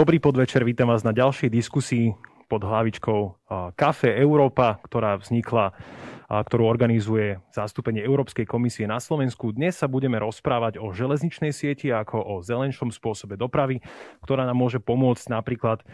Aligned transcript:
Dobrý 0.00 0.16
podvečer, 0.16 0.64
vítam 0.64 0.88
vás 0.88 1.04
na 1.04 1.12
ďalšej 1.12 1.52
diskusii 1.52 2.16
pod 2.48 2.64
hlavičkou 2.64 3.20
Kafe 3.76 4.08
Európa, 4.16 4.80
ktorá 4.88 5.20
vznikla 5.20 5.76
ktorú 6.24 6.64
organizuje 6.64 7.36
zastúpenie 7.52 8.00
Európskej 8.00 8.48
komisie 8.48 8.88
na 8.88 8.96
Slovensku. 8.96 9.52
Dnes 9.52 9.76
sa 9.76 9.92
budeme 9.92 10.16
rozprávať 10.16 10.80
o 10.80 10.96
železničnej 10.96 11.52
sieti 11.52 11.92
ako 11.92 12.16
o 12.16 12.34
zelenšom 12.40 12.88
spôsobe 12.88 13.36
dopravy, 13.36 13.84
ktorá 14.24 14.48
nám 14.48 14.56
môže 14.56 14.80
pomôcť 14.80 15.36
napríklad 15.36 15.84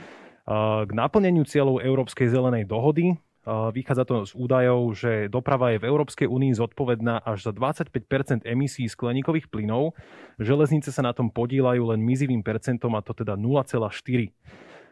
k 0.86 0.90
naplneniu 0.94 1.42
cieľov 1.42 1.82
Európskej 1.82 2.30
zelenej 2.30 2.62
dohody. 2.62 3.18
Vychádza 3.46 4.02
to 4.02 4.26
z 4.26 4.34
údajov, 4.34 4.90
že 4.98 5.30
doprava 5.30 5.70
je 5.70 5.78
v 5.78 5.86
Európskej 5.86 6.26
únii 6.26 6.58
zodpovedná 6.58 7.22
až 7.22 7.46
za 7.46 7.54
25% 7.54 8.42
emisí 8.42 8.90
skleníkových 8.90 9.46
plynov. 9.46 9.94
Železnice 10.42 10.90
sa 10.90 11.06
na 11.06 11.14
tom 11.14 11.30
podílajú 11.30 11.94
len 11.94 12.02
mizivým 12.02 12.42
percentom, 12.42 12.98
a 12.98 13.06
to 13.06 13.14
teda 13.14 13.38
0,4. 13.38 13.86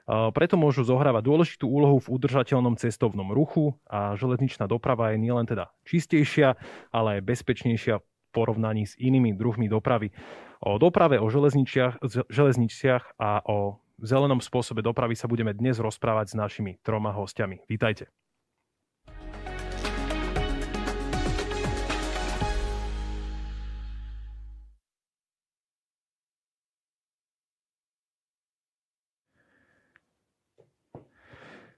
Preto 0.06 0.54
môžu 0.54 0.86
zohrávať 0.86 1.22
dôležitú 1.24 1.66
úlohu 1.66 1.98
v 1.98 2.12
udržateľnom 2.14 2.78
cestovnom 2.78 3.34
ruchu 3.34 3.74
a 3.90 4.14
železničná 4.14 4.70
doprava 4.70 5.10
je 5.10 5.18
nielen 5.18 5.50
teda 5.50 5.74
čistejšia, 5.88 6.54
ale 6.94 7.18
aj 7.18 7.26
bezpečnejšia 7.26 7.98
v 7.98 8.06
porovnaní 8.30 8.86
s 8.86 8.94
inými 9.00 9.34
druhmi 9.34 9.66
dopravy. 9.66 10.14
O 10.62 10.78
doprave, 10.78 11.18
o 11.18 11.26
železniciach 12.30 13.04
a 13.18 13.30
o 13.48 13.82
zelenom 13.98 14.38
spôsobe 14.44 14.84
dopravy 14.84 15.18
sa 15.18 15.26
budeme 15.26 15.50
dnes 15.56 15.80
rozprávať 15.80 16.26
s 16.32 16.38
našimi 16.38 16.78
troma 16.84 17.10
hostiami. 17.10 17.64
Vítajte. 17.64 18.12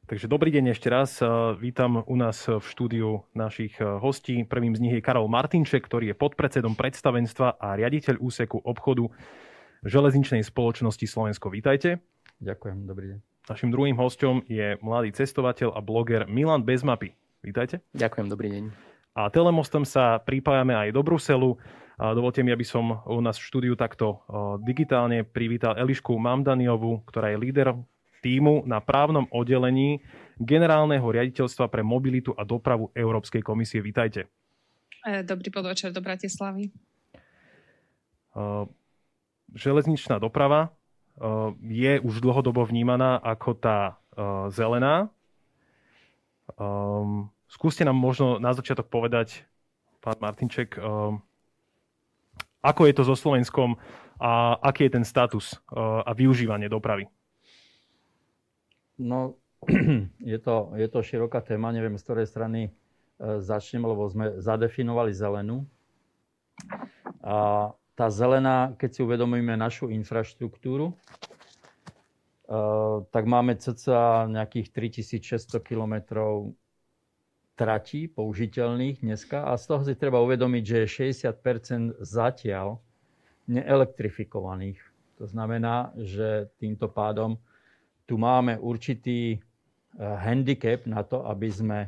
Takže 0.07 0.31
dobrý 0.31 0.55
deň 0.55 0.71
ešte 0.71 0.87
raz. 0.87 1.19
Vítam 1.59 1.99
u 2.07 2.15
nás 2.15 2.47
v 2.47 2.63
štúdiu 2.63 3.27
našich 3.35 3.75
eh, 3.83 3.91
hostí. 3.99 4.47
Prvým 4.47 4.71
z 4.79 4.79
nich 4.79 4.95
je 4.95 5.03
Karol 5.03 5.27
Martinček, 5.27 5.83
ktorý 5.83 6.15
je 6.15 6.21
podpredsedom 6.23 6.79
predstavenstva 6.79 7.59
a 7.59 7.75
riaditeľ 7.75 8.23
úseku 8.23 8.63
obchodu 8.63 9.11
železničnej 9.83 10.47
spoločnosti 10.47 11.03
Slovensko. 11.11 11.51
Vítajte. 11.51 11.99
Ďakujem, 12.39 12.87
dobrý 12.87 13.07
deň. 13.11 13.19
Našim 13.51 13.75
druhým 13.75 13.99
hostom 13.99 14.47
je 14.47 14.79
mladý 14.79 15.11
cestovateľ 15.11 15.75
a 15.75 15.83
bloger 15.83 16.31
Milan 16.31 16.63
Bezmapy. 16.63 17.11
Vítajte. 17.43 17.83
Ďakujem, 17.91 18.31
dobrý 18.31 18.49
deň. 18.55 18.65
A 19.19 19.27
telemostom 19.35 19.83
sa 19.83 20.23
pripájame 20.23 20.79
aj 20.87 20.95
do 20.95 21.03
Bruselu. 21.03 21.59
A 21.99 22.15
dovolte 22.15 22.47
mi, 22.47 22.55
aby 22.55 22.63
som 22.63 23.03
u 23.11 23.19
nás 23.19 23.43
v 23.43 23.47
štúdiu 23.51 23.75
takto 23.75 24.23
eh, 24.23 24.63
digitálne 24.63 25.27
privítal 25.27 25.75
Elišku 25.75 26.15
Mamdaniovu, 26.15 27.03
ktorá 27.11 27.35
je 27.35 27.43
líder 27.43 27.75
týmu 28.27 28.67
na 28.67 28.83
právnom 28.83 29.31
oddelení 29.31 30.03
Generálneho 30.43 31.07
riaditeľstva 31.07 31.71
pre 31.71 31.87
mobilitu 31.87 32.35
a 32.35 32.43
dopravu 32.43 32.91
Európskej 32.91 33.41
komisie. 33.47 33.79
Vítajte. 33.79 34.27
E, 35.07 35.23
dobrý 35.23 35.55
podvečer 35.55 35.95
do 35.95 36.03
Bratislavy. 36.03 36.75
Železničná 39.57 40.21
doprava 40.21 40.75
je 41.65 41.97
už 42.05 42.21
dlhodobo 42.21 42.69
vnímaná 42.69 43.17
ako 43.17 43.57
tá 43.57 43.97
zelená. 44.53 45.09
Skúste 47.49 47.89
nám 47.89 47.97
možno 47.97 48.37
na 48.37 48.53
začiatok 48.53 48.93
povedať, 48.93 49.49
pán 50.05 50.21
Martinček, 50.21 50.77
ako 52.61 52.81
je 52.85 52.93
to 52.93 53.09
so 53.09 53.17
Slovenskom 53.17 53.81
a 54.21 54.61
aký 54.61 54.93
je 54.93 55.01
ten 55.01 55.07
status 55.09 55.57
a 55.81 56.13
využívanie 56.13 56.69
dopravy? 56.69 57.09
No, 58.97 59.37
je 60.33 60.39
to, 60.39 60.73
je 60.77 60.89
to 60.89 60.99
široká 61.03 61.41
téma, 61.41 61.73
neviem, 61.73 61.97
z 62.01 62.05
ktorej 62.05 62.27
strany 62.29 62.61
e, 62.69 62.71
začnem, 63.41 63.85
lebo 63.85 64.09
sme 64.09 64.41
zadefinovali 64.41 65.13
zelenú. 65.13 65.69
A 67.21 67.71
tá 67.97 68.07
zelená, 68.09 68.73
keď 68.77 68.91
si 68.93 69.01
uvedomíme 69.05 69.57
našu 69.57 69.93
infraštruktúru, 69.93 70.93
e, 70.93 70.95
tak 73.13 73.25
máme 73.29 73.57
cca 73.57 74.29
nejakých 74.29 74.73
3600 74.73 75.61
km 75.61 75.95
tratí 77.57 78.05
použiteľných 78.05 79.01
dneska 79.01 79.49
a 79.49 79.57
z 79.57 79.65
toho 79.65 79.83
si 79.89 79.97
treba 79.97 80.21
uvedomiť, 80.21 80.63
že 80.63 80.77
je 80.85 81.13
60% 81.17 82.05
zatiaľ 82.05 82.85
neelektrifikovaných. 83.49 84.77
To 85.17 85.25
znamená, 85.25 85.97
že 85.97 86.53
týmto 86.61 86.93
pádom 86.93 87.41
tu 88.07 88.15
máme 88.17 88.57
určitý 88.63 89.37
eh, 89.37 89.41
handicap 89.99 90.87
na 90.87 91.03
to, 91.03 91.27
aby 91.27 91.51
sme, 91.51 91.81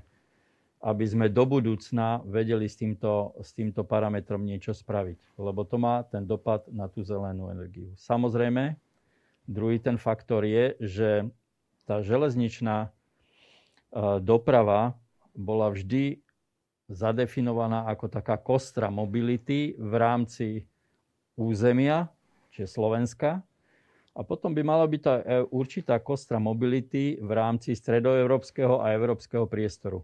aby 0.82 1.04
sme 1.06 1.26
do 1.30 1.46
budúcna 1.46 2.20
vedeli 2.26 2.66
s 2.66 2.76
týmto, 2.76 3.38
s 3.38 3.54
týmto 3.54 3.86
parametrom 3.86 4.42
niečo 4.42 4.74
spraviť. 4.74 5.38
Lebo 5.38 5.62
to 5.62 5.78
má 5.78 6.02
ten 6.04 6.26
dopad 6.26 6.66
na 6.68 6.90
tú 6.90 7.06
zelenú 7.06 7.48
energiu. 7.54 7.94
Samozrejme, 7.96 8.74
druhý 9.46 9.78
ten 9.78 9.96
faktor 9.96 10.42
je, 10.42 10.74
že 10.82 11.10
tá 11.86 12.02
železničná 12.02 12.90
eh, 12.90 12.90
doprava 14.18 14.98
bola 15.38 15.70
vždy 15.70 16.18
zadefinovaná 16.90 17.86
ako 17.86 18.10
taká 18.10 18.40
kostra 18.40 18.88
mobility 18.88 19.76
v 19.76 19.92
rámci 19.94 20.48
územia, 21.36 22.08
čiže 22.50 22.74
Slovenska, 22.74 23.44
a 24.18 24.26
potom 24.26 24.50
by 24.50 24.66
mala 24.66 24.82
byť 24.90 25.00
tá 25.00 25.14
e, 25.22 25.24
určitá 25.54 26.02
kostra 26.02 26.42
mobility 26.42 27.22
v 27.22 27.30
rámci 27.30 27.78
stredoeurópskeho 27.78 28.82
a 28.82 28.90
európskeho 28.90 29.46
priestoru. 29.46 30.02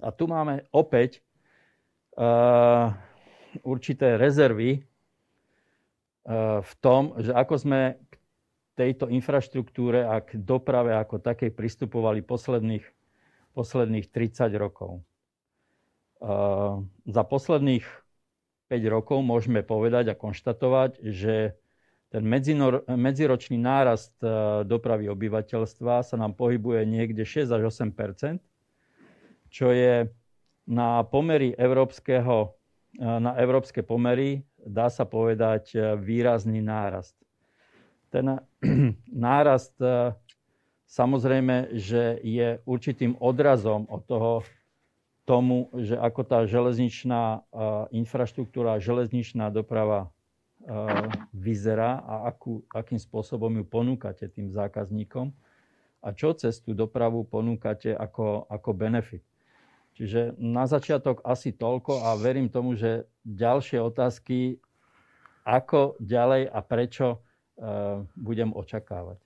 A 0.00 0.08
tu 0.16 0.24
máme 0.24 0.64
opäť 0.72 1.20
uh, 2.16 2.88
určité 3.60 4.16
rezervy 4.16 4.80
uh, 4.80 6.64
v 6.64 6.72
tom, 6.80 7.12
že 7.20 7.36
ako 7.36 7.54
sme 7.60 8.00
k 8.08 8.12
tejto 8.80 9.12
infraštruktúre 9.12 10.08
a 10.08 10.24
k 10.24 10.40
doprave 10.40 10.96
ako 10.96 11.20
takej 11.20 11.52
pristupovali 11.52 12.24
posledných, 12.24 12.86
posledných 13.52 14.08
30 14.08 14.56
rokov. 14.56 15.04
Uh, 16.16 16.80
za 17.04 17.28
posledných 17.28 17.84
5 18.72 18.80
rokov 18.88 19.20
môžeme 19.20 19.60
povedať 19.60 20.16
a 20.16 20.16
konštatovať, 20.16 20.96
že 21.04 21.59
ten 22.10 22.26
medzinor, 22.26 22.82
medziročný 22.90 23.54
nárast 23.54 24.10
e, 24.18 24.26
dopravy 24.66 25.06
obyvateľstva 25.06 26.02
sa 26.02 26.16
nám 26.18 26.34
pohybuje 26.34 26.82
niekde 26.82 27.22
6 27.22 27.54
až 27.54 27.70
8 27.70 27.94
čo 29.50 29.70
je 29.70 30.10
na 30.66 31.02
pomery 31.06 31.54
európskeho, 31.54 32.50
e, 32.98 33.06
na 33.06 33.38
európske 33.38 33.86
pomery, 33.86 34.42
dá 34.58 34.90
sa 34.90 35.06
povedať, 35.06 35.70
e, 35.70 35.94
výrazný 36.02 36.58
nárast. 36.58 37.14
Ten 38.10 38.42
nárast 39.30 39.78
samozrejme, 40.90 41.78
že 41.78 42.18
je 42.26 42.58
určitým 42.66 43.14
odrazom 43.22 43.86
od 43.86 44.02
toho, 44.10 44.32
tomu, 45.22 45.70
že 45.78 45.94
ako 45.94 46.26
tá 46.26 46.42
železničná 46.42 47.46
infraštruktúra, 47.94 48.82
železničná 48.82 49.54
doprava 49.54 50.10
vyzerá 51.32 52.04
a 52.04 52.28
akú, 52.28 52.60
akým 52.70 53.00
spôsobom 53.00 53.50
ju 53.56 53.64
ponúkate 53.64 54.28
tým 54.28 54.52
zákazníkom 54.52 55.32
a 56.00 56.08
čo 56.16 56.32
cez 56.32 56.60
tú 56.60 56.72
dopravu 56.72 57.24
ponúkate 57.24 57.92
ako, 57.92 58.48
ako 58.48 58.70
benefit. 58.72 59.24
Čiže 59.96 60.36
na 60.40 60.64
začiatok 60.64 61.20
asi 61.26 61.52
toľko 61.52 62.08
a 62.08 62.16
verím 62.16 62.48
tomu, 62.48 62.72
že 62.72 63.04
ďalšie 63.26 63.80
otázky, 63.84 64.56
ako 65.44 66.00
ďalej 66.00 66.48
a 66.48 66.60
prečo 66.64 67.06
uh, 67.16 68.00
budem 68.16 68.52
očakávať. 68.54 69.20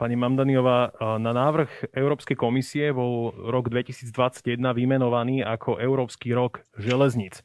Pani 0.00 0.16
Mamdaniová, 0.16 0.96
na 1.20 1.36
návrh 1.36 1.92
Európskej 1.92 2.32
komisie 2.32 2.88
bol 2.88 3.36
rok 3.36 3.68
2021 3.68 4.56
vymenovaný 4.72 5.44
ako 5.44 5.76
Európsky 5.76 6.32
rok 6.32 6.64
železníc. 6.80 7.44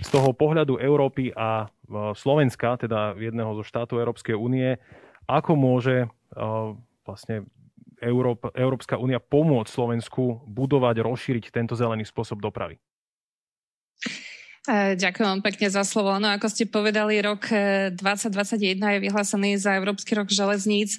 Z 0.00 0.08
toho 0.08 0.32
pohľadu 0.32 0.80
Európy 0.80 1.28
a 1.36 1.68
Slovenska, 2.16 2.80
teda 2.80 3.12
jedného 3.20 3.52
zo 3.52 3.64
štátov 3.68 4.00
Európskej 4.00 4.32
únie, 4.32 4.80
ako 5.28 5.52
môže 5.60 6.08
vlastne 7.04 7.44
Európa, 8.00 8.48
Európska 8.56 8.96
únia 8.96 9.20
pomôcť 9.20 9.68
Slovensku 9.68 10.40
budovať, 10.48 11.04
rozšíriť 11.04 11.52
tento 11.52 11.76
zelený 11.76 12.08
spôsob 12.08 12.40
dopravy? 12.40 12.80
E, 14.64 14.96
ďakujem 14.96 15.44
pekne 15.44 15.68
za 15.68 15.84
slovo. 15.84 16.16
No 16.16 16.32
ako 16.32 16.48
ste 16.48 16.64
povedali, 16.64 17.20
rok 17.20 17.48
2021 17.92 18.76
e, 18.76 18.88
je 18.96 18.98
vyhlásený 19.04 19.50
za 19.60 19.76
Európsky 19.76 20.16
rok 20.16 20.32
železníc. 20.32 20.96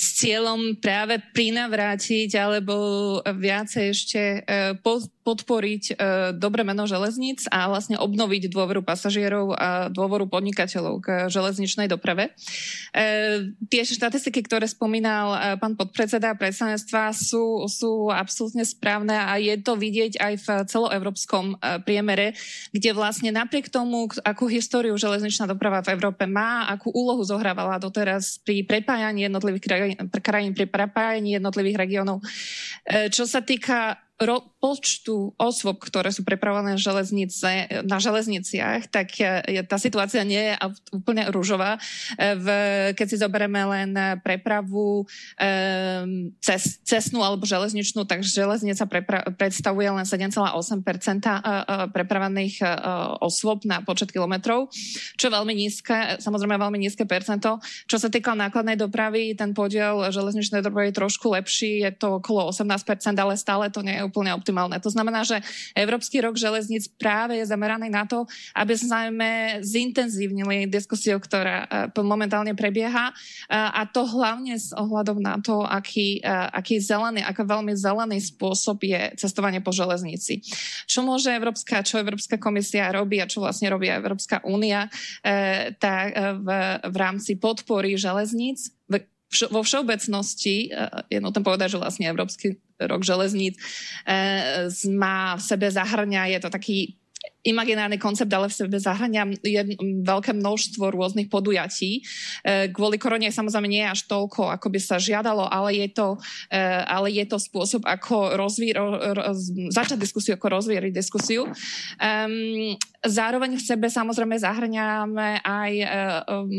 S 0.00 0.16
cieľom 0.16 0.80
práve 0.80 1.20
prinavrátiť 1.36 2.32
alebo 2.40 2.74
viacej 3.20 3.84
ešte 3.92 4.22
podporiť 5.20 6.00
dobre 6.40 6.64
meno 6.64 6.88
železníc 6.88 7.44
a 7.52 7.68
vlastne 7.68 8.00
obnoviť 8.00 8.48
dôveru 8.48 8.80
pasažierov 8.80 9.52
a 9.52 9.92
dôveru 9.92 10.24
podnikateľov 10.32 11.04
k 11.04 11.08
železničnej 11.28 11.84
doprave. 11.84 12.32
Tie 13.68 13.82
štatistiky, 13.84 14.40
ktoré 14.48 14.64
spomínal 14.64 15.60
pán 15.60 15.76
podpredseda 15.76 16.32
predstavenstva, 16.32 17.12
sú, 17.12 17.68
sú 17.68 18.08
absolútne 18.08 18.64
správne 18.64 19.20
a 19.20 19.36
je 19.36 19.52
to 19.60 19.76
vidieť 19.76 20.16
aj 20.16 20.34
v 20.40 20.46
celoevropskom 20.64 21.60
priemere, 21.84 22.32
kde 22.72 22.96
vlastne 22.96 23.28
napriek 23.28 23.68
tomu, 23.68 24.08
akú 24.24 24.48
históriu 24.48 24.96
železničná 24.96 25.44
doprava 25.44 25.84
v 25.84 25.92
Európe 25.92 26.24
má, 26.24 26.64
akú 26.72 26.88
úlohu 26.88 27.20
zohrávala 27.20 27.76
doteraz 27.76 28.40
pri 28.40 28.64
prepájaní 28.64 29.28
jednotlivých 29.28 29.64
krajín, 29.68 29.88
krajín 30.20 30.52
pri 30.52 30.66
prepájaní 30.68 31.38
jednotlivých 31.40 31.80
regiónov. 31.80 32.20
E, 32.84 33.08
čo 33.08 33.24
sa 33.24 33.40
týka 33.40 34.09
ro- 34.20 34.44
počtu 34.60 35.32
osôb, 35.40 35.80
ktoré 35.80 36.12
sú 36.12 36.20
prepravované 36.20 36.76
železnice, 36.76 37.80
na 37.88 37.96
železniciach, 37.96 38.92
tak 38.92 39.16
je, 39.16 39.64
tá 39.64 39.80
situácia 39.80 40.20
nie 40.20 40.52
je 40.52 40.54
úplne 40.92 41.24
rúžová. 41.32 41.80
E, 42.20 42.36
v, 42.36 42.46
keď 42.92 43.06
si 43.08 43.16
zoberieme 43.16 43.64
len 43.64 43.96
prepravu 44.20 45.08
um, 45.08 45.08
cez, 46.44 46.76
cestnú 46.84 47.24
alebo 47.24 47.48
železničnú, 47.48 48.04
tak 48.04 48.20
železnica 48.20 48.84
prepra- 48.84 49.24
predstavuje 49.32 49.88
len 49.88 50.04
7,8 50.04 50.84
prepravaných 51.96 52.60
osôb 53.24 53.64
na 53.64 53.80
počet 53.80 54.12
kilometrov, 54.12 54.68
čo 55.16 55.24
je 55.28 55.32
veľmi 55.32 55.56
nízke, 55.56 56.20
samozrejme 56.20 56.60
veľmi 56.60 56.76
nízke 56.76 57.08
percento. 57.08 57.56
Čo 57.88 57.96
sa 57.96 58.12
týka 58.12 58.36
nákladnej 58.36 58.76
dopravy, 58.76 59.32
ten 59.32 59.56
podiel 59.56 60.12
železničnej 60.12 60.60
dopravy 60.60 60.92
je 60.92 61.00
trošku 61.00 61.32
lepší, 61.32 61.80
je 61.88 61.90
to 61.96 62.20
okolo 62.20 62.52
18%, 62.52 63.16
ale 63.16 63.40
stále 63.40 63.72
to 63.72 63.80
nie 63.80 63.96
je 63.96 64.09
úplne 64.10 64.34
optimálne. 64.34 64.82
To 64.82 64.90
znamená, 64.90 65.22
že 65.22 65.38
Európsky 65.78 66.18
rok 66.18 66.34
železníc 66.34 66.90
práve 66.98 67.38
je 67.38 67.46
zameraný 67.46 67.86
na 67.86 68.02
to, 68.10 68.26
aby 68.58 68.74
sme 68.74 69.30
zintenzívnili 69.62 70.66
diskusiu, 70.66 71.22
ktorá 71.22 71.86
e, 71.94 72.02
momentálne 72.02 72.58
prebieha 72.58 73.10
e, 73.10 73.14
a 73.54 73.86
to 73.86 74.02
hlavne 74.02 74.58
s 74.58 74.74
ohľadom 74.74 75.22
na 75.22 75.38
to, 75.38 75.62
aký, 75.62 76.18
e, 76.18 76.26
aký 76.50 76.82
zelený, 76.82 77.22
ako 77.22 77.46
veľmi 77.46 77.72
zelený 77.78 78.18
spôsob 78.18 78.82
je 78.82 79.14
cestovanie 79.14 79.62
po 79.62 79.70
železnici. 79.70 80.42
Čo 80.90 81.06
môže 81.06 81.30
Európska, 81.30 81.86
čo 81.86 82.02
Európska 82.02 82.42
komisia 82.42 82.90
robí 82.90 83.22
a 83.22 83.30
čo 83.30 83.38
vlastne 83.38 83.70
robí 83.70 83.86
Európska 83.86 84.42
únia 84.42 84.90
v, 85.22 86.48
v 86.82 86.96
rámci 86.96 87.38
podpory 87.38 87.94
železníc 87.94 88.72
vo 89.30 89.62
všeobecnosti 89.62 90.74
je 91.06 91.18
nutné 91.22 91.40
povedať, 91.46 91.78
že 91.78 91.78
vlastne 91.78 92.10
Európsky 92.10 92.58
rok 92.86 93.04
železníc 93.04 93.56
má 94.88 95.36
v 95.36 95.42
sebe 95.42 95.70
zahrňa, 95.70 96.32
je 96.36 96.40
to 96.40 96.50
taký 96.50 96.99
imaginárny 97.40 97.96
koncept, 97.96 98.28
ale 98.28 98.52
v 98.52 98.56
sebe 98.56 98.76
zahrania 98.76 99.24
veľké 100.04 100.36
množstvo 100.36 100.92
rôznych 100.92 101.32
podujatí. 101.32 102.00
E, 102.44 102.68
kvôli 102.68 103.00
korone 103.00 103.32
samozrejme 103.32 103.68
nie 103.68 103.80
je 103.80 103.92
až 103.96 104.00
toľko, 104.12 104.52
ako 104.52 104.66
by 104.68 104.80
sa 104.80 105.00
žiadalo, 105.00 105.48
ale 105.48 105.80
je 105.80 105.88
to, 105.88 106.20
e, 106.52 106.58
ale 106.84 107.08
je 107.08 107.24
to 107.24 107.40
spôsob, 107.40 107.88
ako 107.88 108.36
rozví, 108.36 108.76
roz, 108.76 109.48
začať 109.72 109.96
diskusiu, 109.96 110.36
ako 110.36 110.60
rozvíjať 110.60 110.92
diskusiu. 110.92 111.48
Um, 111.96 112.76
zároveň 113.00 113.56
v 113.56 113.64
sebe 113.64 113.88
samozrejme 113.88 114.36
zahrňame 114.36 115.40
aj, 115.40 115.72
um, 116.28 116.52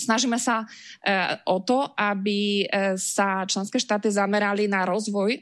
snažíme 0.00 0.40
sa 0.40 0.64
o 1.44 1.60
to, 1.60 1.92
aby 1.98 2.64
sa 2.96 3.44
členské 3.44 3.76
štáty 3.76 4.08
zamerali 4.08 4.70
na 4.70 4.88
rozvoj 4.88 5.36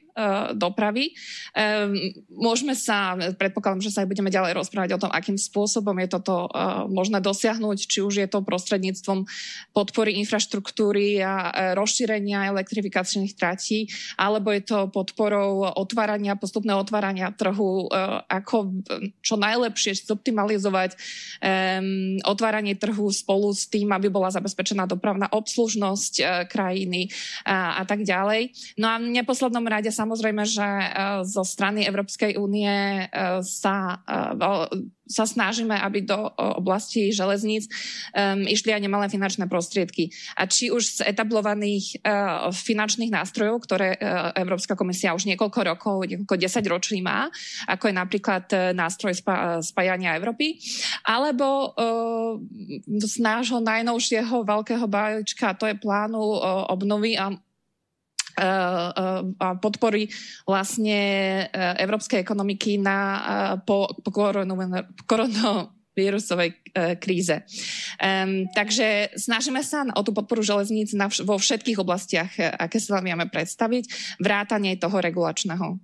dopravy. 0.59 1.15
Um, 1.55 1.95
môžeme 2.35 2.75
sa, 2.75 3.15
predpokladám, 3.37 3.85
že 3.85 3.93
sa 3.95 4.03
aj 4.03 4.11
budeme 4.11 4.33
ďalej 4.33 4.59
rozprávať 4.59 4.80
rozprávať 4.81 4.97
o 4.97 5.03
tom, 5.07 5.13
akým 5.13 5.37
spôsobom 5.37 5.97
je 6.01 6.09
toto 6.09 6.49
uh, 6.49 6.89
možné 6.89 7.21
dosiahnuť, 7.21 7.79
či 7.85 8.01
už 8.01 8.25
je 8.25 8.29
to 8.29 8.41
prostredníctvom 8.41 9.29
podpory 9.77 10.17
infraštruktúry 10.25 11.21
a 11.21 11.35
uh, 11.37 11.51
rozšírenia 11.77 12.49
elektrifikačných 12.49 13.37
tratí, 13.37 13.93
alebo 14.17 14.49
je 14.57 14.63
to 14.65 14.89
podporou 14.89 15.69
otvárania, 15.77 16.41
postupného 16.41 16.81
otvárania 16.81 17.29
trhu, 17.29 17.93
uh, 17.93 18.25
ako 18.25 18.73
čo 19.21 19.37
najlepšie 19.37 19.93
zoptimalizovať 20.07 20.97
otváranie 22.25 22.79
trhu 22.79 23.11
spolu 23.13 23.53
s 23.53 23.67
tým, 23.69 23.93
aby 23.93 24.09
bola 24.09 24.33
zabezpečená 24.33 24.87
dopravná 24.87 25.29
obslužnosť 25.29 26.47
krajiny 26.49 27.11
a, 27.45 27.81
a 27.81 27.83
tak 27.85 28.07
ďalej. 28.07 28.55
No 28.81 28.87
a 28.93 28.97
v 29.03 29.13
neposlednom 29.13 29.65
rade 29.67 29.91
samozrejme, 29.91 30.43
že 30.47 30.69
zo 31.27 31.45
strany 31.45 31.85
Európskej 31.85 32.39
únie 32.39 33.07
sa 33.43 34.01
sa 35.11 35.27
snažíme, 35.27 35.75
aby 35.75 36.07
do 36.07 36.15
oblasti 36.39 37.11
železníc 37.11 37.67
um, 38.15 38.47
išli 38.47 38.71
aj 38.71 38.83
nemalé 38.87 39.11
finančné 39.11 39.51
prostriedky. 39.51 40.15
A 40.39 40.47
či 40.47 40.71
už 40.71 41.03
z 41.03 41.11
etablovaných 41.11 41.99
uh, 42.07 42.55
finančných 42.55 43.11
nástrojov, 43.11 43.67
ktoré 43.67 43.99
uh, 43.99 44.31
Európska 44.39 44.79
komisia 44.79 45.11
už 45.11 45.27
niekoľko 45.27 45.61
rokov, 45.67 46.07
niekoľko 46.07 46.37
desať 46.39 46.65
ročí 46.71 47.03
má, 47.03 47.27
ako 47.67 47.91
je 47.91 47.95
napríklad 47.99 48.45
uh, 48.55 48.71
nástroj 48.71 49.19
spa- 49.19 49.59
spájania 49.59 50.15
Európy, 50.15 50.63
alebo 51.03 51.75
uh, 51.75 52.39
z 52.87 53.17
nášho 53.19 53.59
najnovšieho 53.59 54.47
veľkého 54.47 54.87
balíčka, 54.87 55.59
to 55.59 55.67
je 55.67 55.75
plánu 55.75 56.39
uh, 56.39 56.71
obnovy 56.71 57.19
a 57.19 57.35
a 58.41 59.47
podpory 59.61 60.09
vlastne 60.49 60.99
e, 61.45 61.45
európskej 61.85 62.25
ekonomiky 62.25 62.81
na, 62.81 62.99
po, 63.69 63.93
po 64.01 64.11
koronavírusovej 65.05 66.51
kríze. 67.03 67.45
Um, 68.01 68.47
takže 68.57 69.13
snažíme 69.19 69.61
sa 69.61 69.85
o 69.93 70.01
tú 70.07 70.17
podporu 70.17 70.41
železníc 70.41 70.97
na, 70.97 71.13
vo 71.13 71.37
všetkých 71.37 71.83
oblastiach, 71.83 72.33
aké 72.39 72.81
sa 72.81 72.97
vám 72.97 73.13
vieme 73.13 73.27
predstaviť, 73.29 74.17
vrátanie 74.23 74.81
toho 74.81 74.97
regulačného. 75.03 75.77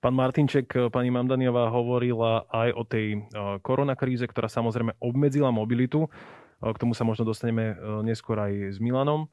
Pán 0.00 0.16
Martinček, 0.16 0.88
pani 0.88 1.12
Mamdaniová 1.12 1.68
hovorila 1.68 2.48
aj 2.48 2.68
o 2.72 2.82
tej 2.88 3.20
koronakríze, 3.60 4.24
ktorá 4.24 4.48
samozrejme 4.48 4.96
obmedzila 4.96 5.52
mobilitu. 5.52 6.08
K 6.60 6.80
tomu 6.80 6.96
sa 6.96 7.04
možno 7.04 7.28
dostaneme 7.28 7.76
neskôr 8.00 8.40
aj 8.40 8.76
s 8.76 8.78
Milanom 8.80 9.28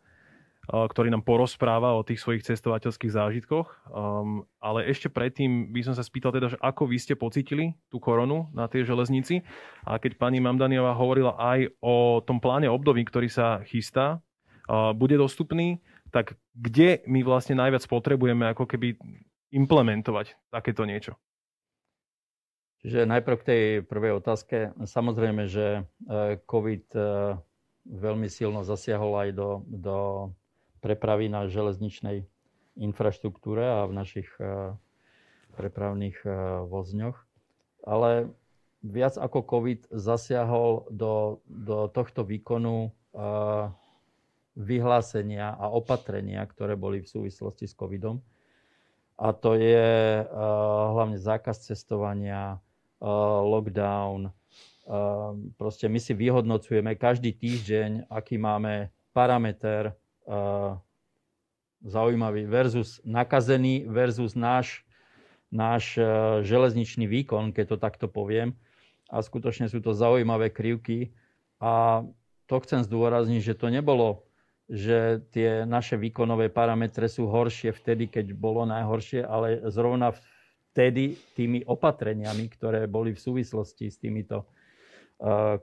ktorý 0.67 1.07
nám 1.07 1.23
porozpráva 1.23 1.95
o 1.95 2.03
tých 2.03 2.19
svojich 2.19 2.43
cestovateľských 2.43 3.15
zážitkoch. 3.15 3.87
Um, 3.87 4.43
ale 4.59 4.83
ešte 4.91 5.07
predtým 5.07 5.71
by 5.71 5.81
som 5.87 5.95
sa 5.95 6.03
spýtal 6.03 6.35
teda, 6.35 6.51
že 6.51 6.59
ako 6.59 6.91
vy 6.91 6.97
ste 6.99 7.15
pocitili 7.15 7.71
tú 7.87 8.03
koronu 8.03 8.51
na 8.51 8.67
tej 8.67 8.83
železnici 8.83 9.47
a 9.87 9.95
keď 9.95 10.19
pani 10.19 10.43
Mamdaniová 10.43 10.91
hovorila 10.91 11.39
aj 11.39 11.71
o 11.79 12.19
tom 12.19 12.43
pláne 12.43 12.67
období, 12.67 13.07
ktorý 13.07 13.31
sa 13.31 13.63
chystá, 13.63 14.19
uh, 14.67 14.91
bude 14.91 15.15
dostupný, 15.15 15.79
tak 16.11 16.35
kde 16.51 17.03
my 17.07 17.23
vlastne 17.23 17.55
najviac 17.55 17.87
potrebujeme 17.87 18.51
ako 18.51 18.67
keby 18.67 18.99
implementovať 19.55 20.35
takéto 20.51 20.83
niečo? 20.83 21.15
Čiže 22.83 23.09
najprv 23.09 23.37
k 23.41 23.47
tej 23.47 23.63
prvej 23.89 24.21
otázke. 24.21 24.71
Samozrejme, 24.85 25.49
že 25.49 25.81
e, 26.07 26.37
COVID 26.45 26.93
veľmi 27.87 28.27
silno 28.27 28.61
zasiahol 28.61 29.27
aj 29.27 29.29
do, 29.33 29.49
do 29.65 29.97
prepravy 30.87 31.27
na 31.27 31.51
železničnej 31.51 32.23
infraštruktúre 32.79 33.59
a 33.59 33.83
v 33.83 33.93
našich 33.99 34.29
eh, 34.39 34.71
prepravných 35.59 36.15
eh, 36.23 36.31
vozňoch. 36.63 37.19
Ale 37.83 38.31
viac 38.79 39.19
ako 39.19 39.43
COVID 39.43 39.91
zasiahol 39.91 40.87
do, 40.87 41.43
do 41.43 41.91
tohto 41.91 42.23
výkonu 42.23 42.87
eh, 42.87 43.67
vyhlásenia 44.55 45.59
a 45.59 45.67
opatrenia, 45.67 46.39
ktoré 46.47 46.79
boli 46.79 47.03
v 47.03 47.11
súvislosti 47.11 47.67
s 47.67 47.75
COVIDom. 47.75 48.23
A 49.17 49.33
to 49.33 49.57
je 49.57 50.21
hlavne 50.93 51.17
zákaz 51.17 51.65
cestovania, 51.65 52.61
lockdown. 53.41 54.29
Proste 55.57 55.89
my 55.89 55.97
si 55.97 56.13
vyhodnocujeme 56.13 56.93
každý 56.93 57.33
týždeň, 57.33 58.13
aký 58.13 58.37
máme 58.37 58.93
parameter 59.13 59.97
zaujímavý 61.83 62.45
versus 62.45 62.99
nakazený 63.05 63.85
versus 63.87 64.33
náš, 64.33 64.83
náš 65.53 65.95
e, 65.95 66.03
železničný 66.43 67.05
výkon, 67.05 67.53
keď 67.53 67.65
to 67.75 67.77
takto 67.77 68.07
poviem. 68.09 68.57
A 69.07 69.23
skutočne 69.23 69.71
sú 69.71 69.79
to 69.79 69.95
zaujímavé 69.95 70.51
krivky. 70.51 71.15
A 71.63 72.03
to 72.49 72.55
chcem 72.65 72.83
zdôrazniť, 72.83 73.41
že 73.41 73.55
to 73.55 73.71
nebolo, 73.71 74.27
že 74.67 75.23
tie 75.31 75.63
naše 75.63 75.95
výkonové 75.95 76.51
parametre 76.51 77.07
sú 77.07 77.31
horšie 77.31 77.71
vtedy, 77.71 78.11
keď 78.11 78.35
bolo 78.35 78.67
najhoršie, 78.67 79.23
ale 79.23 79.63
zrovna 79.71 80.11
vtedy 80.11 81.15
tými 81.39 81.63
opatreniami, 81.63 82.51
ktoré 82.51 82.83
boli 82.85 83.15
v 83.15 83.23
súvislosti 83.23 83.87
s 83.87 83.97
týmito 84.01 84.43
e, 84.43 84.45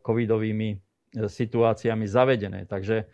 covidovými 0.00 0.80
situáciami 1.14 2.04
zavedené. 2.10 2.66
Takže 2.66 3.06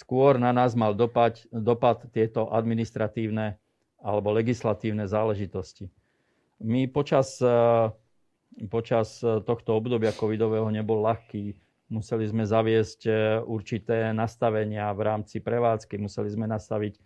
skôr 0.00 0.40
na 0.40 0.48
nás 0.56 0.72
mal 0.72 0.96
dopad, 0.96 1.36
dopad 1.52 2.08
tieto 2.08 2.48
administratívne 2.48 3.60
alebo 4.00 4.32
legislatívne 4.32 5.04
záležitosti. 5.04 5.92
My 6.64 6.88
počas, 6.88 7.36
počas 8.72 9.20
tohto 9.20 9.76
obdobia 9.76 10.16
covidového 10.16 10.72
nebol 10.72 11.04
ľahký. 11.04 11.52
Museli 11.92 12.24
sme 12.24 12.48
zaviesť 12.48 13.10
určité 13.44 14.08
nastavenia 14.16 14.88
v 14.96 15.00
rámci 15.04 15.42
prevádzky, 15.44 16.00
museli 16.00 16.32
sme 16.32 16.48
nastaviť 16.48 16.96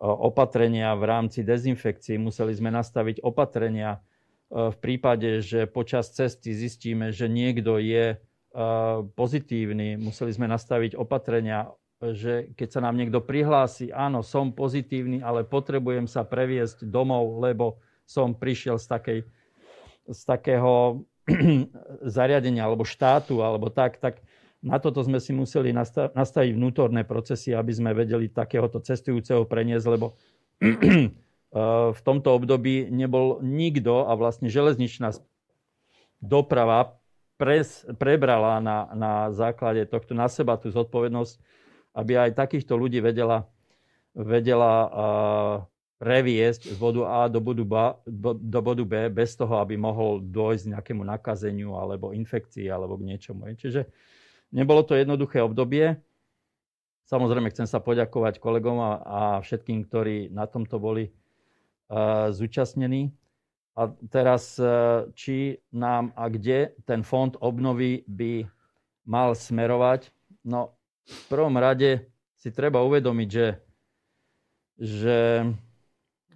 opatrenia 0.00 0.96
v 0.96 1.04
rámci 1.04 1.44
dezinfekcií, 1.44 2.16
museli 2.16 2.56
sme 2.56 2.72
nastaviť 2.72 3.20
opatrenia 3.20 4.00
v 4.46 4.76
prípade, 4.78 5.42
že 5.42 5.66
počas 5.66 6.14
cesty 6.14 6.54
zistíme, 6.54 7.10
že 7.10 7.26
niekto 7.26 7.82
je 7.82 8.16
pozitívny, 9.18 9.98
museli 10.00 10.32
sme 10.32 10.46
nastaviť 10.48 10.94
opatrenia, 10.96 11.68
že 12.00 12.52
keď 12.52 12.68
sa 12.68 12.80
nám 12.84 13.00
niekto 13.00 13.24
prihlási, 13.24 13.88
áno, 13.88 14.20
som 14.20 14.52
pozitívny, 14.52 15.24
ale 15.24 15.48
potrebujem 15.48 16.04
sa 16.04 16.28
previesť 16.28 16.84
domov, 16.84 17.40
lebo 17.40 17.80
som 18.04 18.36
prišiel 18.36 18.76
z, 18.76 18.86
takej, 18.86 19.18
z 20.06 20.20
takého 20.28 21.02
zariadenia 22.16 22.68
alebo 22.68 22.84
štátu 22.84 23.40
alebo 23.40 23.72
tak, 23.72 23.96
tak 23.98 24.20
na 24.60 24.76
toto 24.76 25.00
sme 25.00 25.20
si 25.22 25.32
museli 25.32 25.70
nastaviť 25.70 26.52
vnútorné 26.52 27.06
procesy, 27.06 27.54
aby 27.54 27.72
sme 27.72 27.96
vedeli 27.96 28.28
takéhoto 28.28 28.82
cestujúceho 28.82 29.48
preniesť, 29.48 29.86
lebo 29.88 30.06
eh, 30.62 31.08
v 31.92 32.00
tomto 32.04 32.36
období 32.36 32.92
nebol 32.92 33.40
nikto 33.40 34.04
a 34.04 34.12
vlastne 34.14 34.52
železničná 34.52 35.16
doprava 36.20 36.96
pres, 37.36 37.84
prebrala 38.00 38.60
na, 38.64 38.78
na 38.96 39.12
základe 39.32 39.84
tohto 39.88 40.16
na 40.16 40.26
seba 40.26 40.56
tú 40.56 40.72
zodpovednosť, 40.72 41.36
aby 41.96 42.12
aj 42.20 42.36
takýchto 42.36 42.76
ľudí 42.76 43.00
vedela, 43.00 43.48
vedela 44.12 44.92
previesť 45.96 46.70
z 46.70 46.76
bodu 46.76 47.08
A 47.08 47.20
do 47.32 47.40
bodu, 47.40 47.64
B, 47.64 47.74
do 48.36 48.60
bodu 48.60 48.84
B 48.84 49.08
bez 49.08 49.32
toho, 49.32 49.56
aby 49.64 49.80
mohol 49.80 50.20
dôjsť 50.20 50.76
nejakému 50.76 51.00
nakazeniu 51.00 51.72
alebo 51.80 52.12
infekcii 52.12 52.68
alebo 52.68 53.00
k 53.00 53.16
niečomu. 53.16 53.48
Čiže 53.56 53.88
Nebolo 54.54 54.86
to 54.86 54.94
jednoduché 54.94 55.42
obdobie. 55.42 55.98
Samozrejme 57.06 57.50
chcem 57.50 57.66
sa 57.66 57.82
poďakovať 57.82 58.38
kolegom 58.38 58.78
a, 58.78 58.92
a 59.02 59.20
všetkým, 59.42 59.86
ktorí 59.86 60.30
na 60.30 60.46
tomto 60.46 60.78
boli 60.78 61.10
uh, 61.10 62.30
zúčastnení. 62.34 63.14
A 63.76 63.92
teraz, 64.10 64.58
uh, 64.58 65.06
či 65.14 65.60
nám 65.70 66.10
a 66.16 66.30
kde 66.30 66.74
ten 66.86 67.04
fond 67.04 67.34
obnovy 67.38 68.02
by 68.08 68.46
mal 69.06 69.36
smerovať? 69.36 70.10
No, 70.46 70.74
v 71.06 71.22
prvom 71.30 71.54
rade 71.54 72.10
si 72.36 72.50
treba 72.50 72.82
uvedomiť, 72.82 73.28
že, 73.30 73.48
že 74.76 75.18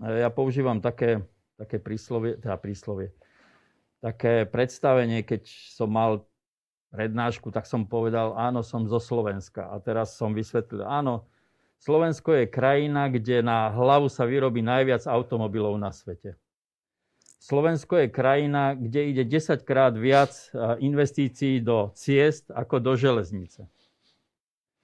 ja 0.01 0.29
používam 0.31 0.79
také, 0.79 1.27
také 1.59 1.83
príslovie, 1.83 2.39
teda 2.39 2.57
príslovie, 2.57 3.11
také 3.99 4.47
predstavenie, 4.47 5.27
keď 5.27 5.43
som 5.75 5.91
mal 5.91 6.25
prednášku, 6.91 7.55
tak 7.55 7.67
som 7.67 7.87
povedal, 7.87 8.35
áno, 8.35 8.67
som 8.67 8.87
zo 8.87 8.99
Slovenska. 8.99 9.71
A 9.71 9.79
teraz 9.79 10.19
som 10.19 10.35
vysvetlil, 10.35 10.83
áno, 10.83 11.27
Slovensko 11.81 12.37
je 12.37 12.45
krajina, 12.51 13.09
kde 13.09 13.41
na 13.41 13.73
hlavu 13.73 14.13
sa 14.13 14.29
vyrobí 14.29 14.61
najviac 14.61 15.09
automobilov 15.09 15.81
na 15.81 15.95
svete. 15.95 16.37
Slovensko 17.41 18.05
je 18.05 18.13
krajina, 18.13 18.77
kde 18.77 19.17
ide 19.17 19.25
10 19.25 19.65
krát 19.65 19.97
viac 19.97 20.53
investícií 20.77 21.65
do 21.65 21.89
ciest 21.97 22.53
ako 22.53 22.85
do 22.85 22.93
železnice. 23.01 23.65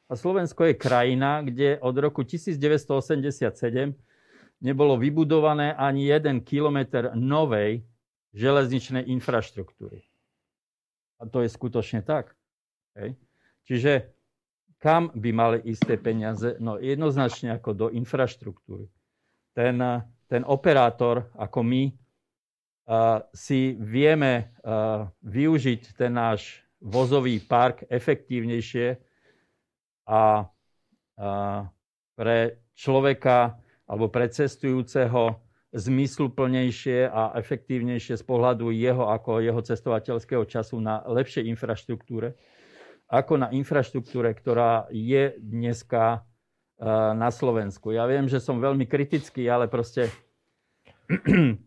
A 0.07 0.15
Slovensko 0.15 0.65
je 0.65 0.79
krajina, 0.79 1.43
kde 1.43 1.83
od 1.83 1.99
roku 1.99 2.23
1987 2.23 3.95
nebolo 4.61 4.97
vybudované 4.97 5.75
ani 5.75 6.07
jeden 6.07 6.41
kilometr 6.41 7.11
novej 7.15 7.83
železničnej 8.31 9.11
infraštruktúry. 9.11 10.07
A 11.19 11.27
to 11.27 11.43
je 11.43 11.49
skutočne 11.49 12.05
tak. 12.07 12.37
Hej. 12.95 13.17
Čiže 13.67 13.93
kam 14.79 15.11
by 15.11 15.31
mali 15.33 15.59
isté 15.67 15.97
peniaze? 15.97 16.55
No 16.61 16.79
jednoznačne 16.79 17.57
ako 17.57 17.71
do 17.75 17.87
infraštruktúry. 17.91 18.87
Ten, 19.57 19.81
ten 20.29 20.43
operátor, 20.45 21.33
ako 21.35 21.65
my, 21.65 21.83
uh, 21.89 23.25
si 23.33 23.75
vieme 23.81 24.53
uh, 24.61 25.09
využiť 25.25 25.97
ten 25.97 26.13
náš 26.13 26.61
vozový 26.77 27.41
park 27.41 27.89
efektívnejšie 27.89 29.06
a 30.07 30.47
uh, 30.47 31.67
pre 32.17 32.63
človeka 32.79 33.59
alebo 33.87 34.11
pre 34.11 34.27
cestujúceho 34.31 35.47
zmysluplnejšie 35.77 37.11
a 37.11 37.37
efektívnejšie 37.37 38.17
z 38.17 38.25
pohľadu 38.25 38.73
jeho 38.73 39.13
ako 39.13 39.45
jeho 39.45 39.61
cestovateľského 39.61 40.49
času 40.49 40.81
na 40.81 41.05
lepšej 41.05 41.45
infraštruktúre, 41.53 42.33
ako 43.13 43.33
na 43.37 43.49
infraštruktúre, 43.53 44.33
ktorá 44.33 44.89
je 44.89 45.37
dneska 45.37 46.25
e, 46.81 46.89
na 47.13 47.29
Slovensku. 47.29 47.93
Ja 47.93 48.09
viem, 48.09 48.25
že 48.25 48.41
som 48.41 48.57
veľmi 48.57 48.89
kritický, 48.89 49.45
ale 49.53 49.69
proste 49.69 50.09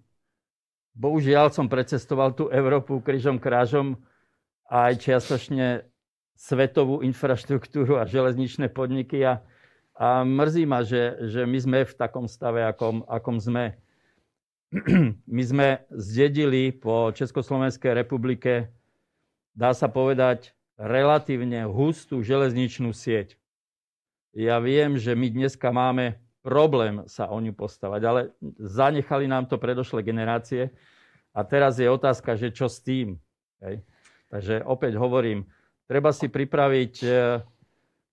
bohužiaľ 1.04 1.54
som 1.54 1.70
precestoval 1.70 2.34
tú 2.34 2.50
Európu 2.50 3.06
krížom 3.06 3.38
krážom 3.38 3.94
a 4.66 4.90
aj 4.90 5.06
čiastočne 5.06 5.86
svetovú 6.40 7.04
infraštruktúru 7.04 8.00
a 8.00 8.08
železničné 8.08 8.72
podniky 8.72 9.28
a, 9.28 9.44
a 10.00 10.24
mrzí 10.24 10.64
ma, 10.64 10.88
že, 10.88 11.20
že 11.28 11.44
my 11.44 11.60
sme 11.60 11.80
v 11.84 11.94
takom 12.00 12.32
stave, 12.32 12.64
akom, 12.64 13.04
akom 13.12 13.44
sme. 13.44 13.76
my 15.36 15.44
sme 15.44 15.84
zdedili 15.92 16.72
po 16.72 17.12
Československej 17.12 17.92
republike, 17.92 18.72
dá 19.52 19.76
sa 19.76 19.92
povedať, 19.92 20.56
relatívne 20.80 21.68
hustú 21.68 22.24
železničnú 22.24 22.96
sieť. 22.96 23.36
Ja 24.32 24.64
viem, 24.64 24.96
že 24.96 25.20
my 25.20 25.28
dneska 25.28 25.76
máme 25.76 26.24
problém 26.40 27.04
sa 27.04 27.28
o 27.28 27.36
ňu 27.36 27.52
postavať, 27.52 28.02
ale 28.08 28.22
zanechali 28.64 29.28
nám 29.28 29.52
to 29.52 29.60
predošlé 29.60 30.08
generácie 30.08 30.72
a 31.36 31.44
teraz 31.44 31.76
je 31.76 31.92
otázka, 31.92 32.40
že 32.40 32.56
čo 32.56 32.72
s 32.72 32.80
tým. 32.80 33.20
Hej. 33.60 33.84
Takže 34.32 34.64
opäť 34.64 34.96
hovorím, 34.96 35.44
treba 35.90 36.14
si 36.14 36.30
pripraviť 36.30 36.94
eh, 37.02 37.42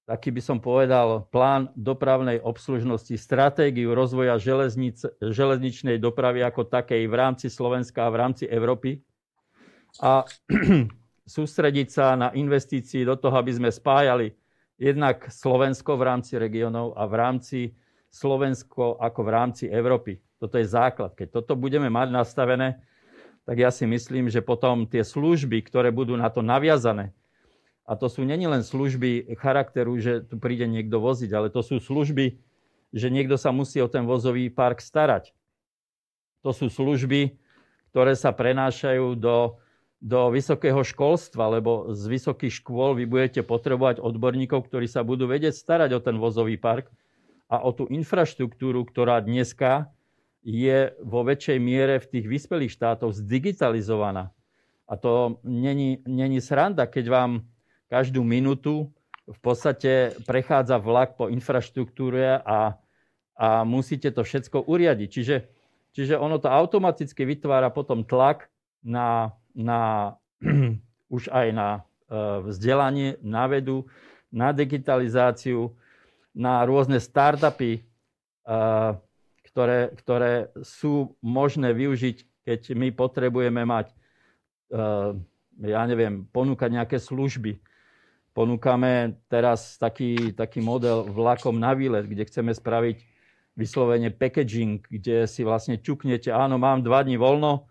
taký 0.07 0.31
by 0.31 0.41
som 0.41 0.59
povedal, 0.63 1.27
plán 1.35 1.69
dopravnej 1.75 2.39
obslužnosti, 2.39 3.19
stratégiu 3.19 3.91
rozvoja 3.91 4.39
železnic, 4.39 5.03
železničnej 5.19 5.99
dopravy 5.99 6.47
ako 6.47 6.63
takej 6.63 7.11
v 7.11 7.15
rámci 7.15 7.51
Slovenska 7.51 8.07
a 8.07 8.13
v 8.15 8.17
rámci 8.23 8.45
Európy 8.47 9.03
a 9.99 10.23
sústrediť 11.37 11.89
sa 11.91 12.15
na 12.15 12.31
investícii 12.31 13.03
do 13.03 13.19
toho, 13.19 13.35
aby 13.35 13.51
sme 13.51 13.71
spájali 13.75 14.31
jednak 14.79 15.27
Slovensko 15.27 15.99
v 15.99 16.07
rámci 16.07 16.39
regionov 16.39 16.95
a 16.95 17.03
v 17.11 17.15
rámci 17.19 17.59
Slovensko 18.07 19.03
ako 19.03 19.21
v 19.27 19.31
rámci 19.35 19.65
Európy. 19.67 20.23
Toto 20.39 20.55
je 20.61 20.71
základ. 20.71 21.19
Keď 21.19 21.43
toto 21.43 21.59
budeme 21.59 21.91
mať 21.91 22.15
nastavené, 22.15 22.79
tak 23.43 23.59
ja 23.59 23.75
si 23.75 23.91
myslím, 23.91 24.31
že 24.31 24.39
potom 24.39 24.87
tie 24.87 25.03
služby, 25.03 25.67
ktoré 25.67 25.91
budú 25.91 26.15
na 26.15 26.31
to 26.31 26.47
naviazané, 26.47 27.11
a 27.87 27.95
to 27.95 28.11
sú 28.11 28.27
není 28.27 28.51
len 28.51 28.67
služby 28.67 29.39
charakteru, 29.39 29.95
že 30.03 30.27
tu 30.27 30.43
príde 30.43 30.67
niekto 30.67 30.99
voziť, 30.99 31.31
ale 31.31 31.55
to 31.55 31.63
sú 31.63 31.79
služby, 31.79 32.35
že 32.91 33.15
niekto 33.15 33.39
sa 33.39 33.55
musí 33.55 33.79
o 33.79 33.87
ten 33.87 34.03
vozový 34.03 34.51
park 34.51 34.83
starať. 34.83 35.31
To 36.43 36.51
sú 36.51 36.67
služby, 36.67 37.39
ktoré 37.95 38.19
sa 38.19 38.35
prenášajú 38.35 39.15
do, 39.15 39.63
do 40.03 40.35
vysokého 40.35 40.83
školstva, 40.83 41.63
lebo 41.63 41.95
z 41.95 42.11
vysokých 42.11 42.59
škôl 42.59 42.99
vy 42.99 43.07
budete 43.07 43.47
potrebovať 43.47 44.03
odborníkov, 44.03 44.67
ktorí 44.67 44.91
sa 44.91 45.07
budú 45.07 45.31
vedieť 45.31 45.55
starať 45.55 45.91
o 45.95 46.01
ten 46.03 46.19
vozový 46.19 46.59
park 46.59 46.91
a 47.47 47.63
o 47.63 47.71
tú 47.71 47.87
infraštruktúru, 47.87 48.83
ktorá 48.83 49.23
dneska 49.23 49.95
je 50.43 50.91
vo 51.03 51.23
väčšej 51.23 51.59
miere 51.63 52.03
v 52.03 52.11
tých 52.19 52.27
vyspelých 52.27 52.75
štátoch 52.75 53.15
zdigitalizovaná. 53.15 54.35
A 54.87 54.95
to 54.95 55.43
není, 55.43 56.03
není 56.07 56.39
sranda, 56.39 56.87
keď 56.87 57.07
vám 57.11 57.31
každú 57.87 58.27
minútu 58.27 58.91
v 59.27 59.39
podstate 59.43 60.15
prechádza 60.23 60.79
vlak 60.79 61.19
po 61.19 61.27
infraštruktúre 61.27 62.39
a, 62.47 62.79
a 63.35 63.49
musíte 63.67 64.15
to 64.15 64.23
všetko 64.23 64.71
uriadiť. 64.71 65.09
Čiže, 65.11 65.37
čiže 65.91 66.15
ono 66.15 66.39
to 66.39 66.47
automaticky 66.47 67.27
vytvára 67.27 67.75
potom 67.75 68.07
tlak 68.07 68.47
na, 68.87 69.35
na 69.51 70.15
už 71.17 71.27
aj 71.35 71.47
na 71.51 71.69
e, 71.75 71.81
vzdelanie, 72.47 73.19
na 73.23 73.51
vedu, 73.51 73.91
na 74.31 74.55
digitalizáciu, 74.55 75.75
na 76.31 76.63
rôzne 76.63 77.03
startupy, 77.03 77.83
e, 77.83 77.83
ktoré, 79.51 79.91
ktoré 79.99 80.55
sú 80.63 81.19
možné 81.19 81.75
využiť, 81.75 82.47
keď 82.47 82.61
my 82.79 82.95
potrebujeme 82.95 83.67
mať, 83.67 83.91
e, 83.91 83.95
ja 85.67 85.83
neviem, 85.83 86.31
ponúkať 86.31 86.71
nejaké 86.71 86.99
služby 87.03 87.59
ponúkame 88.37 89.17
teraz 89.33 89.81
taký, 89.81 90.37
taký 90.37 90.61
model 90.61 91.09
vlakom 91.09 91.57
na 91.57 91.73
výlet, 91.73 92.05
kde 92.05 92.29
chceme 92.29 92.53
spraviť 92.53 93.01
vyslovene 93.57 94.13
packaging, 94.13 94.85
kde 94.85 95.25
si 95.25 95.41
vlastne 95.41 95.81
čuknete, 95.81 96.29
áno, 96.29 96.61
mám 96.61 96.85
dva 96.85 97.01
dní 97.01 97.17
voľno 97.17 97.65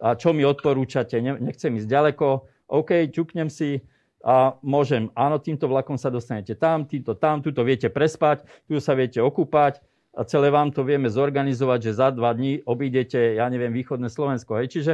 a 0.00 0.16
čo 0.16 0.32
mi 0.32 0.40
odporúčate, 0.48 1.20
nechcem 1.20 1.76
ísť 1.76 1.88
ďaleko, 1.92 2.48
OK, 2.72 3.12
čuknem 3.12 3.52
si 3.52 3.84
a 4.24 4.56
môžem, 4.64 5.12
áno, 5.12 5.36
týmto 5.36 5.68
vlakom 5.68 6.00
sa 6.00 6.08
dostanete 6.08 6.56
tam, 6.56 6.88
týmto 6.88 7.12
tam, 7.12 7.44
tuto 7.44 7.60
viete 7.60 7.92
prespať, 7.92 8.48
tu 8.64 8.80
sa 8.80 8.96
viete 8.96 9.20
okúpať, 9.20 9.84
a 10.16 10.24
celé 10.24 10.48
vám 10.48 10.72
to 10.72 10.80
vieme 10.80 11.12
zorganizovať, 11.12 11.92
že 11.92 12.00
za 12.00 12.08
dva 12.08 12.32
dní 12.32 12.64
obídete, 12.64 13.36
ja 13.36 13.52
neviem, 13.52 13.68
východné 13.68 14.08
Slovensko. 14.08 14.56
Hej. 14.56 14.72
Čiže 14.72 14.92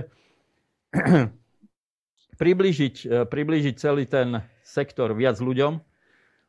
približiť, 2.43 2.95
e, 3.07 3.17
približiť 3.31 3.75
celý 3.79 4.11
ten 4.11 4.43
sektor 4.73 5.13
viac 5.13 5.37
ľuďom, 5.37 5.77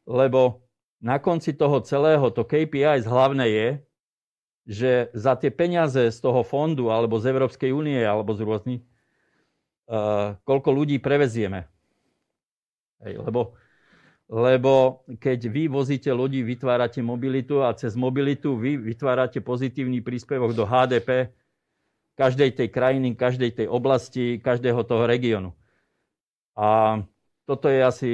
lebo 0.07 0.63
na 1.03 1.19
konci 1.19 1.51
toho 1.51 1.83
celého 1.83 2.31
to 2.31 2.47
KPI 2.47 3.03
hlavné 3.03 3.45
je, 3.51 3.67
že 4.63 4.91
za 5.11 5.35
tie 5.35 5.51
peniaze 5.51 5.99
z 6.07 6.17
toho 6.23 6.47
fondu 6.47 6.87
alebo 6.87 7.19
z 7.19 7.35
Európskej 7.35 7.75
únie 7.75 7.99
alebo 7.99 8.31
z 8.31 8.47
rôznych, 8.47 8.81
uh, 9.91 10.39
koľko 10.47 10.71
ľudí 10.71 11.03
prevezieme. 11.03 11.67
Hej, 13.03 13.19
lebo 13.19 13.59
lebo 14.31 15.03
keď 15.19 15.39
vy 15.51 15.67
vozíte 15.67 16.09
ľudí, 16.09 16.41
vytvárate 16.41 17.03
mobilitu 17.03 17.59
a 17.59 17.75
cez 17.75 17.93
mobilitu 17.93 18.55
vy 18.55 18.79
vytvárate 18.79 19.43
pozitívny 19.43 19.99
príspevok 19.99 20.55
do 20.55 20.63
HDP 20.63 21.29
každej 22.15 22.55
tej 22.57 22.67
krajiny, 22.73 23.13
každej 23.13 23.51
tej 23.61 23.67
oblasti, 23.69 24.41
každého 24.41 24.81
toho 24.87 25.05
regiónu. 25.05 25.51
A 26.55 27.01
toto 27.45 27.67
je 27.67 27.79
asi 27.83 28.11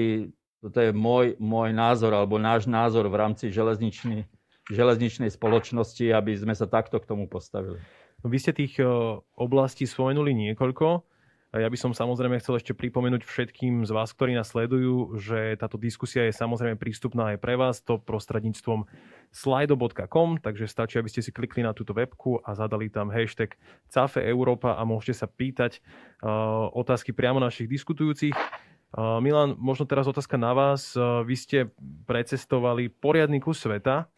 toto 0.59 0.79
je 0.83 0.91
môj, 0.91 1.39
môj 1.39 1.71
názor 1.71 2.11
alebo 2.11 2.35
náš 2.35 2.67
názor 2.67 3.07
v 3.07 3.15
rámci 3.15 3.47
železničnej, 3.47 4.27
železničnej 4.67 5.31
spoločnosti, 5.31 6.03
aby 6.11 6.35
sme 6.35 6.51
sa 6.51 6.67
takto 6.67 6.99
k 6.99 7.07
tomu 7.07 7.31
postavili. 7.31 7.79
Vy 8.27 8.37
ste 8.43 8.51
tých 8.51 8.83
oblastí 9.39 9.87
spomenuli 9.87 10.35
niekoľko. 10.35 11.07
Ja 11.49 11.65
by 11.65 11.77
som 11.81 11.97
samozrejme 11.97 12.37
chcel 12.37 12.61
ešte 12.61 12.77
pripomenúť 12.77 13.25
všetkým 13.25 13.81
z 13.81 13.89
vás, 13.89 14.13
ktorí 14.13 14.37
nás 14.37 14.53
sledujú, 14.53 15.17
že 15.17 15.57
táto 15.57 15.81
diskusia 15.81 16.29
je 16.29 16.35
samozrejme 16.35 16.77
prístupná 16.77 17.33
aj 17.33 17.41
pre 17.41 17.57
vás, 17.57 17.81
to 17.81 17.97
prostredníctvom 17.97 18.85
slido.com, 19.33 20.37
takže 20.45 20.69
stačí, 20.69 21.01
aby 21.01 21.09
ste 21.09 21.25
si 21.25 21.33
klikli 21.33 21.65
na 21.65 21.73
túto 21.73 21.97
webku 21.97 22.37
a 22.45 22.53
zadali 22.53 22.93
tam 22.93 23.09
hashtag 23.09 23.57
CAFE 23.89 24.21
Európa 24.29 24.77
a 24.77 24.85
môžete 24.85 25.25
sa 25.25 25.27
pýtať 25.29 25.81
uh, 26.21 26.69
otázky 26.69 27.17
priamo 27.17 27.41
našich 27.41 27.65
diskutujúcich. 27.65 28.37
Milan, 28.97 29.53
možno 29.61 29.85
teraz 29.85 30.09
otázka 30.09 30.39
na 30.41 30.57
vás. 30.57 30.97
Vy 30.97 31.35
ste 31.37 31.57
precestovali 32.09 32.89
poriadny 32.89 33.37
kus 33.37 33.61
sveta. 33.61 34.09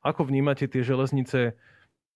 Ako 0.00 0.20
vnímate 0.28 0.68
tie 0.68 0.84
železnice 0.84 1.56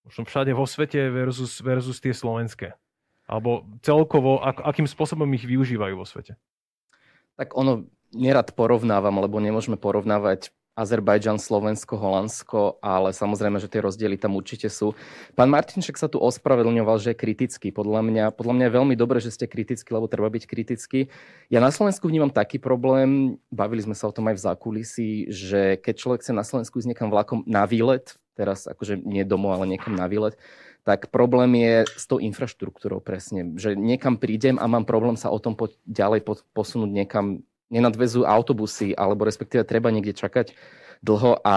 možno 0.05 0.23
všade 0.29 0.53
vo 0.53 0.69
svete 0.69 1.09
versus, 1.09 1.65
versus 1.65 1.97
tie 2.01 2.13
slovenské? 2.13 2.77
Alebo 3.25 3.65
celkovo, 3.81 4.37
ak, 4.45 4.61
akým 4.61 4.85
spôsobom 4.85 5.25
ich 5.33 5.49
využívajú 5.49 5.97
vo 5.97 6.05
svete? 6.05 6.37
Tak 7.41 7.57
ono, 7.57 7.89
nerad 8.13 8.53
porovnávam, 8.53 9.17
lebo 9.25 9.41
nemôžeme 9.41 9.81
porovnávať 9.81 10.53
Azerbajdžan, 10.75 11.39
Slovensko, 11.39 11.95
Holandsko, 11.95 12.83
ale 12.83 13.15
samozrejme, 13.15 13.63
že 13.63 13.71
tie 13.71 13.79
rozdiely 13.79 14.19
tam 14.19 14.35
určite 14.35 14.67
sú. 14.67 14.99
Pán 15.39 15.47
Martinček 15.47 15.95
sa 15.95 16.11
tu 16.11 16.19
ospravedlňoval, 16.19 16.99
že 16.99 17.15
je 17.15 17.23
kritický. 17.23 17.71
Podľa 17.71 18.03
mňa, 18.03 18.25
podľa 18.35 18.55
mňa 18.59 18.65
je 18.67 18.77
veľmi 18.83 18.95
dobré, 18.99 19.23
že 19.23 19.31
ste 19.31 19.47
kritickí, 19.47 19.95
lebo 19.95 20.11
treba 20.11 20.27
byť 20.27 20.45
kritický. 20.51 21.15
Ja 21.47 21.63
na 21.63 21.71
Slovensku 21.71 22.11
vnímam 22.11 22.35
taký 22.35 22.59
problém, 22.59 23.39
bavili 23.55 23.87
sme 23.87 23.95
sa 23.95 24.11
o 24.11 24.15
tom 24.15 24.27
aj 24.27 24.35
v 24.35 24.45
zákulisí, 24.51 25.11
že 25.31 25.79
keď 25.79 25.95
človek 25.95 26.21
chce 26.27 26.35
na 26.35 26.43
Slovensku 26.43 26.83
ísť 26.83 26.91
niekam 26.91 27.09
vlakom 27.15 27.47
na 27.47 27.63
výlet, 27.71 28.19
teraz 28.35 28.67
akože 28.67 28.99
nie 29.07 29.23
domov, 29.23 29.55
ale 29.55 29.71
niekam 29.71 29.95
na 29.95 30.11
výlet, 30.11 30.35
tak 30.85 31.09
problém 31.09 31.55
je 31.57 31.75
s 31.97 32.05
tou 32.05 32.21
infraštruktúrou 32.21 33.01
presne. 33.01 33.57
Že 33.57 33.79
niekam 33.79 34.21
prídem 34.21 34.61
a 34.61 34.69
mám 34.69 34.85
problém 34.85 35.17
sa 35.17 35.33
o 35.33 35.41
tom 35.41 35.57
po, 35.57 35.73
ďalej 35.89 36.21
po, 36.27 36.37
posunúť 36.53 36.91
niekam, 36.93 37.41
nenadvezú 37.75 38.23
autobusy, 38.23 38.95
alebo 38.95 39.27
respektíve 39.27 39.67
treba 39.67 39.91
niekde 39.91 40.15
čakať 40.15 40.55
dlho 41.05 41.43
a 41.45 41.57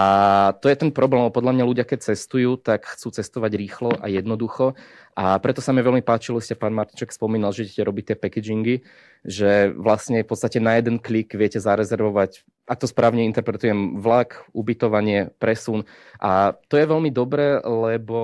to 0.60 0.68
je 0.68 0.76
ten 0.76 0.92
problém. 0.92 1.24
Podľa 1.32 1.56
mňa 1.56 1.70
ľudia, 1.70 1.86
keď 1.88 2.12
cestujú, 2.12 2.60
tak 2.60 2.84
chcú 2.84 3.16
cestovať 3.16 3.52
rýchlo 3.56 3.96
a 3.96 4.12
jednoducho 4.12 4.76
a 5.16 5.40
preto 5.40 5.64
sa 5.64 5.72
mi 5.72 5.80
veľmi 5.80 6.04
páčilo, 6.04 6.44
ste 6.44 6.60
pán 6.60 6.76
Martinček 6.76 7.16
spomínal, 7.16 7.56
že 7.56 7.64
idete 7.64 7.88
robiť 7.88 8.04
tie 8.12 8.18
packagingy, 8.20 8.76
že 9.24 9.72
vlastne 9.78 10.26
v 10.26 10.28
podstate 10.28 10.60
na 10.60 10.76
jeden 10.76 11.00
klik 11.00 11.32
viete 11.32 11.64
zarezervovať 11.64 12.44
ak 12.68 12.84
to 12.84 12.88
správne 12.92 13.24
interpretujem, 13.24 14.04
vlak, 14.04 14.44
ubytovanie, 14.52 15.32
presun. 15.40 15.88
A 16.20 16.52
to 16.68 16.76
je 16.76 16.84
veľmi 16.84 17.08
dobré, 17.16 17.64
lebo, 17.64 18.20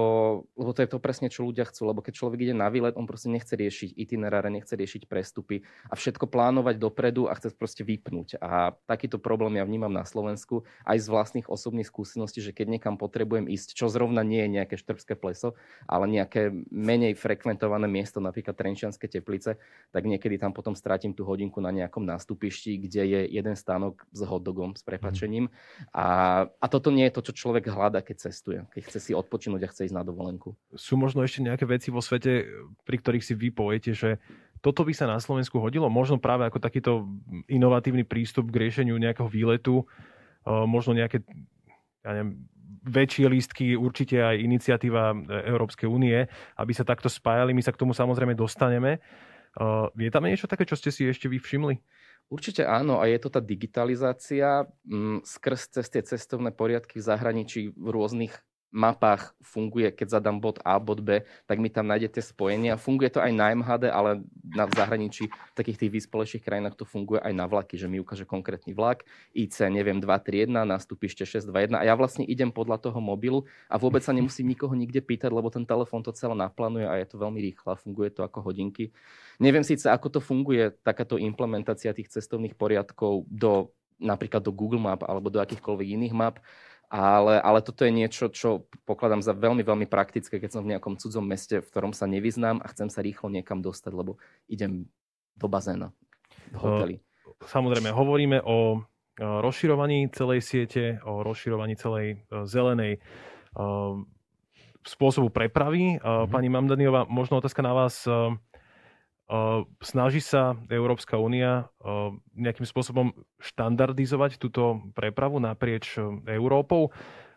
lebo 0.60 0.72
to 0.76 0.84
je 0.84 0.92
to 0.92 1.00
presne, 1.00 1.32
čo 1.32 1.48
ľudia 1.48 1.64
chcú. 1.64 1.88
Lebo 1.88 2.04
keď 2.04 2.20
človek 2.20 2.44
ide 2.44 2.52
na 2.52 2.68
výlet, 2.68 3.00
on 3.00 3.08
proste 3.08 3.32
nechce 3.32 3.56
riešiť 3.56 3.96
itineráre, 3.96 4.52
nechce 4.52 4.76
riešiť 4.76 5.08
prestupy 5.08 5.64
a 5.88 5.96
všetko 5.96 6.28
plánovať 6.28 6.76
dopredu 6.76 7.32
a 7.32 7.40
chce 7.40 7.56
proste 7.56 7.88
vypnúť. 7.88 8.36
A 8.44 8.76
takýto 8.84 9.16
problém 9.16 9.56
ja 9.56 9.64
vnímam 9.64 9.96
na 9.96 10.04
Slovensku 10.04 10.68
aj 10.84 11.00
z 11.00 11.08
vlastných 11.08 11.48
osobných 11.48 11.88
skúseností, 11.88 12.44
že 12.44 12.52
keď 12.52 12.76
niekam 12.76 13.00
potrebujem 13.00 13.48
ísť, 13.48 13.80
čo 13.80 13.88
zrovna 13.88 14.28
nie 14.28 14.44
je 14.44 14.60
nejaké 14.60 14.76
štrbské 14.76 15.16
pleso, 15.16 15.56
ale 15.88 16.12
nejaké 16.12 16.52
menej 16.68 17.16
frekventované 17.16 17.88
miesto, 17.88 18.20
napríklad 18.20 18.60
Trenčianske 18.60 19.08
teplice, 19.08 19.56
tak 19.96 20.04
niekedy 20.04 20.36
tam 20.36 20.52
potom 20.52 20.76
strátim 20.76 21.16
tú 21.16 21.24
hodinku 21.24 21.64
na 21.64 21.72
nejakom 21.72 22.04
nástupišti, 22.04 22.76
kde 22.76 23.04
je 23.08 23.22
jeden 23.40 23.56
stánok 23.56 24.04
z 24.12 24.33
hotdogom 24.38 24.74
s 24.74 24.82
prepačením. 24.82 25.48
Mm. 25.48 25.54
A, 25.94 26.06
a 26.50 26.66
toto 26.66 26.90
nie 26.90 27.06
je 27.10 27.16
to, 27.16 27.22
čo 27.30 27.46
človek 27.46 27.70
hľada, 27.70 28.02
keď 28.02 28.30
cestuje, 28.30 28.66
keď 28.74 28.82
chce 28.90 29.00
si 29.00 29.12
odpočinúť 29.14 29.62
a 29.66 29.72
chce 29.72 29.90
ísť 29.90 29.96
na 29.96 30.02
dovolenku. 30.02 30.58
Sú 30.74 30.98
možno 30.98 31.22
ešte 31.22 31.46
nejaké 31.46 31.70
veci 31.70 31.94
vo 31.94 32.02
svete, 32.02 32.50
pri 32.84 32.98
ktorých 32.98 33.24
si 33.24 33.34
vy 33.38 33.54
poviete, 33.54 33.94
že 33.94 34.18
toto 34.64 34.88
by 34.88 34.96
sa 34.96 35.12
na 35.12 35.20
Slovensku 35.20 35.60
hodilo? 35.60 35.92
Možno 35.92 36.18
práve 36.24 36.48
ako 36.48 36.64
takýto 36.64 37.06
inovatívny 37.52 38.08
prístup 38.08 38.48
k 38.48 38.64
riešeniu 38.64 38.96
nejakého 38.96 39.28
výletu, 39.28 39.84
možno 40.48 40.96
nejaké 40.96 41.20
ja 42.04 42.12
neviem, 42.16 42.48
väčšie 42.84 43.26
lístky, 43.32 43.66
určite 43.80 44.20
aj 44.20 44.44
iniciatíva 44.44 45.16
Európskej 45.48 45.88
únie, 45.88 46.28
aby 46.60 46.72
sa 46.76 46.84
takto 46.84 47.08
spájali. 47.08 47.56
My 47.56 47.64
sa 47.64 47.72
k 47.72 47.80
tomu 47.80 47.96
samozrejme 47.96 48.36
dostaneme. 48.36 49.00
Je 49.96 50.12
tam 50.12 50.28
niečo 50.28 50.52
také, 50.52 50.68
čo 50.68 50.76
ste 50.76 50.92
si 50.92 51.08
ešte 51.08 51.32
vy 51.32 51.40
všimli? 51.40 51.80
Určite 52.34 52.66
áno 52.66 52.98
a 52.98 53.06
je 53.06 53.22
to 53.22 53.30
tá 53.30 53.38
digitalizácia 53.38 54.66
mm, 54.90 55.22
skrz 55.22 55.78
cez 55.78 55.86
tie 55.94 56.02
cestovné 56.02 56.50
poriadky 56.50 56.98
v 56.98 57.06
zahraničí 57.06 57.62
v 57.78 57.88
rôznych 57.94 58.34
mapách 58.74 59.38
funguje, 59.46 59.94
keď 59.94 60.18
zadám 60.18 60.42
bod 60.42 60.58
A, 60.66 60.82
bod 60.82 61.06
B, 61.06 61.22
tak 61.46 61.62
mi 61.62 61.70
tam 61.70 61.86
nájdete 61.86 62.26
spojenia. 62.26 62.74
Funguje 62.82 63.14
to 63.14 63.22
aj 63.22 63.30
na 63.30 63.54
MHD, 63.54 63.94
ale 63.94 64.26
na 64.42 64.66
zahraničí, 64.66 65.30
v 65.30 65.56
takých 65.56 65.86
tých 65.86 65.94
vyspelejších 66.02 66.42
krajinách 66.42 66.74
to 66.74 66.84
funguje 66.84 67.22
aj 67.22 67.34
na 67.38 67.46
vlaky, 67.46 67.78
že 67.78 67.86
mi 67.86 68.02
ukáže 68.02 68.26
konkrétny 68.26 68.74
vlak, 68.74 69.06
IC, 69.38 69.70
neviem, 69.70 70.02
231, 70.02 70.66
nástupište 70.66 71.22
621 71.22 71.78
a 71.78 71.86
ja 71.86 71.94
vlastne 71.94 72.26
idem 72.26 72.50
podľa 72.50 72.82
toho 72.82 72.98
mobilu 72.98 73.46
a 73.70 73.78
vôbec 73.78 74.02
sa 74.02 74.10
nemusím 74.10 74.50
nikoho 74.50 74.74
nikde 74.74 75.06
pýtať, 75.06 75.30
lebo 75.30 75.54
ten 75.54 75.64
telefón 75.64 76.02
to 76.02 76.10
celé 76.10 76.34
naplánuje 76.34 76.90
a 76.90 76.98
je 76.98 77.08
to 77.14 77.22
veľmi 77.22 77.40
rýchlo 77.46 77.78
a 77.78 77.78
funguje 77.78 78.10
to 78.10 78.26
ako 78.26 78.42
hodinky. 78.42 78.90
Neviem 79.38 79.62
síce, 79.62 79.86
ako 79.86 80.18
to 80.18 80.20
funguje, 80.20 80.74
takáto 80.82 81.22
implementácia 81.22 81.94
tých 81.94 82.10
cestovných 82.10 82.58
poriadkov 82.58 83.30
do 83.30 83.70
napríklad 84.04 84.44
do 84.44 84.52
Google 84.52 84.84
Map 84.84 85.06
alebo 85.06 85.32
do 85.32 85.40
akýchkoľvek 85.40 85.88
iných 85.96 86.14
map, 86.14 86.44
ale, 86.94 87.42
ale 87.42 87.60
toto 87.66 87.82
je 87.82 87.90
niečo, 87.90 88.30
čo 88.30 88.70
pokladám 88.86 89.26
za 89.26 89.34
veľmi, 89.34 89.66
veľmi 89.66 89.90
praktické, 89.90 90.38
keď 90.38 90.50
som 90.54 90.62
v 90.62 90.78
nejakom 90.78 91.02
cudzom 91.02 91.26
meste, 91.26 91.58
v 91.58 91.70
ktorom 91.74 91.90
sa 91.90 92.06
nevyznám 92.06 92.62
a 92.62 92.70
chcem 92.70 92.86
sa 92.94 93.02
rýchlo 93.02 93.34
niekam 93.34 93.66
dostať, 93.66 93.98
lebo 93.98 94.22
idem 94.46 94.86
do 95.34 95.50
bazéna, 95.50 95.90
v 96.54 96.58
hoteli. 96.62 96.96
Samozrejme, 97.50 97.90
hovoríme 97.90 98.46
o 98.46 98.86
rozširovaní 99.18 100.14
celej 100.14 100.46
siete, 100.46 101.02
o 101.02 101.26
rozširovaní 101.26 101.74
celej 101.74 102.22
e, 102.30 102.46
zelenej 102.46 102.94
e, 102.98 103.00
spôsobu 104.86 105.34
prepravy. 105.34 105.98
Mm-hmm. 105.98 106.30
Pani 106.30 106.50
Mamdaniová, 106.54 107.10
možno 107.10 107.42
otázka 107.42 107.66
na 107.66 107.74
vás. 107.74 108.06
Snaží 109.80 110.20
sa 110.20 110.60
Európska 110.68 111.16
únia 111.16 111.72
nejakým 112.36 112.68
spôsobom 112.68 113.16
štandardizovať 113.40 114.36
túto 114.36 114.84
prepravu 114.94 115.40
naprieč 115.40 115.96
Európou? 116.28 116.92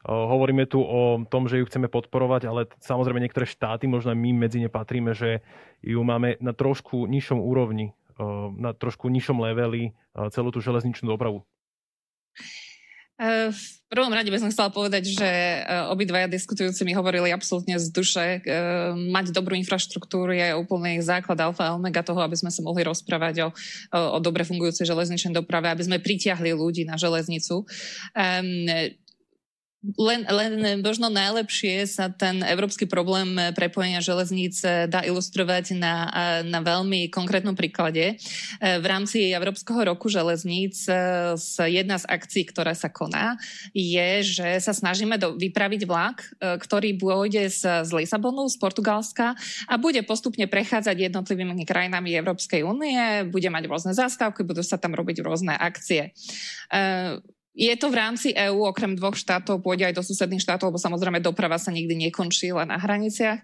Hovoríme 0.06 0.70
tu 0.70 0.82
o 0.82 1.22
tom, 1.26 1.50
že 1.50 1.58
ju 1.58 1.66
chceme 1.66 1.90
podporovať, 1.90 2.46
ale 2.46 2.70
samozrejme 2.78 3.18
niektoré 3.22 3.46
štáty, 3.46 3.90
možno 3.90 4.14
my 4.14 4.30
medzi 4.34 4.62
ne 4.62 4.70
patríme, 4.70 5.14
že 5.14 5.42
ju 5.82 5.98
máme 6.02 6.38
na 6.38 6.54
trošku 6.54 7.10
nižšom 7.10 7.42
úrovni, 7.42 7.90
na 8.54 8.70
trošku 8.70 9.10
nižšom 9.10 9.42
leveli 9.42 9.98
celú 10.30 10.54
tú 10.54 10.62
železničnú 10.62 11.10
dopravu. 11.10 11.42
V 13.16 13.62
prvom 13.88 14.12
rade 14.12 14.28
by 14.28 14.36
som 14.36 14.52
chcela 14.52 14.68
povedať, 14.68 15.08
že 15.08 15.28
obidvaja 15.88 16.28
diskutujúci 16.28 16.84
mi 16.84 16.92
hovorili 16.92 17.32
absolútne 17.32 17.80
z 17.80 17.88
duše. 17.88 18.44
Mať 18.92 19.32
dobrú 19.32 19.56
infraštruktúru 19.56 20.36
je 20.36 20.52
úplný 20.52 21.00
základ 21.00 21.40
alfa 21.40 21.72
a 21.72 21.74
omega 21.80 22.04
toho, 22.04 22.20
aby 22.20 22.36
sme 22.36 22.52
sa 22.52 22.60
mohli 22.60 22.84
rozprávať 22.84 23.48
o, 23.48 23.48
o 23.96 24.18
dobre 24.20 24.44
fungujúcej 24.44 24.84
železničnej 24.84 25.32
doprave, 25.32 25.72
aby 25.72 25.80
sme 25.88 25.96
pritiahli 25.96 26.52
ľudí 26.52 26.84
na 26.84 27.00
železnicu. 27.00 27.64
Len, 29.94 30.26
len 30.26 30.82
možno 30.82 31.06
najlepšie 31.06 31.86
sa 31.86 32.10
ten 32.10 32.42
európsky 32.42 32.90
problém 32.90 33.38
prepojenia 33.54 34.02
železníc 34.02 34.58
dá 34.90 35.06
ilustrovať 35.06 35.78
na, 35.78 36.10
na 36.42 36.58
veľmi 36.58 37.06
konkrétnom 37.06 37.54
príklade. 37.54 38.18
V 38.58 38.82
rámci 38.82 39.30
Európskeho 39.30 39.86
roku 39.86 40.10
železníc 40.10 40.90
jedna 41.70 41.96
z 42.02 42.04
akcií, 42.10 42.50
ktorá 42.50 42.74
sa 42.74 42.90
koná, 42.90 43.38
je, 43.70 44.26
že 44.26 44.58
sa 44.58 44.74
snažíme 44.74 45.22
do, 45.22 45.38
vypraviť 45.38 45.86
vlak, 45.86 46.34
ktorý 46.42 46.98
pôjde 46.98 47.46
z, 47.46 47.86
z 47.86 47.90
Lisabonu, 47.94 48.50
z 48.50 48.58
Portugalska 48.58 49.38
a 49.70 49.74
bude 49.78 50.02
postupne 50.02 50.50
prechádzať 50.50 51.14
jednotlivými 51.14 51.62
krajinami 51.62 52.10
Európskej 52.18 52.66
únie, 52.66 53.28
bude 53.30 53.46
mať 53.54 53.70
rôzne 53.70 53.92
zástavky, 53.94 54.42
budú 54.42 54.66
sa 54.66 54.82
tam 54.82 54.98
robiť 54.98 55.22
rôzne 55.22 55.54
akcie. 55.54 56.10
Je 57.56 57.72
to 57.80 57.88
v 57.88 57.96
rámci 57.96 58.36
EÚ, 58.36 58.68
okrem 58.68 58.92
dvoch 58.92 59.16
štátov, 59.16 59.64
pôjde 59.64 59.88
aj 59.88 59.96
do 59.96 60.04
susedných 60.04 60.44
štátov, 60.44 60.68
lebo 60.68 60.76
samozrejme 60.76 61.24
doprava 61.24 61.56
sa 61.56 61.72
nikdy 61.72 61.96
nekončí 61.96 62.52
len 62.52 62.68
na 62.68 62.76
hraniciach, 62.76 63.40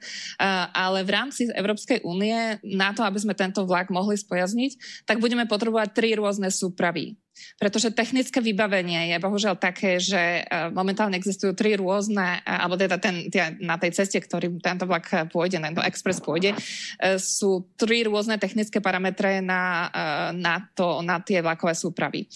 ale 0.76 1.00
v 1.00 1.10
rámci 1.16 1.48
Európskej 1.48 2.04
únie 2.04 2.60
na 2.60 2.92
to, 2.92 3.00
aby 3.08 3.16
sme 3.16 3.32
tento 3.32 3.64
vlak 3.64 3.88
mohli 3.88 4.20
spojazniť, 4.20 5.04
tak 5.08 5.16
budeme 5.16 5.48
potrebovať 5.48 5.96
tri 5.96 6.12
rôzne 6.12 6.52
súpravy. 6.52 7.16
Pretože 7.56 7.94
technické 7.94 8.44
vybavenie 8.44 9.14
je 9.14 9.16
bohužiaľ 9.22 9.56
také, 9.56 9.96
že 9.96 10.42
e, 10.44 10.72
momentálne 10.74 11.16
existujú 11.16 11.56
tri 11.56 11.78
rôzne, 11.78 12.40
e, 12.44 12.48
alebo 12.48 12.76
teda 12.76 13.00
ten, 13.00 13.28
na 13.62 13.80
tej 13.80 13.96
ceste, 13.96 14.20
ktorým 14.20 14.60
tento 14.60 14.84
vlak 14.84 15.30
pôjde, 15.32 15.62
tento 15.62 15.80
express 15.80 16.20
pôjde, 16.20 16.52
e, 16.52 16.56
sú 17.16 17.72
tri 17.78 18.04
rôzne 18.04 18.36
technické 18.36 18.82
parametre 18.82 19.40
na, 19.40 19.88
na, 20.34 20.60
to, 20.74 21.00
na 21.00 21.22
tie 21.22 21.40
vlakové 21.40 21.74
súpravy. 21.74 22.28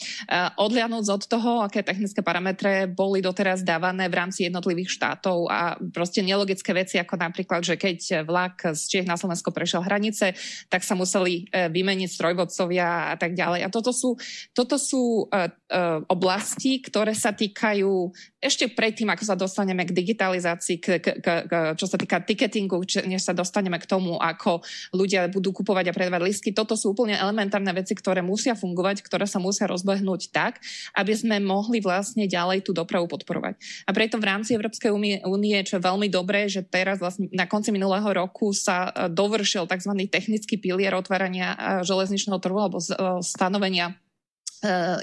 Odliadnúť 0.56 1.06
od 1.10 1.22
toho, 1.26 1.50
aké 1.62 1.82
technické 1.82 2.20
parametre 2.22 2.88
boli 2.88 3.20
doteraz 3.20 3.62
dávané 3.62 4.08
v 4.08 4.18
rámci 4.18 4.46
jednotlivých 4.48 4.90
štátov 4.90 5.50
a 5.50 5.76
proste 5.92 6.22
nelogické 6.22 6.72
veci, 6.72 6.96
ako 6.98 7.18
napríklad, 7.18 7.62
že 7.62 7.74
keď 7.78 8.26
vlak 8.26 8.74
z 8.74 8.82
Čiech 8.86 9.08
na 9.08 9.18
Slovensko 9.18 9.50
prešiel 9.50 9.82
hranice, 9.82 10.34
tak 10.70 10.82
sa 10.82 10.94
museli 10.94 11.46
vymeniť 11.50 12.08
strojvodcovia 12.10 13.12
a 13.12 13.16
tak 13.18 13.34
ďalej. 13.34 13.66
A 13.66 13.72
toto 13.72 13.90
sú, 13.90 14.18
toto 14.54 14.78
sú 14.78 14.85
uh, 14.94 15.50
uh, 15.50 16.00
oblasti, 16.06 16.78
ktoré 16.78 17.16
sa 17.16 17.34
týkajú 17.34 18.14
ešte 18.38 18.70
predtým, 18.70 19.10
ako 19.10 19.24
sa 19.26 19.34
dostaneme 19.34 19.82
k 19.82 19.90
digitalizácii, 19.90 20.76
k, 20.78 21.02
k, 21.02 21.06
k, 21.18 21.26
k, 21.50 21.52
čo 21.74 21.90
sa 21.90 21.98
týka 21.98 22.22
ticketingu, 22.22 22.78
či, 22.86 23.02
než 23.02 23.26
sa 23.26 23.34
dostaneme 23.34 23.80
k 23.82 23.90
tomu, 23.90 24.20
ako 24.22 24.62
ľudia 24.94 25.26
budú 25.26 25.50
kupovať 25.50 25.90
a 25.90 25.96
predávať 25.96 26.22
listky. 26.22 26.54
Toto 26.54 26.78
sú 26.78 26.94
úplne 26.94 27.18
elementárne 27.18 27.74
veci, 27.74 27.98
ktoré 27.98 28.22
musia 28.22 28.54
fungovať, 28.54 29.02
ktoré 29.02 29.26
sa 29.26 29.42
musia 29.42 29.66
rozbehnúť 29.66 30.30
tak, 30.30 30.62
aby 30.94 31.12
sme 31.16 31.42
mohli 31.42 31.82
vlastne 31.82 32.30
ďalej 32.30 32.62
tú 32.62 32.70
dopravu 32.70 33.10
podporovať. 33.10 33.58
A 33.86 33.90
preto 33.90 34.22
v 34.22 34.28
rámci 34.30 34.54
Európskej 34.54 34.94
únie, 35.26 35.56
čo 35.66 35.78
je 35.78 35.86
veľmi 35.86 36.06
dobré, 36.06 36.46
že 36.46 36.62
teraz 36.62 37.02
vlastne 37.02 37.26
na 37.34 37.50
konci 37.50 37.74
minulého 37.74 38.06
roku 38.14 38.54
sa 38.54 38.94
dovršil 39.10 39.66
tzv. 39.66 39.92
technický 40.06 40.54
pilier 40.60 40.94
otvárania 40.94 41.82
železničného 41.82 42.38
trhu 42.38 42.58
alebo 42.62 42.78
stanovenia 43.24 43.98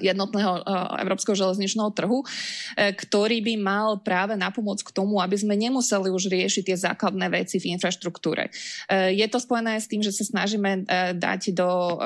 jednotného 0.02 0.54
eh, 0.62 1.02
európskeho 1.06 1.38
železničného 1.38 1.90
trhu, 1.94 2.26
eh, 2.26 2.92
ktorý 2.94 3.44
by 3.46 3.56
mal 3.60 3.90
práve 4.02 4.34
napomôcť 4.34 4.84
k 4.90 4.96
tomu, 4.96 5.22
aby 5.22 5.38
sme 5.38 5.54
nemuseli 5.54 6.10
už 6.10 6.30
riešiť 6.30 6.64
tie 6.74 6.78
základné 6.78 7.28
veci 7.30 7.62
v 7.62 7.76
infraštruktúre. 7.76 8.50
Je 8.90 9.26
to 9.30 9.38
spojené 9.40 9.80
s 9.80 9.90
tým, 9.90 10.02
že 10.04 10.14
sa 10.14 10.26
snažíme 10.26 10.86
dať 11.18 11.56
do, 11.56 12.00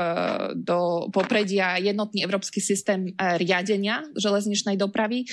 do 0.55 1.09
popredia 1.09 1.79
jednotný 1.79 2.23
európsky 2.23 2.59
systém 2.59 3.13
riadenia 3.17 4.05
železničnej 4.15 4.77
dopravy. 4.79 5.25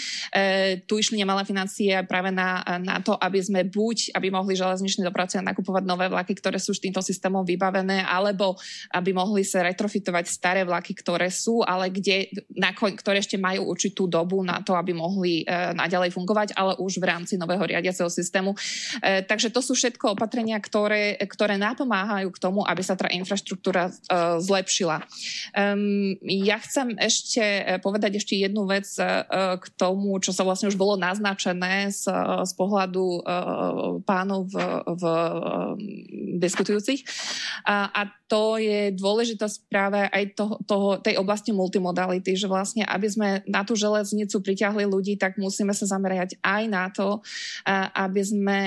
Tu 0.85 0.95
išli 0.95 1.21
nemalé 1.21 1.47
financie 1.47 1.95
práve 2.07 2.35
na, 2.35 2.63
na 2.81 3.01
to, 3.01 3.15
aby 3.19 3.39
sme 3.41 3.61
buď, 3.69 4.17
aby 4.17 4.29
mohli 4.33 4.59
železniční 4.59 5.05
dopravci 5.05 5.41
nakupovať 5.41 5.85
nové 5.85 6.07
vlaky, 6.09 6.35
ktoré 6.39 6.59
sú 6.59 6.73
už 6.77 6.83
týmto 6.83 7.01
systémom 7.05 7.45
vybavené, 7.45 8.05
alebo 8.05 8.59
aby 8.95 9.11
mohli 9.15 9.45
sa 9.47 9.65
retrofitovať 9.65 10.25
staré 10.29 10.63
vlaky, 10.65 10.93
ktoré 10.97 11.29
sú, 11.29 11.65
ale 11.65 11.91
kde, 11.91 12.04
ktoré 13.01 13.19
ešte 13.19 13.41
majú 13.41 13.73
určitú 13.73 14.07
dobu 14.07 14.45
na 14.45 14.61
to, 14.61 14.77
aby 14.77 14.93
mohli 14.93 15.43
e, 15.43 15.45
naďalej 15.73 16.13
fungovať, 16.13 16.49
ale 16.55 16.77
už 16.79 17.01
v 17.01 17.09
rámci 17.09 17.35
nového 17.41 17.65
riadiaceho 17.65 18.09
systému. 18.13 18.53
E, 19.01 19.25
takže 19.25 19.51
to 19.51 19.65
sú 19.65 19.73
všetko 19.73 20.15
opatrenia, 20.15 20.61
ktoré, 20.61 21.17
ktoré 21.25 21.57
napomáhajú 21.57 22.29
k 22.31 22.43
tomu, 22.43 22.61
aby 22.63 22.83
sa 22.85 22.95
tá 22.95 23.09
infraštruktúra 23.11 23.89
e, 23.89 23.93
zlepšila. 24.41 25.07
Ja 26.25 26.57
chcem 26.61 26.99
ešte 26.99 27.43
povedať 27.81 28.19
ešte 28.19 28.35
jednu 28.39 28.67
vec 28.69 28.87
k 29.55 29.67
tomu, 29.79 30.19
čo 30.21 30.31
sa 30.35 30.43
vlastne 30.43 30.69
už 30.69 30.79
bolo 30.79 30.99
naznačené 30.99 31.91
z, 31.91 32.11
z 32.45 32.53
pohľadu 32.55 33.25
pánov 34.05 34.51
v, 34.51 34.57
v 34.95 35.05
diskutujúcich. 36.35 37.07
A, 37.65 37.91
a 37.95 38.01
to 38.27 38.59
je 38.59 38.91
dôležitosť 38.95 39.71
práve 39.71 40.01
aj 40.11 40.25
toho, 40.35 40.55
toho, 40.67 40.89
tej 40.99 41.21
oblasti 41.23 41.55
multimodality, 41.55 42.35
že 42.35 42.51
vlastne, 42.51 42.83
aby 42.83 43.07
sme 43.07 43.29
na 43.47 43.63
tú 43.63 43.79
železnicu 43.79 44.43
priťahli 44.43 44.85
ľudí, 44.89 45.15
tak 45.15 45.39
musíme 45.39 45.71
sa 45.71 45.87
zamerať 45.87 46.41
aj 46.43 46.63
na 46.67 46.91
to, 46.91 47.23
aby, 47.95 48.23
sme, 48.25 48.59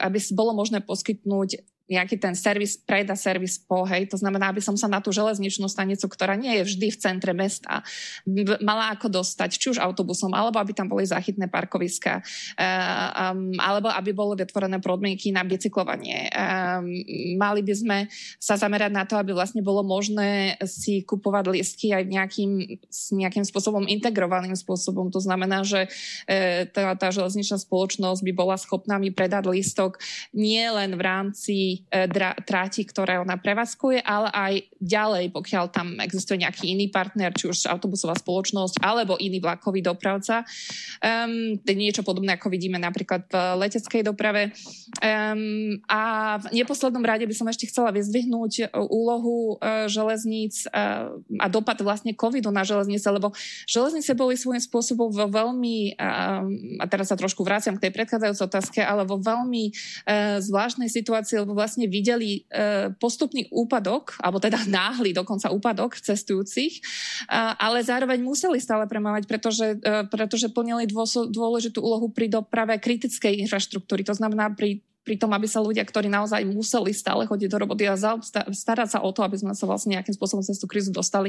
aby 0.00 0.18
bolo 0.32 0.56
možné 0.56 0.80
poskytnúť 0.80 1.73
nejaký 1.84 2.16
ten 2.16 2.32
servis, 2.32 2.80
preda 2.80 3.12
servis 3.12 3.60
po, 3.60 3.84
hej, 3.84 4.08
to 4.08 4.16
znamená, 4.16 4.48
aby 4.48 4.64
som 4.64 4.72
sa 4.72 4.88
na 4.88 5.04
tú 5.04 5.12
železničnú 5.12 5.68
stanicu, 5.68 6.08
ktorá 6.08 6.32
nie 6.32 6.60
je 6.60 6.72
vždy 6.72 6.86
v 6.88 7.00
centre 7.00 7.32
mesta, 7.36 7.84
mala 8.64 8.96
ako 8.96 9.20
dostať, 9.20 9.50
či 9.52 9.66
už 9.76 9.78
autobusom, 9.84 10.32
alebo 10.32 10.56
aby 10.56 10.72
tam 10.72 10.88
boli 10.88 11.04
záchytné 11.04 11.52
parkoviska, 11.52 12.24
uh, 12.24 13.36
um, 13.36 13.52
alebo 13.60 13.92
aby 13.92 14.16
boli 14.16 14.40
vytvorené 14.40 14.80
podmienky 14.80 15.28
na 15.28 15.44
bicyklovanie. 15.44 16.32
Um, 16.32 16.88
mali 17.36 17.60
by 17.60 17.74
sme 17.76 17.98
sa 18.40 18.56
zamerať 18.56 18.92
na 18.92 19.04
to, 19.04 19.20
aby 19.20 19.36
vlastne 19.36 19.60
bolo 19.60 19.84
možné 19.84 20.56
si 20.64 21.04
kupovať 21.04 21.52
lístky 21.52 21.92
aj 21.92 22.08
nejakým, 22.08 22.80
nejakým 23.12 23.44
spôsobom, 23.44 23.84
integrovaným 23.84 24.56
spôsobom. 24.56 25.12
To 25.12 25.20
znamená, 25.20 25.60
že 25.68 25.84
uh, 25.84 26.64
tá, 26.72 26.96
tá 26.96 27.12
železničná 27.12 27.60
spoločnosť 27.60 28.24
by 28.24 28.32
bola 28.32 28.56
schopná 28.56 28.96
mi 28.96 29.12
predať 29.12 29.52
lístok 29.52 30.00
nie 30.32 30.64
len 30.64 30.96
v 30.96 31.02
rámci 31.02 31.73
E, 31.82 32.06
tráti, 32.44 32.86
ktoré 32.86 33.18
ona 33.18 33.40
prevádzkuje, 33.40 34.02
ale 34.04 34.28
aj 34.30 34.52
ďalej, 34.78 35.24
pokiaľ 35.34 35.64
tam 35.72 35.98
existuje 35.98 36.42
nejaký 36.44 36.70
iný 36.70 36.92
partner, 36.92 37.32
či 37.34 37.48
už 37.50 37.66
autobusová 37.66 38.14
spoločnosť 38.14 38.82
alebo 38.84 39.18
iný 39.18 39.40
vlakový 39.40 39.80
dopravca. 39.80 40.44
Um, 41.00 41.58
niečo 41.64 42.06
podobné, 42.06 42.36
ako 42.36 42.52
vidíme 42.52 42.78
napríklad 42.78 43.26
v 43.30 43.34
leteckej 43.66 44.02
doprave. 44.06 44.52
Um, 45.00 45.80
a 45.88 46.36
v 46.38 46.62
neposlednom 46.62 47.02
rade 47.02 47.26
by 47.26 47.34
som 47.34 47.48
ešte 47.50 47.66
chcela 47.70 47.90
vyzdvihnúť 47.90 48.74
úlohu 48.76 49.56
uh, 49.58 49.88
železníc 49.90 50.68
uh, 50.70 51.14
a 51.40 51.46
dopad 51.48 51.80
vlastne 51.80 52.12
covidu 52.14 52.52
na 52.54 52.62
železnice, 52.62 53.06
lebo 53.10 53.32
železnice 53.66 54.12
boli 54.14 54.36
svojím 54.36 54.62
spôsobom 54.62 55.08
vo 55.10 55.26
veľmi, 55.26 55.96
um, 55.96 56.78
a 56.78 56.84
teraz 56.86 57.10
sa 57.10 57.16
trošku 57.18 57.42
vraciam 57.42 57.74
k 57.78 57.88
tej 57.88 57.92
predchádzajúcej 57.96 58.46
otázke, 58.46 58.80
ale 58.84 59.08
vo 59.08 59.18
veľmi 59.18 59.70
uh, 59.70 60.38
zvláštnej 60.38 60.92
situácii, 60.92 61.42
lebo 61.42 61.56
vlastne 61.64 61.88
videli 61.88 62.44
e, 62.44 62.92
postupný 63.00 63.48
úpadok, 63.48 64.20
alebo 64.20 64.36
teda 64.36 64.60
náhly 64.68 65.16
dokonca 65.16 65.48
úpadok 65.48 65.96
cestujúcich, 65.96 66.84
ale 67.32 67.80
zároveň 67.80 68.20
museli 68.20 68.60
stále 68.60 68.84
premávať, 68.84 69.24
pretože, 69.24 69.80
e, 69.80 70.04
pretože 70.12 70.52
plnili 70.52 70.84
dôležitú 71.32 71.80
úlohu 71.80 72.12
pri 72.12 72.28
doprave 72.28 72.76
kritickej 72.76 73.40
infraštruktúry. 73.48 74.04
To 74.04 74.12
znamená 74.12 74.52
pri 74.52 74.84
pri 75.04 75.20
tom, 75.20 75.30
aby 75.36 75.44
sa 75.44 75.60
ľudia, 75.60 75.84
ktorí 75.84 76.08
naozaj 76.08 76.48
museli 76.48 76.96
stále 76.96 77.28
chodiť 77.28 77.48
do 77.52 77.60
roboty 77.60 77.84
a 77.84 77.94
starať 78.50 78.88
sa 78.88 78.98
o 79.04 79.12
to, 79.12 79.20
aby 79.20 79.36
sme 79.36 79.52
sa 79.52 79.68
vlastne 79.68 80.00
nejakým 80.00 80.16
spôsobom 80.16 80.40
cez 80.40 80.56
tú 80.56 80.64
krízu 80.64 80.90
dostali, 80.90 81.28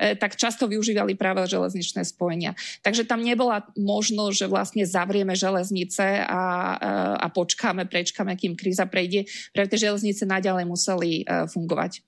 e, 0.00 0.16
tak 0.16 0.40
často 0.40 0.64
využívali 0.64 1.14
práve 1.14 1.44
železničné 1.44 2.08
spojenia. 2.08 2.56
Takže 2.80 3.04
tam 3.04 3.20
nebola 3.20 3.68
možnosť, 3.76 4.34
že 4.34 4.46
vlastne 4.48 4.84
zavrieme 4.88 5.36
železnice 5.36 6.24
a, 6.24 6.42
e, 6.80 6.86
a 7.20 7.26
počkáme, 7.28 7.84
prečkáme, 7.84 8.32
kým 8.40 8.56
kríza 8.56 8.88
prejde. 8.88 9.28
Práve 9.52 9.76
tie 9.76 9.92
železnice 9.92 10.24
naďalej 10.24 10.64
museli 10.64 11.22
e, 11.22 11.44
fungovať. 11.44 12.00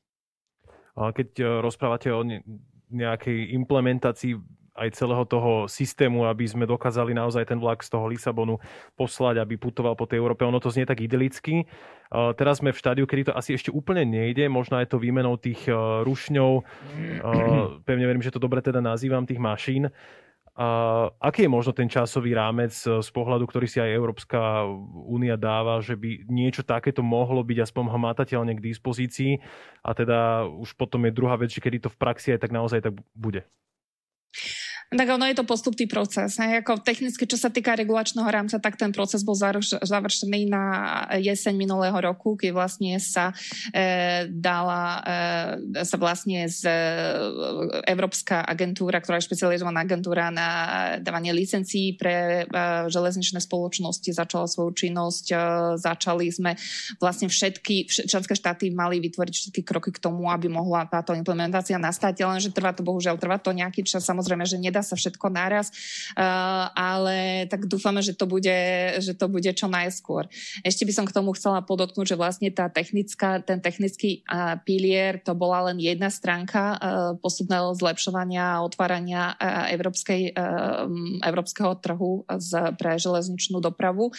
Keď 0.92 1.40
rozprávate 1.64 2.12
o 2.12 2.20
nejakej 2.92 3.56
implementácii 3.56 4.36
aj 4.72 4.88
celého 4.96 5.24
toho 5.28 5.68
systému, 5.68 6.24
aby 6.24 6.48
sme 6.48 6.64
dokázali 6.64 7.12
naozaj 7.12 7.44
ten 7.44 7.60
vlak 7.60 7.84
z 7.84 7.92
toho 7.92 8.08
Lisabonu 8.08 8.56
poslať, 8.96 9.44
aby 9.44 9.60
putoval 9.60 9.92
po 9.92 10.08
tej 10.08 10.24
Európe. 10.24 10.48
Ono 10.48 10.60
to 10.60 10.72
znie 10.72 10.88
tak 10.88 11.04
idylicky. 11.04 11.68
Teraz 12.12 12.64
sme 12.64 12.72
v 12.72 12.80
štádiu, 12.80 13.04
kedy 13.04 13.28
to 13.28 13.36
asi 13.36 13.56
ešte 13.56 13.68
úplne 13.68 14.04
nejde, 14.08 14.48
možno 14.48 14.80
aj 14.80 14.92
to 14.92 15.00
výmenou 15.00 15.36
tých 15.36 15.68
rušňov. 16.08 16.64
Pevne 17.84 18.04
verím, 18.08 18.24
že 18.24 18.32
to 18.32 18.40
dobre 18.40 18.64
teda 18.64 18.80
nazývam, 18.80 19.28
tých 19.28 19.40
mašín. 19.40 19.92
A 20.52 21.08
aký 21.16 21.48
je 21.48 21.50
možno 21.50 21.72
ten 21.72 21.88
časový 21.88 22.36
rámec 22.36 22.76
e, 22.84 23.00
z 23.00 23.08
pohľadu, 23.08 23.48
ktorý 23.48 23.64
si 23.64 23.80
aj 23.80 23.88
Európska 23.88 24.68
únia 25.08 25.40
dáva, 25.40 25.80
že 25.80 25.96
by 25.96 26.28
niečo 26.28 26.60
takéto 26.60 27.00
mohlo 27.00 27.40
byť 27.40 27.58
aspoň 27.64 27.88
hmatateľne 27.88 28.52
k 28.60 28.64
dispozícii 28.68 29.40
a 29.80 29.96
teda 29.96 30.44
už 30.44 30.76
potom 30.76 31.08
je 31.08 31.16
druhá 31.16 31.40
vec, 31.40 31.56
kedy 31.56 31.80
to 31.80 31.88
v 31.88 31.96
praxi 31.96 32.36
aj 32.36 32.44
tak 32.44 32.52
naozaj 32.52 32.84
tak 32.84 33.00
bude? 33.16 33.48
Tak 34.92 35.08
ono 35.08 35.24
je 35.24 35.36
to 35.36 35.48
postupný 35.48 35.88
proces. 35.88 36.36
Ne? 36.36 36.60
Ako 36.60 36.84
technicky, 36.84 37.24
čo 37.24 37.40
sa 37.40 37.48
týka 37.48 37.72
regulačného 37.72 38.28
rámca, 38.28 38.60
tak 38.60 38.76
ten 38.76 38.92
proces 38.92 39.24
bol 39.24 39.32
završený 39.32 40.52
na 40.52 40.64
jeseň 41.16 41.56
minulého 41.56 41.96
roku, 41.96 42.36
keď 42.36 42.52
vlastne 42.52 43.00
sa 43.00 43.32
e, 43.72 44.28
dala, 44.28 45.00
e, 45.72 45.82
sa 45.88 45.96
vlastne 45.96 46.44
z 46.44 46.68
e, 46.68 46.72
Európska 47.88 48.44
agentúra, 48.44 49.00
ktorá 49.00 49.16
je 49.16 49.32
špecializovaná 49.32 49.88
agentúra 49.88 50.28
na 50.28 50.48
dávanie 51.00 51.32
licencií 51.32 51.96
pre 51.96 52.44
e, 52.44 52.56
železničné 52.92 53.40
spoločnosti, 53.40 54.12
začala 54.12 54.44
svoju 54.44 54.76
činnosť. 54.76 55.26
E, 55.32 55.36
začali 55.80 56.28
sme 56.28 56.52
vlastne 57.00 57.32
všetky, 57.32 57.88
členské 57.88 58.36
štáty 58.36 58.68
mali 58.68 59.00
vytvoriť 59.00 59.34
všetky 59.34 59.60
kroky 59.64 59.88
k 59.88 60.02
tomu, 60.04 60.28
aby 60.28 60.52
mohla 60.52 60.84
táto 60.84 61.16
implementácia 61.16 61.80
nastať, 61.80 62.28
lenže 62.28 62.52
trvá 62.52 62.76
to 62.76 62.84
bohužiaľ, 62.84 63.16
trvá 63.16 63.40
to 63.40 63.56
nejaký 63.56 63.88
čas. 63.88 64.04
Samozrejme, 64.04 64.44
že 64.44 64.60
nedá 64.60 64.81
sa 64.82 64.98
všetko 64.98 65.26
naraz, 65.30 65.70
uh, 66.18 66.68
ale 66.74 67.48
tak 67.48 67.70
dúfame, 67.70 68.02
že 68.02 68.12
to, 68.12 68.26
bude, 68.26 68.58
že 69.00 69.14
to 69.14 69.26
bude 69.30 69.48
čo 69.54 69.70
najskôr. 69.70 70.26
Ešte 70.66 70.84
by 70.84 70.92
som 70.92 71.06
k 71.08 71.14
tomu 71.14 71.32
chcela 71.38 71.64
podotknúť, 71.64 72.12
že 72.12 72.20
vlastne 72.20 72.50
tá 72.50 72.68
technická, 72.68 73.40
ten 73.40 73.62
technický 73.62 74.26
uh, 74.28 74.58
pilier 74.62 75.22
to 75.22 75.32
bola 75.32 75.72
len 75.72 75.78
jedna 75.78 76.10
stránka 76.10 76.62
uh, 76.74 76.78
postupného 77.22 77.72
zlepšovania 77.78 78.58
a 78.58 78.62
otvárania 78.66 79.34
európskej, 79.72 80.34
uh, 80.34 80.84
európskeho 81.22 81.78
trhu 81.78 82.26
pre 82.76 82.98
železničnú 82.98 83.62
dopravu. 83.62 84.10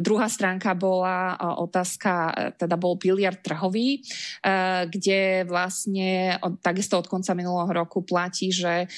Druhá 0.00 0.26
stránka 0.32 0.72
bola 0.72 1.36
otázka, 1.60 2.32
teda 2.56 2.78
bol 2.78 2.96
pilier 2.96 3.36
trhový, 3.36 4.00
kde 4.86 5.44
vlastne 5.44 6.38
takisto 6.62 6.96
od 6.96 7.10
konca 7.10 7.34
minulého 7.34 7.68
roku 7.72 8.00
platí, 8.06 8.54
že 8.54 8.88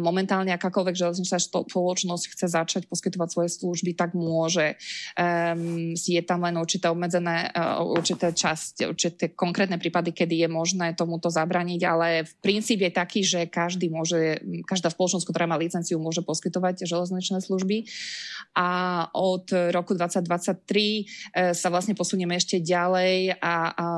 momentálne 0.00 0.50
akákoľvek 0.64 0.96
železničná 0.96 1.36
spoločnosť 1.36 2.24
chce 2.32 2.46
začať 2.48 2.82
poskytovať 2.88 3.28
svoje 3.28 3.50
služby, 3.52 3.92
tak 3.92 4.16
môže. 4.16 4.80
Um, 5.12 5.92
je 5.92 6.24
tam 6.24 6.40
len 6.48 6.56
určité 6.56 6.88
obmedzené, 6.88 7.52
uh, 7.52 7.84
určité 7.84 8.32
časť, 8.32 8.88
určité 8.88 9.36
konkrétne 9.36 9.76
prípady, 9.76 10.16
kedy 10.16 10.40
je 10.40 10.48
možné 10.48 10.96
tomuto 10.96 11.28
zabraniť, 11.28 11.80
ale 11.84 12.08
v 12.24 12.32
princíp 12.40 12.80
je 12.80 12.92
taký, 12.96 13.20
že 13.20 13.44
každý 13.44 13.92
môže, 13.92 14.40
každá 14.64 14.88
spoločnosť, 14.88 15.28
ktorá 15.28 15.44
má 15.44 15.60
licenciu, 15.60 16.00
môže 16.00 16.24
poskytovať 16.24 16.88
železničné 16.88 17.44
služby. 17.44 17.84
A 18.56 18.68
od 19.12 19.52
roku 19.68 19.92
2023 19.92 20.24
uh, 20.24 21.52
sa 21.52 21.68
vlastne 21.68 21.92
posunieme 21.92 22.40
ešte 22.40 22.64
ďalej 22.64 23.36
a, 23.36 23.56
a, 23.76 23.88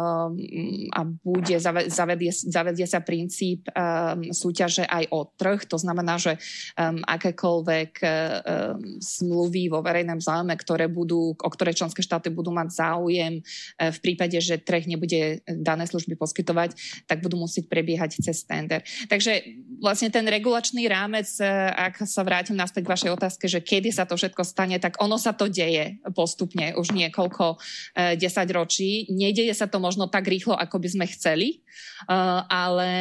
a 0.90 1.00
bude, 1.06 1.56
zavedie, 1.62 2.32
zavedie 2.34 2.86
sa 2.88 3.04
princíp 3.04 3.70
um, 3.70 4.32
súťaže 4.34 4.82
aj 4.82 5.04
o 5.12 5.28
trh. 5.28 5.68
To 5.70 5.78
znamená, 5.78 6.16
že 6.16 6.40
um, 6.76 7.02
akékoľvek 7.04 7.90
um, 8.00 9.00
zmluvy 9.00 9.68
vo 9.70 9.80
verejnom 9.84 10.20
záujme, 10.20 10.54
ktoré 10.58 10.86
budú, 10.90 11.32
o 11.36 11.50
ktoré 11.50 11.76
členské 11.76 12.02
štáty 12.02 12.28
budú 12.32 12.52
mať 12.52 12.68
záujem 12.74 13.40
uh, 13.40 13.90
v 13.92 13.98
prípade, 14.02 14.36
že 14.40 14.60
trh 14.60 14.88
nebude 14.88 15.40
dané 15.46 15.84
služby 15.86 16.16
poskytovať, 16.18 16.76
tak 17.06 17.22
budú 17.22 17.40
musieť 17.40 17.70
prebiehať 17.70 18.20
cez 18.20 18.44
tender. 18.44 18.82
Takže 19.08 19.42
vlastne 19.80 20.08
ten 20.08 20.26
regulačný 20.26 20.84
rámec, 20.88 21.28
uh, 21.40 21.72
ak 21.76 22.04
sa 22.04 22.22
vrátim 22.26 22.56
naspäť 22.58 22.86
k 22.86 22.92
vašej 22.92 23.10
otázke, 23.12 23.44
že 23.46 23.60
kedy 23.60 23.92
sa 23.92 24.04
to 24.08 24.18
všetko 24.18 24.42
stane, 24.46 24.76
tak 24.80 24.98
ono 25.00 25.16
sa 25.16 25.32
to 25.32 25.48
deje 25.48 26.00
postupne 26.12 26.74
už 26.76 26.92
niekoľko 26.92 27.44
uh, 27.56 28.14
desať 28.16 28.48
ročí. 28.52 29.06
Nedeje 29.12 29.52
sa 29.56 29.68
to 29.68 29.80
možno 29.80 30.08
tak 30.08 30.26
rýchlo, 30.28 30.56
ako 30.56 30.80
by 30.80 30.88
sme 30.92 31.06
chceli, 31.12 31.62
uh, 32.08 32.44
ale, 32.48 32.92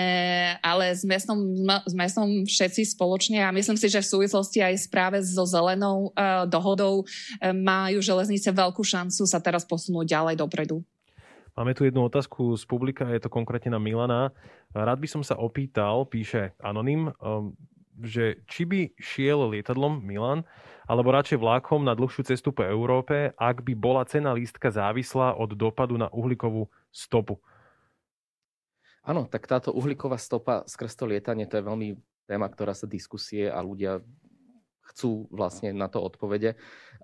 ale 0.60 0.96
sme, 0.96 1.18
som, 1.20 1.38
sme 1.88 2.06
som 2.08 2.28
všetci 2.46 2.96
spoločne 2.96 3.35
a 3.42 3.50
myslím 3.56 3.76
si, 3.76 3.90
že 3.90 4.04
v 4.04 4.12
súvislosti 4.12 4.62
aj 4.62 4.88
práve 4.88 5.20
so 5.26 5.44
zelenou 5.44 6.14
uh, 6.14 6.46
dohodou 6.46 7.04
uh, 7.04 7.06
majú 7.52 8.00
železnice 8.00 8.54
veľkú 8.54 8.86
šancu 8.86 9.26
sa 9.26 9.40
teraz 9.42 9.66
posunúť 9.66 10.06
ďalej 10.06 10.36
dopredu. 10.40 10.86
Máme 11.56 11.72
tu 11.72 11.88
jednu 11.88 12.04
otázku 12.04 12.60
z 12.60 12.68
publika, 12.68 13.08
je 13.08 13.24
to 13.24 13.32
konkrétne 13.32 13.72
na 13.72 13.80
Milana. 13.80 14.36
Rád 14.76 15.00
by 15.00 15.08
som 15.08 15.24
sa 15.24 15.40
opýtal, 15.40 16.04
píše 16.04 16.52
Anonym, 16.60 17.16
um, 17.24 17.56
že 18.04 18.44
či 18.52 18.68
by 18.68 18.92
šiel 19.00 19.56
lietadlom 19.56 20.04
Milan, 20.04 20.44
alebo 20.84 21.16
radšej 21.16 21.40
vlákom 21.40 21.88
na 21.88 21.96
dlhšiu 21.96 22.28
cestu 22.28 22.52
po 22.52 22.62
Európe, 22.68 23.32
ak 23.40 23.64
by 23.64 23.74
bola 23.74 24.04
cena 24.04 24.36
lístka 24.36 24.68
závislá 24.68 25.40
od 25.40 25.56
dopadu 25.56 25.96
na 25.96 26.12
uhlíkovú 26.12 26.68
stopu. 26.92 27.40
Áno, 29.06 29.30
tak 29.30 29.46
táto 29.46 29.72
uhlíková 29.72 30.18
stopa 30.18 30.66
skrz 30.66 30.98
to 30.98 31.06
lietanie, 31.08 31.46
to 31.48 31.62
je 31.62 31.64
veľmi 31.64 31.90
téma, 32.26 32.50
ktorá 32.50 32.74
sa 32.74 32.90
diskusie 32.90 33.48
a 33.50 33.62
ľudia 33.62 34.02
chcú 34.94 35.26
vlastne 35.34 35.74
na 35.74 35.90
to 35.90 35.98
odpovede. 36.00 36.54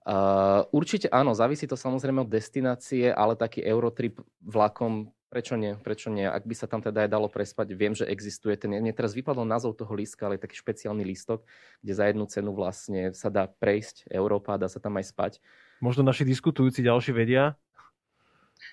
Uh, 0.06 0.66
určite 0.74 1.10
áno, 1.10 1.34
závisí 1.34 1.66
to 1.66 1.78
samozrejme 1.78 2.26
od 2.26 2.30
destinácie, 2.30 3.10
ale 3.10 3.38
taký 3.38 3.62
Eurotrip 3.62 4.22
vlakom, 4.42 5.14
prečo 5.30 5.58
nie, 5.58 5.78
prečo 5.78 6.10
nie? 6.14 6.26
Ak 6.26 6.46
by 6.46 6.56
sa 6.58 6.70
tam 6.70 6.82
teda 6.82 7.06
aj 7.06 7.10
dalo 7.10 7.28
prespať, 7.30 7.74
viem, 7.74 7.94
že 7.94 8.10
existuje 8.10 8.58
ten, 8.58 8.74
mne 8.74 8.94
teraz 8.94 9.18
vypadol 9.18 9.46
názov 9.46 9.78
toho 9.78 9.94
lístka, 9.94 10.26
ale 10.26 10.38
je 10.38 10.46
taký 10.46 10.58
špeciálny 10.62 11.02
lístok, 11.06 11.46
kde 11.82 11.94
za 11.94 12.06
jednu 12.10 12.26
cenu 12.30 12.52
vlastne 12.54 13.14
sa 13.18 13.30
dá 13.34 13.50
prejsť 13.50 14.10
Európa 14.10 14.62
dá 14.62 14.70
sa 14.70 14.82
tam 14.82 14.98
aj 14.98 15.06
spať. 15.10 15.34
Možno 15.82 16.06
naši 16.06 16.22
diskutujúci 16.26 16.86
ďalší 16.86 17.12
vedia, 17.14 17.58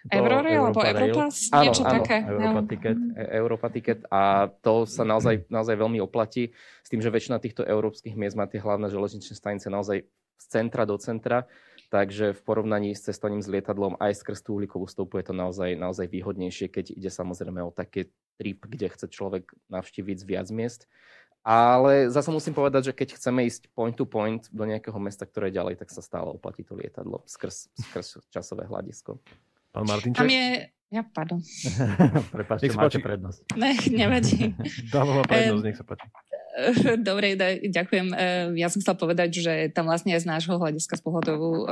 Eurorail 0.08 0.62
alebo 0.70 0.80
Europass, 0.80 1.50
áno, 1.50 1.62
niečo 1.68 1.82
áno, 1.84 1.94
také. 2.00 2.16
Europa 2.22 2.62
ticket, 2.70 2.98
e, 3.18 3.24
Europa 3.34 3.68
ticket 3.68 4.00
a 4.08 4.46
to 4.62 4.86
sa 4.86 5.02
naozaj, 5.02 5.50
naozaj 5.50 5.74
veľmi 5.74 5.98
oplatí 6.00 6.54
s 6.82 6.88
tým, 6.88 7.02
že 7.02 7.12
väčšina 7.12 7.42
týchto 7.42 7.66
európskych 7.66 8.14
miest 8.14 8.38
má 8.38 8.46
tie 8.46 8.62
hlavné 8.62 8.88
železničné 8.88 9.34
stanice 9.34 9.66
naozaj 9.68 10.06
z 10.38 10.44
centra 10.46 10.86
do 10.86 10.94
centra, 11.02 11.50
takže 11.90 12.36
v 12.36 12.40
porovnaní 12.46 12.94
s 12.94 13.10
cestovaním 13.10 13.42
s 13.42 13.50
lietadlom 13.50 13.98
aj 13.98 14.22
skrz 14.22 14.46
tú 14.46 14.54
uhlíkovú 14.54 14.86
stopu 14.86 15.18
je 15.18 15.28
to 15.28 15.34
naozaj, 15.34 15.74
naozaj 15.74 16.06
výhodnejšie, 16.06 16.70
keď 16.70 16.94
ide 16.94 17.10
samozrejme 17.10 17.58
o 17.66 17.74
také 17.74 18.14
trip, 18.38 18.62
kde 18.62 18.86
chce 18.94 19.10
človek 19.10 19.50
navštíviť 19.66 20.18
viac 20.22 20.46
miest. 20.54 20.86
Ale 21.42 22.12
zase 22.12 22.28
musím 22.28 22.52
povedať, 22.52 22.92
že 22.92 22.96
keď 22.96 23.16
chceme 23.16 23.46
ísť 23.46 23.72
point 23.72 23.96
to 23.96 24.04
point 24.04 24.46
do 24.52 24.68
nejakého 24.68 25.00
mesta, 25.00 25.24
ktoré 25.24 25.48
je 25.48 25.56
ďalej, 25.56 25.74
tak 25.80 25.88
sa 25.88 26.04
stále 26.04 26.28
oplatí 26.28 26.60
to 26.60 26.76
lietadlo 26.76 27.24
skrz, 27.24 27.72
skrz 27.72 28.20
časové 28.28 28.68
hľadisko. 28.68 29.16
Pán 29.72 29.84
Martinček? 29.84 30.18
Tam 30.18 30.30
je... 30.30 30.68
Ja, 30.88 31.04
pardon. 31.04 31.44
Prepačte, 32.36 32.72
máte 32.72 32.96
prednosť. 32.96 33.52
Ne, 33.60 33.76
nevadí. 33.92 34.56
Dávam 34.94 35.20
prednosť, 35.20 35.64
nech 35.68 35.76
sa 35.76 35.84
páči. 35.84 36.08
Dobre, 37.08 37.38
ďakujem. 37.70 38.08
E, 38.10 38.16
ja 38.58 38.68
som 38.70 38.82
chcela 38.82 38.98
povedať, 38.98 39.38
že 39.38 39.54
tam 39.70 39.86
vlastne 39.86 40.14
aj 40.14 40.26
z 40.26 40.30
nášho 40.30 40.54
hľadiska 40.58 40.98
z 40.98 41.02
pohľadu 41.02 41.34
e, 41.34 41.38
e, 41.38 41.66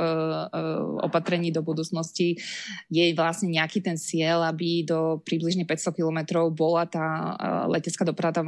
opatrení 1.03 1.51
do 1.51 1.59
budúcnosti 1.59 2.39
je 2.87 3.05
vlastne 3.11 3.51
nejaký 3.51 3.83
ten 3.83 3.99
cieľ, 3.99 4.47
aby 4.47 4.87
do 4.87 5.19
približne 5.23 5.67
500 5.67 5.97
kilometrov 5.99 6.51
bola 6.55 6.87
tá 6.87 7.35
letecká 7.67 8.07
doprava 8.07 8.43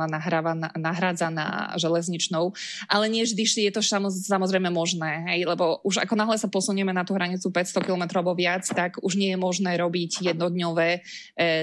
nahrádzaná 0.75 1.75
železničnou, 1.75 2.53
ale 2.87 3.05
nie 3.11 3.23
vždy 3.25 3.69
je 3.69 3.73
to 3.73 3.81
samozrejme 3.83 4.69
možné, 4.71 5.25
hej, 5.33 5.39
lebo 5.47 5.81
už 5.83 6.03
ako 6.03 6.13
náhle 6.15 6.37
sa 6.37 6.51
posunieme 6.51 6.93
na 6.93 7.03
tú 7.03 7.15
hranicu 7.15 7.49
500 7.49 7.83
km 7.83 8.03
alebo 8.19 8.37
viac, 8.37 8.63
tak 8.67 9.01
už 9.01 9.17
nie 9.17 9.33
je 9.33 9.39
možné 9.39 9.75
robiť 9.75 10.31
jednodňové 10.31 11.01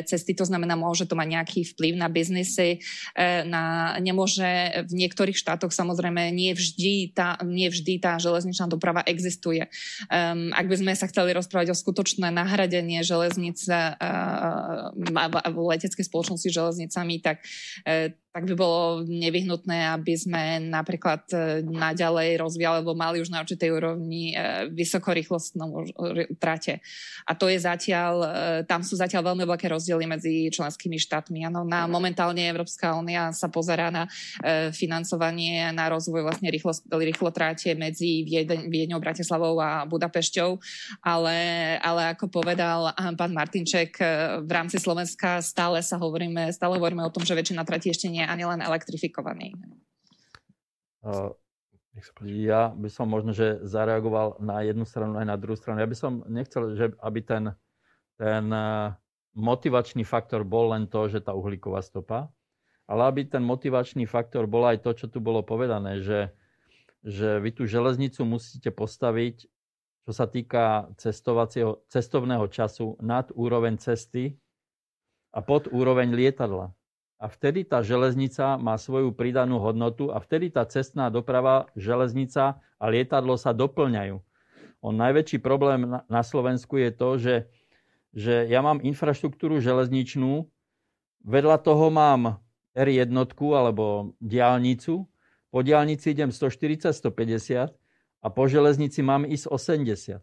cesty, 0.04 0.32
to 0.34 0.44
znamená, 0.44 0.74
môže 0.74 1.06
to 1.06 1.14
mať 1.14 1.28
nejaký 1.28 1.60
vplyv 1.76 1.94
na 1.96 2.08
biznisy, 2.10 2.82
na, 3.46 3.96
nemôže 4.00 4.65
v 4.86 4.92
niektorých 4.92 5.36
štátoch 5.36 5.72
samozrejme 5.72 6.30
nie 6.32 6.52
vždy 6.52 7.12
tá, 7.12 7.38
nie 7.44 7.68
vždy 7.70 7.98
tá 8.02 8.16
železničná 8.16 8.66
doprava 8.70 9.02
existuje. 9.06 9.66
Um, 10.10 10.52
ak 10.52 10.66
by 10.66 10.76
sme 10.76 10.92
sa 10.94 11.06
chceli 11.10 11.32
rozprávať 11.32 11.72
o 11.72 11.76
skutočné 11.76 12.28
nahradenie 12.32 13.00
železnice 13.06 13.96
uh, 13.96 14.90
v 15.46 15.58
leteckej 15.74 16.04
spoločnosti 16.04 16.48
železnicami, 16.48 17.22
tak 17.22 17.42
uh, 17.86 18.12
tak 18.36 18.52
by 18.52 18.52
bolo 18.52 19.00
nevyhnutné, 19.08 19.96
aby 19.96 20.12
sme 20.12 20.60
napríklad 20.60 21.24
e, 21.32 21.64
naďalej 21.64 22.36
rozvíjali, 22.36 22.84
alebo 22.84 22.92
mali 22.92 23.24
už 23.24 23.32
na 23.32 23.40
určitej 23.40 23.72
úrovni 23.72 24.36
e, 24.36 24.68
vysokorýchlostnú 24.76 25.88
trate. 26.36 26.84
A 27.24 27.32
to 27.32 27.48
je 27.48 27.56
zatiaľ, 27.56 28.14
e, 28.20 28.28
tam 28.68 28.84
sú 28.84 29.00
zatiaľ 29.00 29.32
veľmi 29.32 29.48
veľké 29.48 29.72
rozdiely 29.72 30.04
medzi 30.04 30.52
členskými 30.52 31.00
štátmi. 31.00 31.48
Ano, 31.48 31.64
na 31.64 31.88
momentálne 31.88 32.44
Európska 32.44 32.92
únia 32.92 33.32
sa 33.32 33.48
pozerá 33.48 33.88
na 33.88 34.04
financovanie, 34.74 35.72
na 35.72 35.88
rozvoj 35.88 36.26
vlastne 36.26 36.50
rýchlo, 36.52 36.74
rýchlo 36.92 37.32
tráte 37.32 37.72
medzi 37.72 38.26
Viedňou, 38.68 39.00
Bratislavou 39.00 39.56
a 39.62 39.88
Budapešťou, 39.88 40.50
ale, 41.00 41.38
ale 41.80 42.12
ako 42.12 42.28
povedal 42.28 42.92
pán 43.16 43.32
Martinček, 43.32 43.96
v 44.42 44.50
rámci 44.50 44.82
Slovenska 44.82 45.40
stále 45.40 45.80
sa 45.80 45.96
hovoríme, 45.96 46.50
stále 46.50 46.76
hovoríme 46.76 47.06
o 47.06 47.14
tom, 47.14 47.22
že 47.22 47.38
väčšina 47.38 47.62
trati 47.62 47.94
ešte 47.94 48.10
nie 48.10 48.25
ani 48.26 48.44
len 48.44 48.60
elektrifikovaný. 48.60 49.54
Ja 52.26 52.76
by 52.76 52.88
som 52.92 53.08
možno, 53.08 53.32
že 53.32 53.64
zareagoval 53.64 54.36
na 54.42 54.60
jednu 54.60 54.84
stranu 54.84 55.16
aj 55.16 55.26
na 55.26 55.36
druhú 55.40 55.56
stranu. 55.56 55.80
Ja 55.80 55.88
by 55.88 55.96
som 55.96 56.12
nechcel, 56.28 56.76
že 56.76 56.92
aby 57.00 57.20
ten, 57.24 57.56
ten 58.20 58.44
eh, 58.52 58.92
motivačný 59.32 60.04
faktor 60.04 60.44
bol 60.44 60.76
len 60.76 60.90
to, 60.92 61.08
že 61.08 61.24
tá 61.24 61.32
uhlíková 61.32 61.80
stopa, 61.80 62.28
ale 62.84 63.02
aby 63.08 63.20
ten 63.24 63.40
motivačný 63.40 64.04
faktor 64.04 64.44
bol 64.44 64.68
aj 64.68 64.84
to, 64.84 64.90
čo 64.92 65.06
tu 65.08 65.24
bolo 65.24 65.40
povedané, 65.40 66.04
že, 66.04 66.36
že 67.00 67.40
vy 67.40 67.50
tú 67.56 67.64
železnicu 67.64 68.28
musíte 68.28 68.68
postaviť, 68.68 69.48
čo 70.06 70.12
sa 70.12 70.28
týka 70.28 70.92
cestovacieho, 71.00 71.82
cestovného 71.88 72.46
času, 72.52 72.94
nad 73.00 73.32
úroveň 73.32 73.80
cesty 73.80 74.36
a 75.32 75.40
pod 75.40 75.66
úroveň 75.72 76.12
lietadla 76.12 76.76
a 77.16 77.26
vtedy 77.32 77.64
tá 77.64 77.80
železnica 77.80 78.60
má 78.60 78.76
svoju 78.76 79.12
pridanú 79.16 79.56
hodnotu 79.56 80.12
a 80.12 80.20
vtedy 80.20 80.52
tá 80.52 80.68
cestná 80.68 81.08
doprava, 81.08 81.64
železnica 81.72 82.60
a 82.76 82.84
lietadlo 82.92 83.40
sa 83.40 83.56
doplňajú. 83.56 84.20
On 84.84 84.94
najväčší 84.94 85.40
problém 85.40 85.88
na 85.88 86.22
Slovensku 86.22 86.76
je 86.76 86.90
to, 86.92 87.08
že, 87.16 87.36
že 88.12 88.44
ja 88.52 88.60
mám 88.60 88.84
infraštruktúru 88.84 89.64
železničnú, 89.64 90.44
vedľa 91.24 91.56
toho 91.64 91.88
mám 91.88 92.38
R1 92.76 93.08
alebo 93.56 94.12
diálnicu, 94.20 95.08
po 95.48 95.64
diálnici 95.64 96.12
idem 96.12 96.28
140, 96.28 96.92
150 96.92 97.72
a 98.20 98.26
po 98.28 98.44
železnici 98.44 99.00
mám 99.00 99.24
ísť 99.24 99.48
80. 99.48 100.20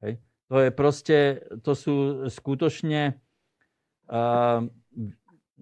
Hej. 0.00 0.14
To 0.48 0.56
je 0.64 0.70
proste, 0.72 1.18
to 1.60 1.76
sú 1.76 1.94
skutočne 2.32 3.20
uh, 4.08 4.64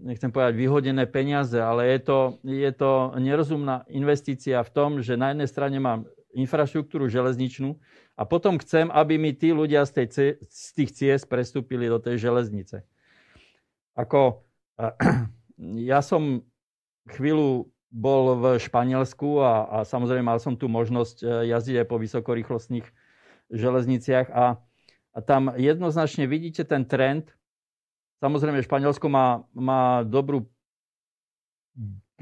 nechcem 0.02 0.34
povedať 0.34 0.58
vyhodené 0.58 1.06
peniaze, 1.06 1.56
ale 1.56 1.86
je 1.94 1.98
to, 2.02 2.18
je 2.42 2.72
to 2.74 3.14
nerozumná 3.16 3.86
investícia 3.88 4.58
v 4.60 4.70
tom, 4.74 4.90
že 4.98 5.14
na 5.14 5.30
jednej 5.30 5.48
strane 5.48 5.78
mám 5.78 6.04
infraštruktúru 6.34 7.06
železničnú 7.06 7.78
a 8.18 8.22
potom 8.26 8.58
chcem, 8.58 8.90
aby 8.90 9.16
mi 9.16 9.32
tí 9.32 9.54
ľudia 9.54 9.86
z, 9.86 10.02
tej, 10.02 10.06
z 10.42 10.66
tých 10.74 10.90
ciest 10.92 11.24
prestúpili 11.30 11.86
do 11.86 12.02
tej 12.02 12.18
železnice. 12.18 12.84
Ako, 13.94 14.42
ja 15.92 16.00
som 16.02 16.42
chvíľu 17.08 17.70
bol 17.92 18.40
v 18.40 18.44
Španielsku 18.56 19.44
a, 19.44 19.68
a 19.68 19.76
samozrejme 19.84 20.24
mal 20.24 20.40
som 20.40 20.56
tu 20.56 20.64
možnosť 20.64 21.16
e, 21.20 21.26
jazdiť 21.52 21.84
aj 21.84 21.86
po 21.92 22.00
vysokorýchlostných 22.00 22.86
železniciach 23.52 24.32
a, 24.32 24.56
a 25.12 25.18
tam 25.20 25.52
jednoznačne 25.52 26.24
vidíte 26.24 26.64
ten 26.64 26.88
trend, 26.88 27.36
Samozrejme, 28.22 28.62
Španielsko 28.62 29.10
má, 29.10 29.42
má 29.50 30.06
dobrú 30.06 30.46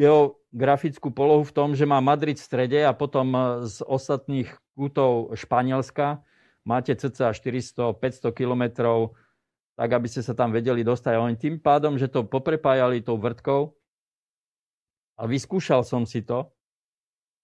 geografickú 0.01 1.13
polohu 1.13 1.45
v 1.45 1.53
tom, 1.53 1.77
že 1.77 1.85
má 1.85 2.01
Madrid 2.01 2.41
v 2.41 2.47
strede 2.49 2.81
a 2.81 2.97
potom 2.97 3.37
e, 3.37 3.41
z 3.69 3.85
ostatných 3.85 4.49
kútov 4.73 5.37
Španielska 5.37 6.25
máte 6.65 6.97
cca 6.97 7.37
400-500 7.37 8.33
kilometrov, 8.33 9.13
tak 9.77 9.93
aby 9.93 10.09
ste 10.09 10.25
sa 10.25 10.33
tam 10.33 10.57
vedeli 10.57 10.81
dostať. 10.81 11.13
A 11.13 11.25
oni 11.29 11.37
tým 11.37 11.61
pádom, 11.61 12.01
že 12.01 12.09
to 12.09 12.25
poprepájali 12.25 13.05
tou 13.05 13.21
vrtkou, 13.21 13.77
a 15.21 15.29
vyskúšal 15.29 15.85
som 15.85 16.09
si 16.09 16.25
to, 16.25 16.49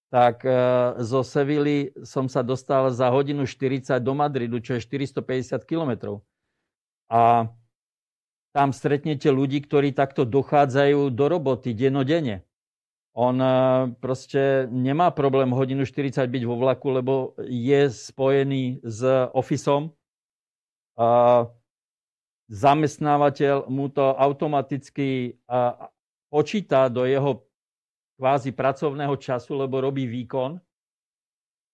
tak 0.09 0.41
e, 0.49 0.57
zo 1.05 1.21
Sevily 1.21 1.93
som 2.09 2.25
sa 2.25 2.41
dostal 2.41 2.89
za 2.89 3.13
hodinu 3.13 3.45
40 3.45 4.01
do 4.01 4.17
Madridu, 4.17 4.65
čo 4.65 4.81
je 4.81 4.81
450 4.81 5.61
kilometrov. 5.69 6.25
A 7.13 7.53
tam 8.57 8.73
stretnete 8.73 9.29
ľudí, 9.29 9.61
ktorí 9.61 9.93
takto 9.93 10.25
dochádzajú 10.25 11.13
do 11.13 11.25
roboty 11.29 11.77
denodene. 11.77 12.41
On 13.13 13.37
eh, 13.37 13.53
proste 14.01 14.65
nemá 14.73 15.13
problém 15.13 15.53
hodinu 15.53 15.85
40 15.85 16.25
byť 16.25 16.43
vo 16.49 16.57
vlaku, 16.57 16.89
lebo 16.89 17.15
je 17.45 17.93
spojený 17.93 18.81
s 18.81 19.05
ofisom. 19.37 19.93
Zamestnávateľ 22.49 23.69
mu 23.69 23.93
to 23.93 24.17
automaticky 24.17 25.37
počíta 26.33 26.89
do 26.89 27.05
jeho 27.05 27.45
kvázi 28.17 28.57
pracovného 28.57 29.13
času, 29.21 29.61
lebo 29.61 29.85
robí 29.85 30.09
výkon. 30.09 30.57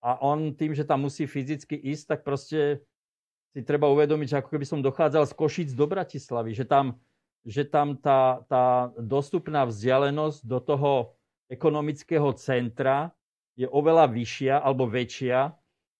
A 0.03 0.19
on 0.19 0.51
tým, 0.51 0.75
že 0.75 0.83
tam 0.83 1.07
musí 1.07 1.23
fyzicky 1.23 1.79
ísť, 1.79 2.03
tak 2.11 2.19
proste 2.27 2.83
si 3.53 3.61
treba 3.61 3.85
uvedomiť, 3.93 4.27
že 4.33 4.39
ako 4.41 4.49
keby 4.49 4.65
som 4.65 4.81
dochádzal 4.81 5.29
z 5.29 5.33
Košic 5.37 5.69
do 5.77 5.85
Bratislavy, 5.85 6.57
že 6.57 6.65
tam, 6.65 6.97
že 7.45 7.61
tam 7.69 7.93
tá, 7.93 8.41
tá 8.49 8.89
dostupná 8.97 9.69
vzdialenosť 9.69 10.41
do 10.41 10.57
toho 10.57 10.91
ekonomického 11.53 12.33
centra 12.33 13.13
je 13.53 13.69
oveľa 13.69 14.09
vyššia 14.09 14.57
alebo 14.57 14.89
väčšia, 14.89 15.53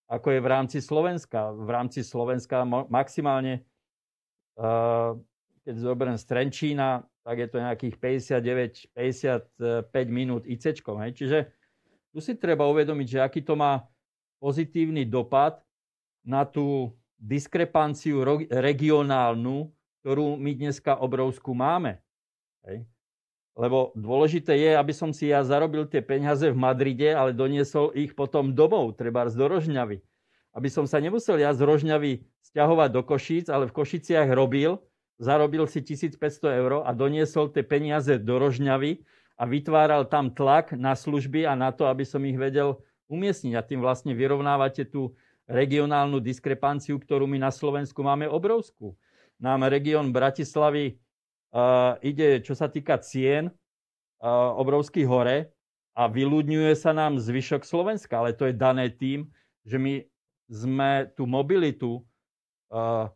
ako 0.10 0.28
je 0.34 0.39
v 0.42 0.48
rámci 0.50 0.78
Slovenska. 0.82 1.54
V 1.54 1.70
rámci 1.70 2.02
Slovenska 2.02 2.66
maximálne, 2.89 3.62
keď 5.62 5.74
zoberiem 5.78 6.18
z 6.18 6.26
Trenčína, 6.26 7.06
tak 7.22 7.38
je 7.38 7.48
to 7.54 7.62
nejakých 7.62 7.96
59-55 8.98 9.94
minút 10.10 10.44
IC. 10.50 10.82
Čiže 11.13 11.54
tu 12.10 12.18
si 12.18 12.34
treba 12.34 12.66
uvedomiť, 12.66 13.08
že 13.08 13.20
aký 13.22 13.46
to 13.46 13.54
má 13.54 13.86
pozitívny 14.42 15.06
dopad 15.06 15.62
na 16.26 16.44
tú 16.44 16.98
diskrepanciu 17.23 18.19
regionálnu, 18.51 19.71
ktorú 20.03 20.36
my 20.36 20.51
dneska 20.59 20.99
obrovskú 20.99 21.55
máme. 21.55 22.03
Hej. 22.67 22.83
Lebo 23.55 23.95
dôležité 23.95 24.59
je, 24.59 24.71
aby 24.75 24.91
som 24.91 25.15
si 25.15 25.31
ja 25.31 25.39
zarobil 25.45 25.88
tie 25.88 26.03
peniaze 26.03 26.43
v 26.51 26.57
Madride, 26.57 27.15
ale 27.15 27.31
doniesol 27.31 27.95
ich 27.95 28.12
potom 28.12 28.51
domov, 28.51 28.99
treba 28.99 29.29
z 29.31 29.39
Rožňavy. 29.39 30.03
Aby 30.53 30.69
som 30.69 30.83
sa 30.83 30.99
nemusel 30.99 31.39
ja 31.39 31.55
z 31.55 31.63
Rožňavy 31.63 32.27
stiahovať 32.43 32.89
do 32.91 33.01
Košíc, 33.05 33.47
ale 33.47 33.69
v 33.69 33.75
Košiciach 33.77 34.27
robil, 34.36 34.81
zarobil 35.21 35.69
si 35.69 35.86
1500 35.86 36.59
eur 36.59 36.83
a 36.83 36.91
doniesol 36.91 37.53
tie 37.53 37.63
peniaze 37.63 38.19
do 38.19 38.41
Rožňavy 38.41 39.05
a 39.38 39.43
vytváral 39.45 40.09
tam 40.09 40.33
tlak 40.33 40.73
na 40.73 40.97
služby 40.97 41.45
a 41.45 41.53
na 41.53 41.69
to, 41.71 41.86
aby 41.88 42.03
som 42.05 42.21
ich 42.25 42.38
vedel 42.38 42.81
umiestniť. 43.07 43.53
A 43.53 43.65
tým 43.65 43.86
vlastne 43.86 44.17
vyrovnávate 44.17 44.86
tú 44.89 45.13
regionálnu 45.47 46.23
diskrepanciu, 46.23 46.95
ktorú 46.99 47.27
my 47.27 47.39
na 47.41 47.51
Slovensku 47.51 47.99
máme 47.99 48.29
obrovskú. 48.29 48.95
Nám 49.41 49.67
región 49.67 50.15
Bratislavy 50.15 50.95
uh, 51.51 51.99
ide, 51.99 52.39
čo 52.39 52.56
sa 52.56 52.71
týka 52.71 52.95
cien, 53.03 53.51
uh, 53.51 54.56
obrovský 54.56 55.03
hore 55.03 55.51
a 55.93 56.08
vyľudňuje 56.08 56.73
sa 56.79 56.95
nám 56.95 57.19
zvyšok 57.19 57.67
Slovenska, 57.67 58.23
ale 58.23 58.32
to 58.34 58.47
je 58.47 58.56
dané 58.56 58.88
tým, 58.89 59.27
že 59.67 59.77
my 59.77 60.03
sme 60.47 61.12
tú 61.13 61.27
mobilitu 61.27 62.01
uh, 62.71 63.12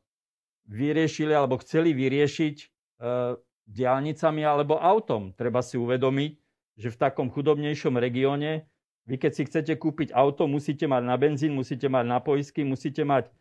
vyriešili 0.67 1.31
alebo 1.31 1.59
chceli 1.63 1.95
vyriešiť 1.95 2.55
uh, 2.59 3.39
diálnicami 3.67 4.43
alebo 4.43 4.79
autom. 4.79 5.31
Treba 5.35 5.63
si 5.63 5.79
uvedomiť, 5.79 6.31
že 6.77 6.87
v 6.91 6.99
takom 6.99 7.27
chudobnejšom 7.31 7.95
regióne 7.99 8.67
vy 9.07 9.15
keď 9.15 9.31
si 9.31 9.43
chcete 9.47 9.73
kúpiť 9.79 10.11
auto, 10.11 10.51
musíte 10.51 10.83
mať 10.83 11.03
na 11.07 11.15
benzín, 11.15 11.55
musíte 11.55 11.87
mať 11.87 12.05
na 12.05 12.19
poisky, 12.19 12.67
musíte 12.67 13.07
mať 13.07 13.31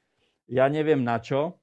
ja 0.46 0.70
neviem 0.70 1.02
na 1.02 1.18
čo. 1.18 1.58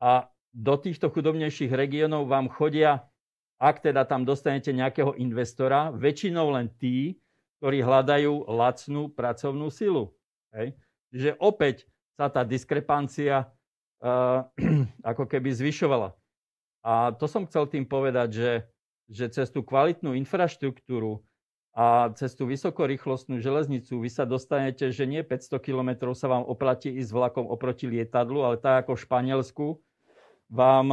A 0.00 0.28
do 0.52 0.76
týchto 0.76 1.08
chudobnejších 1.08 1.72
regiónov 1.72 2.28
vám 2.28 2.52
chodia, 2.52 3.08
ak 3.56 3.80
teda 3.80 4.04
tam 4.04 4.28
dostanete 4.28 4.70
nejakého 4.70 5.16
investora, 5.16 5.88
väčšinou 5.90 6.52
len 6.52 6.68
tí, 6.76 7.16
ktorí 7.58 7.80
hľadajú 7.80 8.52
lacnú 8.52 9.08
pracovnú 9.08 9.72
silu. 9.72 10.12
Hej. 10.52 10.76
Čiže 11.08 11.30
opäť 11.40 11.88
sa 12.14 12.28
tá 12.28 12.44
diskrepancia 12.44 13.48
uh, 14.04 14.44
ako 15.10 15.24
keby 15.24 15.50
zvyšovala. 15.56 16.12
A 16.84 17.16
to 17.16 17.24
som 17.24 17.48
chcel 17.48 17.64
tým 17.64 17.88
povedať, 17.88 18.28
že, 18.36 18.52
že 19.08 19.26
cez 19.32 19.48
tú 19.48 19.64
kvalitnú 19.64 20.12
infraštruktúru, 20.12 21.24
a 21.74 22.14
cez 22.14 22.38
tú 22.38 22.46
vysokorýchlostnú 22.46 23.42
železnicu 23.42 23.98
vy 23.98 24.06
sa 24.06 24.22
dostanete, 24.22 24.94
že 24.94 25.10
nie 25.10 25.26
500 25.26 25.58
km 25.58 26.14
sa 26.14 26.30
vám 26.30 26.46
oplatí 26.46 26.86
ísť 26.86 27.10
vlakom 27.10 27.50
oproti 27.50 27.90
lietadlu, 27.90 28.46
ale 28.46 28.62
tak 28.62 28.86
ako 28.86 28.94
v 28.94 29.02
Španielsku 29.02 29.66
vám 30.54 30.86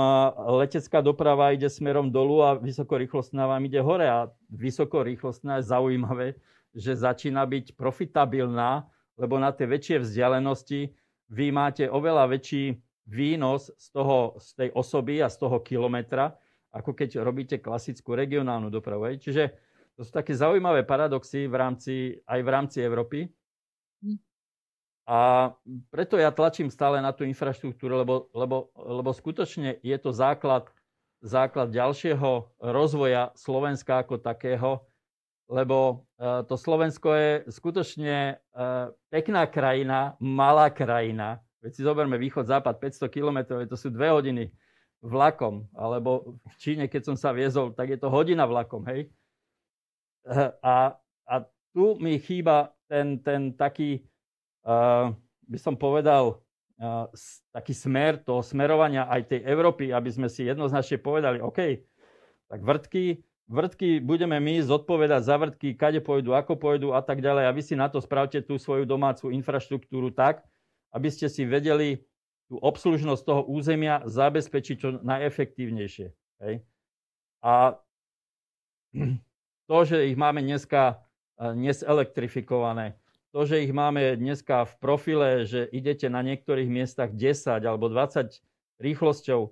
letecká 0.57 1.05
doprava 1.05 1.53
ide 1.53 1.69
smerom 1.69 2.09
dolu 2.09 2.41
a 2.41 2.57
vysokorýchlostná 2.57 3.45
vám 3.45 3.61
ide 3.69 3.77
hore. 3.77 4.09
A 4.09 4.33
vysokorýchlostná 4.49 5.61
je 5.61 5.69
zaujímavé, 5.69 6.27
že 6.73 6.97
začína 6.97 7.45
byť 7.45 7.77
profitabilná, 7.77 8.89
lebo 9.21 9.37
na 9.37 9.53
tie 9.53 9.69
väčšie 9.69 10.01
vzdialenosti 10.01 10.97
vy 11.29 11.45
máte 11.53 11.85
oveľa 11.85 12.25
väčší 12.25 12.81
výnos 13.05 13.69
z, 13.77 13.87
toho, 13.93 14.33
z 14.41 14.49
tej 14.57 14.69
osoby 14.73 15.21
a 15.21 15.29
z 15.29 15.45
toho 15.45 15.61
kilometra, 15.61 16.33
ako 16.73 16.97
keď 16.97 17.21
robíte 17.21 17.61
klasickú 17.61 18.17
regionálnu 18.17 18.73
dopravu. 18.73 19.13
Čiže 19.13 19.53
to 20.01 20.09
sú 20.09 20.17
také 20.17 20.33
zaujímavé 20.33 20.81
paradoxy 20.81 21.45
v 21.45 21.53
rámci, 21.53 22.17
aj 22.25 22.41
v 22.41 22.49
rámci 22.49 22.81
Európy. 22.81 23.29
Hm. 24.01 24.17
A 25.05 25.19
preto 25.93 26.17
ja 26.17 26.33
tlačím 26.33 26.73
stále 26.73 26.97
na 27.05 27.13
tú 27.13 27.21
infraštruktúru, 27.21 28.01
lebo, 28.01 28.25
lebo, 28.33 28.73
lebo 28.73 29.13
skutočne 29.13 29.77
je 29.85 29.97
to 30.01 30.09
základ, 30.09 30.65
základ 31.21 31.69
ďalšieho 31.69 32.49
rozvoja 32.57 33.29
Slovenska 33.37 34.01
ako 34.01 34.17
takého, 34.17 34.81
lebo 35.45 36.09
to 36.49 36.57
Slovensko 36.57 37.13
je 37.13 37.31
skutočne 37.53 38.41
pekná 39.13 39.45
krajina, 39.45 40.17
malá 40.17 40.73
krajina. 40.73 41.45
Veď 41.61 41.71
si 41.77 41.81
zoberme 41.85 42.17
východ, 42.17 42.49
západ, 42.49 42.81
500 42.81 43.05
km, 43.05 43.37
to 43.69 43.77
sú 43.77 43.93
dve 43.93 44.09
hodiny 44.09 44.49
vlakom, 45.05 45.69
alebo 45.77 46.41
v 46.41 46.55
Číne, 46.57 46.89
keď 46.89 47.13
som 47.13 47.15
sa 47.19 47.29
viezol, 47.37 47.69
tak 47.77 47.93
je 47.93 48.01
to 48.01 48.09
hodina 48.09 48.49
vlakom, 48.49 48.81
hej. 48.89 49.13
A, 50.61 50.95
a 51.25 51.35
tu 51.73 51.97
mi 51.97 52.19
chýba 52.21 52.75
ten, 52.85 53.17
ten 53.23 53.55
taký, 53.55 54.05
uh, 54.67 55.15
by 55.47 55.57
som 55.57 55.73
povedal, 55.79 56.43
uh, 56.77 57.07
taký 57.55 57.73
smer 57.73 58.19
toho 58.21 58.43
smerovania 58.43 59.07
aj 59.07 59.31
tej 59.31 59.41
Európy, 59.47 59.89
aby 59.89 60.09
sme 60.11 60.27
si 60.27 60.45
jednoznačne 60.45 60.99
povedali, 60.99 61.39
OK, 61.39 61.81
tak 62.51 62.59
vrtky, 62.61 63.23
vrtky 63.47 64.03
budeme 64.03 64.37
my 64.43 64.59
zodpovedať 64.59 65.21
za 65.23 65.35
vrtky, 65.39 65.73
kade 65.73 66.03
pôjdu, 66.03 66.35
ako 66.35 66.59
pôjdu 66.59 66.91
a 66.91 66.99
tak 66.99 67.23
ďalej. 67.23 67.47
A 67.47 67.55
vy 67.55 67.61
si 67.63 67.79
na 67.79 67.87
to 67.87 68.03
spravte 68.03 68.43
tú 68.43 68.59
svoju 68.59 68.83
domácu 68.83 69.31
infraštruktúru 69.31 70.11
tak, 70.11 70.43
aby 70.91 71.07
ste 71.07 71.31
si 71.31 71.47
vedeli 71.47 72.03
tú 72.51 72.59
obslužnosť 72.59 73.23
toho 73.23 73.47
územia 73.47 74.03
zabezpečiť 74.03 74.75
čo 74.75 74.89
najefektívnejšie. 74.99 76.07
Hej. 76.43 76.67
A 77.39 77.79
to, 79.71 79.87
že 79.87 80.11
ich 80.11 80.19
máme 80.19 80.43
dneska 80.43 80.99
e, 81.39 81.55
neselektrifikované, 81.55 82.99
to, 83.31 83.47
že 83.47 83.63
ich 83.63 83.71
máme 83.71 84.19
dneska 84.19 84.67
v 84.67 84.73
profile, 84.83 85.47
že 85.47 85.71
idete 85.71 86.11
na 86.11 86.19
niektorých 86.19 86.67
miestach 86.67 87.15
10 87.15 87.63
alebo 87.63 87.87
20 87.87 88.43
rýchlosťou, 88.83 89.47
e, 89.47 89.49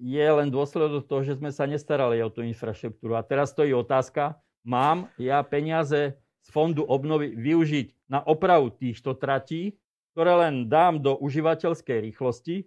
je 0.00 0.24
len 0.24 0.48
dôsledok 0.48 1.04
toho, 1.04 1.20
že 1.20 1.36
sme 1.36 1.52
sa 1.52 1.68
nestarali 1.68 2.24
o 2.24 2.32
tú 2.32 2.40
infraštruktúru. 2.40 3.12
A 3.12 3.20
teraz 3.20 3.52
stojí 3.52 3.76
otázka, 3.76 4.40
mám 4.64 5.12
ja 5.20 5.44
peniaze 5.44 6.16
z 6.40 6.48
fondu 6.48 6.88
obnovy 6.88 7.36
využiť 7.36 8.08
na 8.08 8.24
opravu 8.24 8.72
týchto 8.72 9.12
tratí, 9.12 9.76
ktoré 10.16 10.48
len 10.48 10.72
dám 10.72 10.96
do 10.96 11.20
užívateľskej 11.20 12.08
rýchlosti. 12.08 12.64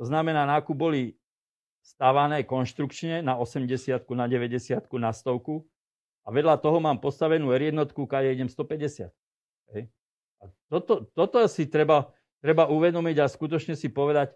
To 0.00 0.08
znamená, 0.08 0.48
nákup 0.48 0.72
boli 0.72 1.20
stávané 1.84 2.48
konštrukčne 2.48 3.20
na 3.20 3.36
80, 3.36 4.08
na 4.16 4.24
90, 4.24 4.88
na 4.96 5.12
100 5.12 5.68
a 6.24 6.28
vedľa 6.32 6.56
toho 6.56 6.80
mám 6.80 7.04
postavenú 7.04 7.52
R1, 7.52 7.76
kade 8.08 8.32
idem 8.32 8.48
150. 8.48 9.12
Hej. 9.76 9.92
A 10.40 10.48
toto, 10.72 11.04
toto 11.12 11.44
si 11.44 11.68
treba, 11.68 12.08
treba 12.40 12.64
uvedomiť 12.72 13.16
a 13.20 13.28
skutočne 13.28 13.76
si 13.76 13.92
povedať 13.92 14.32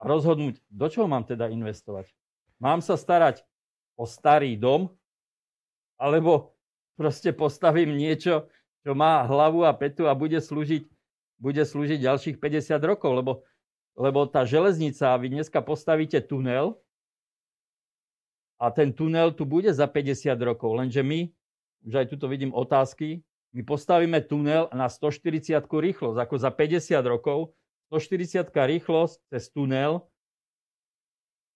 a 0.00 0.04
rozhodnúť, 0.08 0.60
do 0.72 0.86
čoho 0.88 1.04
mám 1.08 1.28
teda 1.28 1.52
investovať. 1.52 2.08
Mám 2.56 2.80
sa 2.80 2.96
starať 2.96 3.44
o 4.00 4.08
starý 4.08 4.56
dom, 4.56 4.88
alebo 6.00 6.56
proste 6.96 7.36
postavím 7.36 7.96
niečo, 7.96 8.48
čo 8.80 8.96
má 8.96 9.20
hlavu 9.28 9.68
a 9.68 9.76
petu 9.76 10.08
a 10.08 10.16
bude 10.16 10.40
slúžiť, 10.40 10.88
bude 11.36 11.60
slúžiť 11.60 12.00
ďalších 12.00 12.36
50 12.40 12.80
rokov, 12.80 13.12
lebo, 13.12 13.32
lebo 13.98 14.26
tá 14.26 14.46
železnica, 14.46 15.16
vy 15.18 15.32
dneska 15.34 15.60
postavíte 15.60 16.20
tunel 16.22 16.78
a 18.60 18.68
ten 18.70 18.92
tunel 18.92 19.32
tu 19.32 19.48
bude 19.48 19.72
za 19.72 19.88
50 19.88 20.36
rokov, 20.44 20.76
lenže 20.76 21.00
my, 21.00 21.32
už 21.86 21.94
aj 22.04 22.06
tuto 22.12 22.28
vidím 22.28 22.52
otázky, 22.52 23.24
my 23.50 23.62
postavíme 23.66 24.20
tunel 24.22 24.70
na 24.70 24.86
140 24.86 25.58
rýchlosť, 25.66 26.18
ako 26.22 26.34
za 26.38 26.50
50 26.54 27.02
rokov, 27.02 27.56
140 27.90 28.46
rýchlosť 28.46 29.16
cez 29.32 29.50
tunel, 29.50 30.06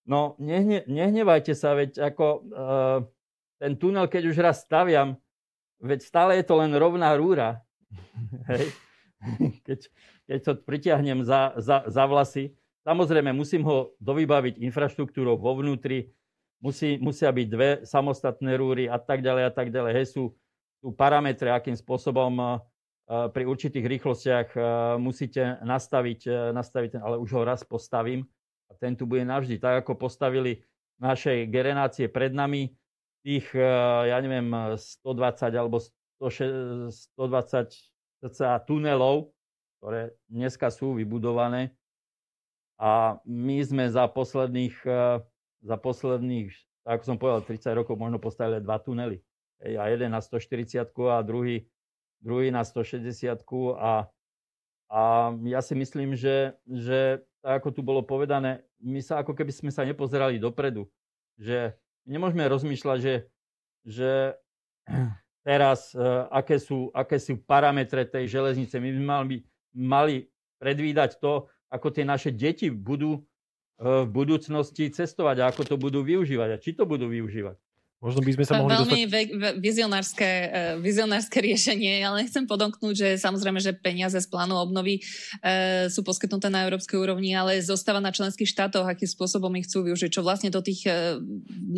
no 0.03 0.35
nehne, 0.43 0.83
nehnevajte 0.91 1.55
sa, 1.55 1.79
veď 1.79 2.03
ako 2.13 2.27
uh, 2.51 2.99
ten 3.63 3.79
tunel, 3.79 4.11
keď 4.11 4.23
už 4.35 4.37
raz 4.43 4.67
staviam, 4.67 5.17
veď 5.79 6.01
stále 6.03 6.33
je 6.41 6.45
to 6.45 6.59
len 6.59 6.75
rovná 6.75 7.15
rúra. 7.15 7.63
Hej. 8.51 8.75
Keď, 9.65 9.89
keď 10.25 10.39
to 10.41 10.53
pritiahnem 10.65 11.21
za, 11.25 11.53
za, 11.61 11.85
za 11.85 12.05
vlasy, 12.09 12.53
samozrejme 12.85 13.33
musím 13.33 13.65
ho 13.65 13.93
dovybaviť 14.01 14.61
infraštruktúrou 14.61 15.37
vo 15.37 15.57
vnútri, 15.61 16.13
musí, 16.65 16.97
musia 17.01 17.29
byť 17.29 17.47
dve 17.49 17.71
samostatné 17.85 18.57
rúry 18.57 18.85
a 18.89 18.97
tak 18.97 19.21
ďalej 19.21 19.45
a 19.49 19.53
tak 19.53 19.69
ďalej. 19.69 19.93
Hej, 19.93 20.07
sú, 20.17 20.33
sú 20.81 20.89
parametre, 20.97 21.53
akým 21.53 21.77
spôsobom 21.77 22.33
uh, 22.41 22.59
pri 23.33 23.45
určitých 23.45 23.85
rýchlostiach 23.85 24.49
uh, 24.57 24.65
musíte 24.97 25.61
nastaviť, 25.61 26.21
uh, 26.29 26.35
nastaviť 26.57 26.99
ten, 26.99 27.03
ale 27.05 27.21
už 27.21 27.31
ho 27.37 27.43
raz 27.45 27.61
postavím 27.65 28.25
a 28.69 28.73
ten 28.81 28.97
tu 28.97 29.05
bude 29.05 29.25
navždy. 29.29 29.61
Tak 29.61 29.85
ako 29.85 30.09
postavili 30.09 30.65
našej 31.03 31.51
generácie 31.51 32.09
pred 32.09 32.33
nami, 32.33 32.73
tých, 33.25 33.49
eh, 33.57 33.65
ja 34.13 34.21
neviem, 34.21 34.77
120 34.77 35.57
alebo 35.57 35.81
120 36.21 37.73
tunelov, 38.69 39.34
ktoré 39.85 40.17
dneska 40.33 40.73
sú 40.73 40.97
vybudované. 40.97 41.77
A 42.81 43.21
my 43.29 43.61
sme 43.61 43.85
za 43.93 44.09
posledných, 44.09 44.73
eh, 44.89 45.21
za 45.61 45.77
posledných, 45.77 46.49
ako 46.89 47.03
som 47.05 47.21
povedal, 47.21 47.45
30 47.45 47.77
rokov 47.77 48.01
možno 48.01 48.17
postavili 48.17 48.65
dva 48.65 48.81
tunely. 48.81 49.21
A 49.61 49.93
jeden 49.93 50.17
na 50.17 50.25
140 50.25 50.89
a 51.13 51.21
druhý, 51.21 51.69
druhý 52.25 52.49
na 52.49 52.65
160 52.65 53.45
a, 53.77 54.09
a 54.89 55.01
ja 55.45 55.61
si 55.61 55.77
myslím, 55.77 56.17
že, 56.17 56.57
že 56.65 57.21
ako 57.45 57.69
tu 57.69 57.81
bolo 57.85 58.01
povedané, 58.01 58.65
my 58.81 59.05
sa 59.05 59.21
ako 59.21 59.37
keby 59.37 59.53
sme 59.53 59.69
sa 59.69 59.85
nepozerali 59.85 60.41
dopredu, 60.41 60.89
že 61.37 61.77
nemôžeme 62.09 62.45
rozmýšľať, 62.49 62.99
že, 63.01 63.15
že 63.85 64.13
teraz 65.49 65.93
uh, 65.93 66.29
aké, 66.33 66.57
sú, 66.57 66.89
aké 66.93 67.21
sú 67.21 67.37
parametre 67.45 68.05
tej 68.05 68.33
železnice. 68.33 68.77
My 68.81 68.91
by 68.93 69.01
mali, 69.01 69.37
mali 69.75 70.31
predvídať 70.63 71.19
to, 71.19 71.51
ako 71.69 71.91
tie 71.91 72.07
naše 72.07 72.31
deti 72.31 72.71
budú 72.71 73.19
uh, 73.19 74.07
v 74.07 74.11
budúcnosti 74.11 74.89
cestovať 74.89 75.37
a 75.43 75.49
ako 75.51 75.63
to 75.67 75.77
budú 75.77 76.07
využívať 76.07 76.49
a 76.55 76.61
či 76.63 76.73
to 76.79 76.87
budú 76.87 77.11
využívať. 77.11 77.59
Možno 78.05 78.21
by 78.21 78.37
sme 78.37 78.45
sa 78.45 78.61
mohli 78.61 78.77
Veľmi 78.77 79.01
dostať... 79.09 79.57
vizionárske, 79.65 80.29
e, 80.29 80.61
vizionárske 80.85 81.41
riešenie, 81.49 82.05
ale 82.05 82.29
nechcem 82.29 82.45
podomknúť, 82.45 82.93
že 82.93 83.09
samozrejme, 83.17 83.57
že 83.65 83.73
peniaze 83.73 84.21
z 84.21 84.29
plánu 84.29 84.61
obnovy 84.61 85.01
e, 85.41 85.89
sú 85.89 86.05
poskytnuté 86.05 86.53
na 86.53 86.69
európskej 86.69 87.01
úrovni, 87.01 87.33
ale 87.33 87.65
zostáva 87.65 88.05
na 88.05 88.13
členských 88.13 88.45
štátoch, 88.45 88.85
akým 88.85 89.09
spôsobom 89.09 89.49
ich 89.57 89.65
chcú 89.65 89.89
využiť, 89.89 90.13
čo 90.13 90.21
vlastne 90.21 90.53
do 90.53 90.61
tých 90.61 90.85
e, 90.85 91.17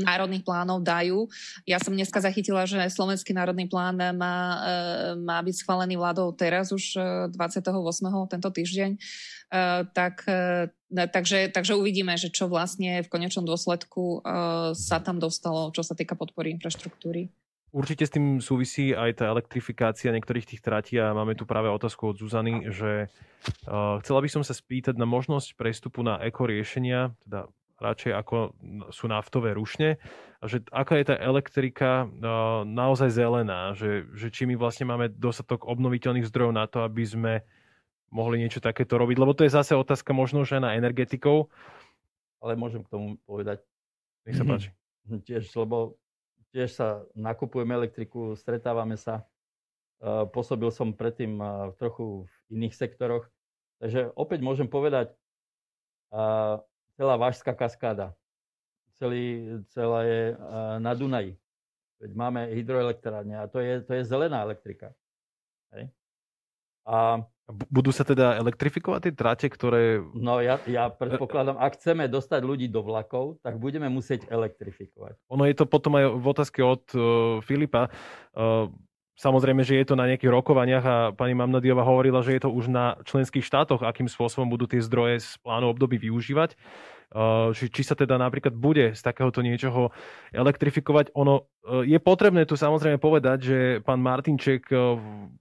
národných 0.02 0.42
plánov 0.42 0.82
dajú. 0.82 1.30
Ja 1.62 1.78
som 1.78 1.94
dneska 1.94 2.18
zachytila, 2.18 2.66
že 2.66 2.82
Slovenský 2.90 3.30
národný 3.30 3.70
plán 3.70 3.94
má, 4.18 4.66
e, 4.66 5.22
má 5.22 5.38
byť 5.38 5.62
schválený 5.62 5.94
vládou 5.94 6.34
teraz 6.34 6.74
už 6.74 6.98
28. 7.30 7.70
E, 7.70 8.10
tento 8.26 8.50
týždeň. 8.50 8.98
Uh, 8.98 9.35
tak, 9.92 10.26
uh, 10.26 10.66
takže, 10.90 11.52
takže 11.54 11.78
uvidíme, 11.78 12.14
že 12.18 12.32
čo 12.32 12.50
vlastne 12.50 13.04
v 13.04 13.08
konečnom 13.10 13.46
dôsledku 13.46 14.20
uh, 14.20 14.74
sa 14.74 14.98
tam 14.98 15.22
dostalo, 15.22 15.70
čo 15.70 15.86
sa 15.86 15.94
týka 15.94 16.18
podpory 16.18 16.54
infraštruktúry. 16.56 17.30
Určite 17.76 18.08
s 18.08 18.14
tým 18.14 18.40
súvisí 18.40 18.96
aj 18.96 19.20
tá 19.20 19.24
elektrifikácia 19.28 20.08
niektorých 20.08 20.48
tých 20.48 20.64
tratí 20.64 20.96
a 20.96 21.12
máme 21.12 21.36
tu 21.36 21.44
práve 21.44 21.68
otázku 21.68 22.08
od 22.08 22.16
Zuzany, 22.16 22.72
že 22.72 23.12
chcela 24.00 24.20
by 24.24 24.28
som 24.32 24.40
sa 24.40 24.56
spýtať 24.56 24.96
na 24.96 25.04
možnosť 25.04 25.52
prestupu 25.60 26.00
na 26.00 26.16
ekoriešenia, 26.24 27.12
teda 27.28 27.52
radšej 27.76 28.12
ako 28.16 28.56
sú 28.88 29.12
naftové 29.12 29.52
rušne, 29.52 30.00
a 30.40 30.44
že 30.48 30.64
aká 30.72 30.96
je 30.96 31.12
tá 31.12 31.20
elektrika 31.20 32.08
naozaj 32.64 33.12
zelená, 33.12 33.76
že, 33.76 34.08
že 34.16 34.32
či 34.32 34.48
my 34.48 34.56
vlastne 34.56 34.88
máme 34.88 35.12
dostatok 35.12 35.68
obnoviteľných 35.68 36.24
zdrojov 36.32 36.56
na 36.56 36.64
to, 36.64 36.80
aby 36.80 37.04
sme 37.04 37.44
mohli 38.10 38.42
niečo 38.42 38.62
takéto 38.62 38.98
robiť? 38.98 39.16
Lebo 39.18 39.32
to 39.36 39.46
je 39.46 39.54
zase 39.54 39.74
otázka 39.74 40.10
možno, 40.16 40.46
že 40.46 40.62
na 40.62 40.78
energetikov. 40.78 41.48
Ale 42.42 42.54
môžem 42.54 42.84
k 42.84 42.92
tomu 42.92 43.16
povedať. 43.24 43.64
Nech 44.26 44.36
sa 44.38 44.44
páči. 44.44 44.70
Tiež, 45.06 45.46
lebo 45.54 45.96
tiež 46.50 46.74
sa 46.74 47.06
nakupujeme 47.14 47.74
elektriku, 47.74 48.34
stretávame 48.34 48.98
sa. 48.98 49.22
Pôsobil 50.34 50.68
som 50.74 50.92
predtým 50.92 51.40
trochu 51.80 52.28
v 52.48 52.60
iných 52.60 52.74
sektoroch. 52.74 53.30
Takže 53.80 54.12
opäť 54.16 54.40
môžem 54.40 54.68
povedať, 54.68 55.12
celá 56.96 57.14
Vážská 57.20 57.52
kaskáda, 57.52 58.16
celý, 58.96 59.60
celá 59.72 60.04
je 60.04 60.22
na 60.80 60.92
Dunaji. 60.96 61.36
Veď 61.96 62.10
máme 62.12 62.52
hydroelektrárne 62.52 63.40
a 63.40 63.48
to 63.48 63.60
je, 63.60 63.80
to 63.84 63.96
je 63.96 64.02
zelená 64.04 64.44
elektrika. 64.44 64.92
Hej? 65.72 65.88
A 66.84 67.24
budú 67.46 67.94
sa 67.94 68.02
teda 68.02 68.42
elektrifikovať 68.42 69.00
tie 69.06 69.14
trate, 69.14 69.46
ktoré... 69.46 70.02
No 70.18 70.42
ja, 70.42 70.58
ja 70.66 70.90
predpokladám, 70.90 71.54
ak 71.62 71.78
chceme 71.78 72.10
dostať 72.10 72.42
ľudí 72.42 72.66
do 72.66 72.82
vlakov, 72.82 73.38
tak 73.38 73.62
budeme 73.62 73.86
musieť 73.86 74.26
elektrifikovať. 74.26 75.14
Ono 75.30 75.46
je 75.46 75.54
to 75.54 75.64
potom 75.70 75.94
aj 75.94 76.04
v 76.10 76.26
otázke 76.26 76.60
od 76.66 76.82
uh, 76.98 77.38
Filipa. 77.46 77.86
Uh, 78.34 78.66
samozrejme, 79.14 79.62
že 79.62 79.78
je 79.78 79.86
to 79.86 79.94
na 79.94 80.10
nejakých 80.10 80.34
rokovaniach 80.34 80.84
a 80.84 80.96
pani 81.14 81.38
Mamnadiova 81.38 81.86
hovorila, 81.86 82.26
že 82.26 82.34
je 82.34 82.42
to 82.42 82.50
už 82.50 82.66
na 82.66 82.98
členských 83.06 83.46
štátoch, 83.46 83.86
akým 83.86 84.10
spôsobom 84.10 84.50
budú 84.50 84.66
tie 84.66 84.82
zdroje 84.82 85.22
z 85.22 85.38
plánu 85.38 85.70
období 85.70 86.02
využívať. 86.02 86.58
Či, 87.54 87.70
či 87.70 87.82
sa 87.86 87.94
teda 87.94 88.18
napríklad 88.18 88.52
bude 88.56 88.92
z 88.92 89.00
takéhoto 89.00 89.40
niečoho 89.40 89.94
elektrifikovať. 90.34 91.14
Ono 91.14 91.46
je 91.86 91.98
potrebné 92.02 92.44
tu 92.46 92.58
samozrejme 92.58 92.98
povedať, 92.98 93.38
že 93.42 93.58
pán 93.86 94.02
Martinček 94.02 94.66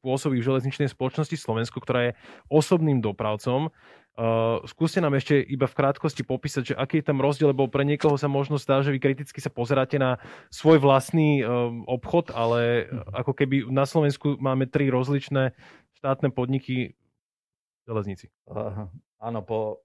pôsobí 0.05 0.37
v 0.41 0.47
železničnej 0.47 0.89
spoločnosti 0.93 1.33
Slovensku, 1.33 1.81
ktorá 1.81 2.11
je 2.11 2.15
osobným 2.53 3.01
dopravcom. 3.01 3.73
Uh, 4.15 4.63
skúste 4.63 5.03
nám 5.03 5.19
ešte 5.19 5.43
iba 5.43 5.67
v 5.67 5.75
krátkosti 5.75 6.23
popísať, 6.23 6.63
že 6.71 6.75
aký 6.79 7.03
je 7.03 7.07
tam 7.11 7.19
rozdiel, 7.19 7.51
lebo 7.51 7.67
pre 7.67 7.83
niekoho 7.83 8.15
sa 8.15 8.31
možno 8.31 8.55
zdá, 8.55 8.79
že 8.79 8.95
vy 8.95 9.03
kriticky 9.03 9.43
sa 9.43 9.51
pozeráte 9.51 9.99
na 9.99 10.23
svoj 10.47 10.79
vlastný 10.79 11.43
obchod, 11.83 12.31
ale 12.31 12.87
uh, 12.87 13.03
ako 13.11 13.35
keby 13.35 13.67
na 13.67 13.83
Slovensku 13.83 14.39
máme 14.39 14.71
tri 14.71 14.87
rozličné 14.87 15.51
štátne 15.99 16.31
podniky 16.31 16.95
v 16.95 17.81
železnici. 17.83 18.31
Uh, 18.47 18.87
áno, 19.19 19.43
po 19.43 19.83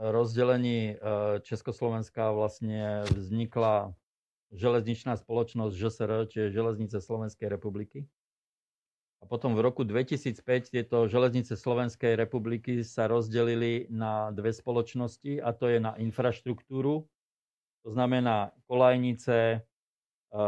rozdelení 0.00 0.96
uh, 0.96 1.38
Československa 1.44 2.32
vlastne 2.32 3.04
vznikla 3.12 3.92
železničná 4.50 5.14
spoločnosť 5.20 5.74
ŽSR, 5.76 6.10
čiže 6.26 6.56
Železnice 6.56 6.98
Slovenskej 6.98 7.52
republiky. 7.52 8.08
A 9.20 9.28
potom 9.28 9.52
v 9.52 9.60
roku 9.60 9.84
2005 9.84 10.72
tieto 10.72 11.04
železnice 11.04 11.52
Slovenskej 11.52 12.16
republiky 12.16 12.80
sa 12.80 13.04
rozdelili 13.04 13.84
na 13.92 14.32
dve 14.32 14.48
spoločnosti 14.48 15.44
a 15.44 15.52
to 15.52 15.68
je 15.68 15.76
na 15.76 15.92
infraštruktúru, 16.00 17.04
to 17.84 17.88
znamená 17.92 18.56
kolajnice, 18.64 19.36
e, 19.36 19.58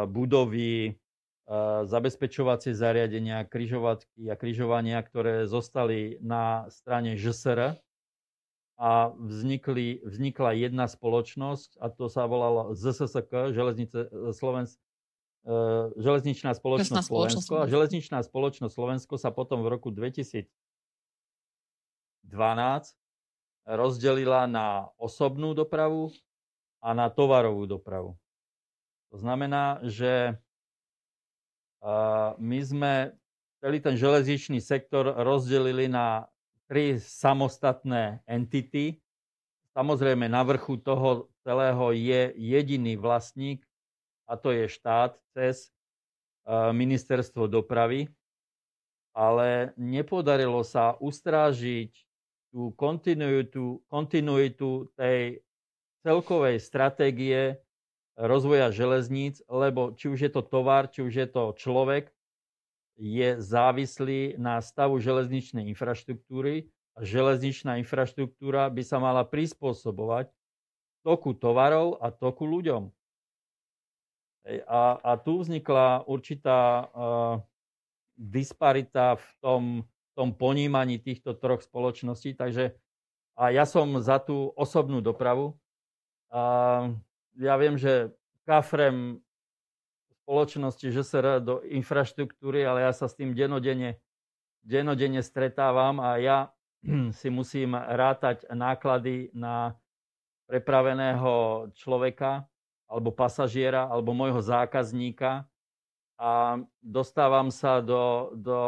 budovy, 0.09 0.73
e, 0.89 0.93
zabezpečovacie 1.85 2.73
zariadenia, 2.73 3.45
kryžovatky 3.45 4.33
a 4.33 4.41
kryžovania, 4.41 5.05
ktoré 5.05 5.45
zostali 5.45 6.17
na 6.25 6.65
strane 6.73 7.21
ŽSR 7.21 7.77
a 8.81 9.13
vznikli, 9.15 10.03
vznikla 10.05 10.57
jedna 10.59 10.89
spoločnosť 10.89 11.79
a 11.79 11.87
to 11.93 12.09
sa 12.09 12.27
volalo 12.27 12.73
ZSSK, 12.73 13.55
Železnice 13.55 14.11
Slovenskej 14.33 14.81
Eh, 15.43 15.87
železničná 15.99 16.55
spoločnosť 16.55 17.03
Slovensko 17.03 17.55
a 17.59 17.67
železničná 17.67 18.23
spoločnosť 18.23 18.79
Slovensko 18.79 19.19
sa 19.19 19.35
potom 19.35 19.67
v 19.67 19.75
roku 19.75 19.91
2012 19.91 20.47
rozdelila 23.67 24.47
na 24.47 24.87
osobnú 25.03 25.51
dopravu 25.51 26.15
a 26.79 26.95
na 26.95 27.11
tovarovú 27.11 27.67
dopravu. 27.67 28.15
To 29.11 29.19
znamená, 29.19 29.83
že 29.83 30.39
eh, 31.83 32.31
my 32.39 32.59
sme 32.63 33.11
celý 33.59 33.83
ten 33.83 33.99
železničný 33.99 34.63
sektor 34.63 35.11
rozdelili 35.27 35.91
na 35.91 36.31
tri 36.73 36.97
samostatné 36.97 38.25
entity. 38.25 38.97
Samozrejme, 39.77 40.25
na 40.25 40.41
vrchu 40.41 40.81
toho 40.81 41.29
celého 41.45 41.93
je 41.93 42.33
jediný 42.33 42.97
vlastník, 42.97 43.61
a 44.25 44.41
to 44.41 44.57
je 44.57 44.73
štát 44.73 45.13
cez 45.37 45.69
ministerstvo 46.73 47.45
dopravy, 47.45 48.09
ale 49.13 49.77
nepodarilo 49.77 50.65
sa 50.65 50.97
ustrážiť 50.97 51.93
tú 52.49 52.73
kontinuitu, 52.73 53.85
kontinuitu 53.93 54.89
tej 54.97 55.45
celkovej 56.01 56.57
stratégie 56.57 57.61
rozvoja 58.17 58.73
železníc, 58.73 59.45
lebo 59.45 59.93
či 59.93 60.09
už 60.09 60.25
je 60.25 60.31
to 60.33 60.41
tovar, 60.41 60.89
či 60.89 61.05
už 61.05 61.13
je 61.13 61.29
to 61.29 61.53
človek, 61.53 62.09
je 63.03 63.43
závislý 63.43 64.39
na 64.39 64.63
stavu 64.63 65.03
železničnej 65.03 65.67
infraštruktúry 65.75 66.71
a 66.95 67.03
železničná 67.03 67.83
infraštruktúra 67.83 68.71
by 68.71 68.83
sa 68.87 69.03
mala 69.03 69.27
prispôsobovať 69.27 70.31
toku 71.03 71.35
tovarov 71.35 71.99
a 71.99 72.15
toku 72.15 72.47
ľuďom. 72.47 72.95
A, 74.71 75.03
a 75.03 75.13
tu 75.19 75.43
vznikla 75.43 76.07
určitá 76.07 76.87
uh, 76.87 77.43
disparita 78.15 79.19
v 79.19 79.27
tom, 79.43 79.63
tom 80.15 80.31
ponímaní 80.31 81.03
týchto 81.03 81.35
troch 81.35 81.67
spoločností, 81.67 82.39
takže 82.39 82.79
a 83.35 83.51
ja 83.51 83.65
som 83.65 83.89
za 83.99 84.21
tú 84.23 84.53
osobnú 84.55 85.01
dopravu. 85.01 85.57
A 86.29 86.43
ja 87.41 87.55
viem, 87.57 87.81
že 87.81 88.13
kafrem 88.45 89.25
spoločnosti 90.33 90.97
ŽSR 90.97 91.45
do 91.45 91.61
infraštruktúry, 91.61 92.65
ale 92.65 92.89
ja 92.89 92.97
sa 92.97 93.05
s 93.05 93.13
tým 93.13 93.37
denodene, 93.37 94.01
denodene 94.65 95.21
stretávam 95.21 96.01
a 96.01 96.17
ja 96.17 96.39
si 97.21 97.29
musím 97.29 97.77
rátať 97.77 98.49
náklady 98.49 99.29
na 99.37 99.77
prepraveného 100.49 101.69
človeka, 101.77 102.49
alebo 102.89 103.13
pasažiera, 103.13 103.93
alebo 103.93 104.17
môjho 104.17 104.41
zákazníka. 104.41 105.45
A 106.17 106.65
dostávam 106.81 107.53
sa 107.53 107.85
do, 107.85 108.33
do 108.33 108.61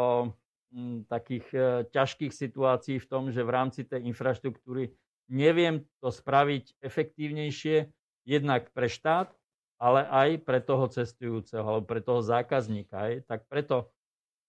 m, 0.69 1.01
hm, 1.01 1.09
takých 1.09 1.45
e, 1.49 1.59
ťažkých 1.89 2.33
situácií 2.33 3.01
v 3.01 3.09
tom, 3.09 3.33
že 3.33 3.41
v 3.41 3.53
rámci 3.53 3.81
tej 3.89 4.05
infraštruktúry 4.05 4.93
neviem 5.33 5.81
to 5.97 6.13
spraviť 6.13 6.77
efektívnejšie 6.85 7.89
jednak 8.25 8.69
pre 8.69 8.85
štát, 8.85 9.33
ale 9.75 10.07
aj 10.07 10.29
pre 10.47 10.63
toho 10.63 10.87
cestujúceho 10.87 11.63
alebo 11.63 11.85
pre 11.85 11.99
toho 11.99 12.23
zákazníka. 12.23 12.95
Aj. 12.95 13.13
Tak 13.27 13.47
preto 13.51 13.91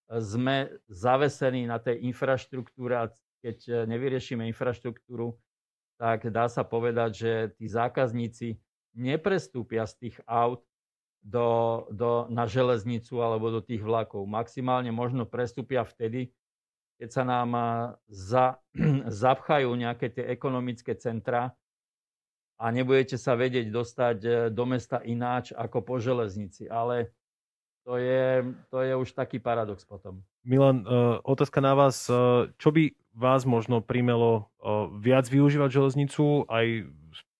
sme 0.06 0.70
zavesení 0.86 1.66
na 1.66 1.82
tej 1.82 2.06
infraštruktúre 2.06 2.94
a 2.94 3.10
keď 3.42 3.58
e, 3.66 3.72
nevyriešime 3.90 4.46
infraštruktúru, 4.46 5.34
tak 5.98 6.30
dá 6.30 6.46
sa 6.46 6.62
povedať, 6.62 7.10
že 7.14 7.32
tí 7.58 7.66
zákazníci 7.66 8.54
neprestúpia 8.94 9.82
z 9.84 9.94
tých 10.06 10.16
aut 10.30 10.62
do, 11.26 11.82
do, 11.90 12.30
na 12.30 12.46
železnicu 12.46 13.18
alebo 13.18 13.50
do 13.50 13.58
tých 13.58 13.82
vlakov. 13.82 14.22
Maximálne 14.30 14.94
možno 14.94 15.26
prestúpia 15.26 15.82
vtedy, 15.82 16.30
keď 17.02 17.08
sa 17.10 17.22
nám 17.26 17.50
za, 18.06 18.62
zapchajú 19.26 19.74
nejaké 19.74 20.06
tie 20.14 20.24
ekonomické 20.30 20.94
centra 20.94 21.50
a 22.56 22.64
nebudete 22.72 23.20
sa 23.20 23.36
vedieť 23.36 23.68
dostať 23.68 24.16
e, 24.24 24.28
do 24.48 24.64
mesta 24.64 25.04
ináč 25.04 25.52
ako 25.52 25.84
po 25.84 25.94
železnici. 26.00 26.68
Ale 26.68 27.12
to 27.84 28.00
je, 28.00 28.42
to 28.72 28.82
je 28.82 28.92
už 28.96 29.12
taký 29.12 29.38
paradox 29.38 29.86
potom. 29.86 30.24
Milan, 30.42 30.82
uh, 30.82 31.22
otázka 31.22 31.62
na 31.62 31.78
vás. 31.78 32.10
Uh, 32.10 32.50
čo 32.58 32.74
by 32.74 32.90
vás 33.16 33.48
možno 33.48 33.80
primelo 33.80 34.52
viac 35.00 35.24
využívať 35.24 35.72
železnicu 35.72 36.44
aj 36.52 36.84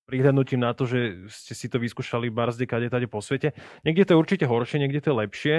prihľadnutím 0.08 0.62
na 0.62 0.72
to, 0.72 0.86
že 0.88 1.28
ste 1.28 1.52
si 1.52 1.66
to 1.66 1.82
vyskúšali 1.82 2.30
barzde 2.30 2.64
kade 2.64 2.88
tade 2.88 3.10
po 3.10 3.20
svete. 3.20 3.52
Niekde 3.82 4.06
to 4.06 4.12
je 4.14 4.22
určite 4.22 4.44
horšie, 4.48 4.80
niekde 4.80 5.02
to 5.02 5.12
je 5.12 5.20
lepšie. 5.20 5.56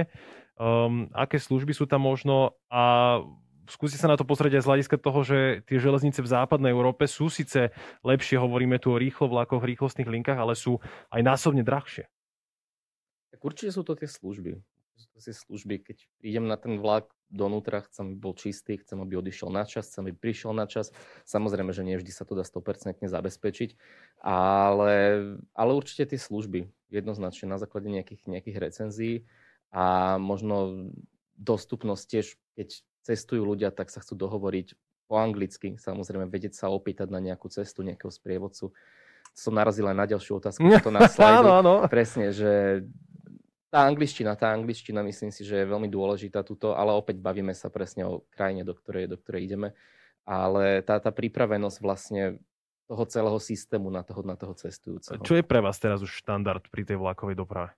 Um, 0.57 1.13
aké 1.13 1.37
služby 1.37 1.75
sú 1.75 1.85
tam 1.85 2.07
možno 2.07 2.57
a 2.73 3.21
skúste 3.67 3.99
sa 3.99 4.09
na 4.09 4.15
to 4.15 4.27
pozrieť 4.27 4.59
aj 4.59 4.63
z 4.63 4.69
hľadiska 4.69 4.97
toho, 4.99 5.19
že 5.23 5.37
tie 5.67 5.77
železnice 5.77 6.19
v 6.23 6.31
západnej 6.31 6.71
Európe 6.73 7.05
sú 7.05 7.27
síce 7.27 7.71
lepšie, 8.01 8.39
hovoríme 8.39 8.79
tu 8.79 8.91
o 8.91 8.99
rýchlo 8.99 9.29
vlakoch, 9.29 9.63
rýchlostných 9.63 10.09
linkách, 10.09 10.39
ale 10.39 10.55
sú 10.55 10.79
aj 11.11 11.21
násobne 11.21 11.61
drahšie. 11.61 12.07
Tak 13.35 13.39
určite 13.43 13.75
sú 13.75 13.85
to 13.85 13.93
tie 13.93 14.09
služby. 14.09 14.57
Sú 14.97 15.07
to 15.13 15.19
tie 15.21 15.35
služby, 15.35 15.75
keď 15.85 15.97
prídem 16.17 16.49
na 16.49 16.57
ten 16.57 16.81
vlak, 16.81 17.13
donútra, 17.29 17.83
chcem, 17.85 18.15
aby 18.15 18.17
bol 18.17 18.33
čistý, 18.33 18.79
chcem, 18.79 18.97
aby 19.03 19.19
odišiel 19.19 19.51
na 19.51 19.67
čas, 19.67 19.91
chcem, 19.91 20.07
aby 20.07 20.15
prišiel 20.15 20.55
na 20.55 20.65
čas. 20.65 20.95
Samozrejme, 21.27 21.75
že 21.75 21.83
nie 21.83 21.99
vždy 21.99 22.11
sa 22.11 22.23
to 22.23 22.33
dá 22.33 22.47
100% 22.47 23.03
zabezpečiť, 23.03 23.69
ale, 24.23 24.95
ale 25.51 25.71
určite 25.75 26.07
tie 26.07 26.19
služby, 26.19 26.71
jednoznačne 26.89 27.51
na 27.51 27.59
základe 27.59 27.91
nejakých, 27.91 28.25
nejakých 28.25 28.57
recenzií 28.57 29.15
a 29.75 30.15
možno 30.17 30.89
dostupnosť 31.37 32.03
tiež, 32.07 32.27
keď 32.57 32.69
cestujú 33.07 33.47
ľudia, 33.47 33.71
tak 33.71 33.87
sa 33.87 34.03
chcú 34.03 34.19
dohovoriť 34.19 34.75
po 35.07 35.15
anglicky, 35.15 35.79
samozrejme 35.79 36.27
vedieť 36.27 36.59
sa 36.59 36.67
opýtať 36.67 37.07
na 37.07 37.23
nejakú 37.23 37.47
cestu, 37.47 37.79
nejakého 37.87 38.11
sprievodcu. 38.11 38.75
Som 39.31 39.55
narazil 39.55 39.87
aj 39.87 39.95
na 39.95 40.05
ďalšiu 40.05 40.43
otázku, 40.43 40.67
to 40.83 40.91
na 40.91 41.07
slajdu. 41.07 41.47
áno, 41.47 41.51
áno. 41.63 41.73
Presne, 41.87 42.35
že 42.35 42.83
tá 43.71 43.87
angličtina, 43.87 44.35
tá 44.35 44.51
angličtina 44.51 44.99
myslím 45.07 45.31
si, 45.31 45.47
že 45.47 45.63
je 45.63 45.71
veľmi 45.71 45.87
dôležitá 45.87 46.43
tuto, 46.43 46.75
ale 46.75 46.91
opäť 46.91 47.23
bavíme 47.23 47.55
sa 47.55 47.71
presne 47.71 48.03
o 48.03 48.27
krajine, 48.35 48.67
do 48.67 48.75
ktorej, 48.75 49.07
do 49.07 49.15
ktorej 49.15 49.47
ideme. 49.47 49.71
Ale 50.27 50.83
tá, 50.83 50.99
tá 50.99 51.07
pripravenosť 51.07 51.77
vlastne 51.79 52.43
toho 52.87 53.03
celého 53.07 53.39
systému 53.39 53.87
na 53.91 54.03
toho, 54.03 54.23
na 54.23 54.35
toho 54.35 54.55
cestujúceho. 54.55 55.23
Čo 55.23 55.39
je 55.39 55.43
pre 55.43 55.59
vás 55.59 55.79
teraz 55.79 56.03
už 56.03 56.11
štandard 56.11 56.63
pri 56.67 56.83
tej 56.83 56.99
vlakovej 56.99 57.35
doprave? 57.35 57.71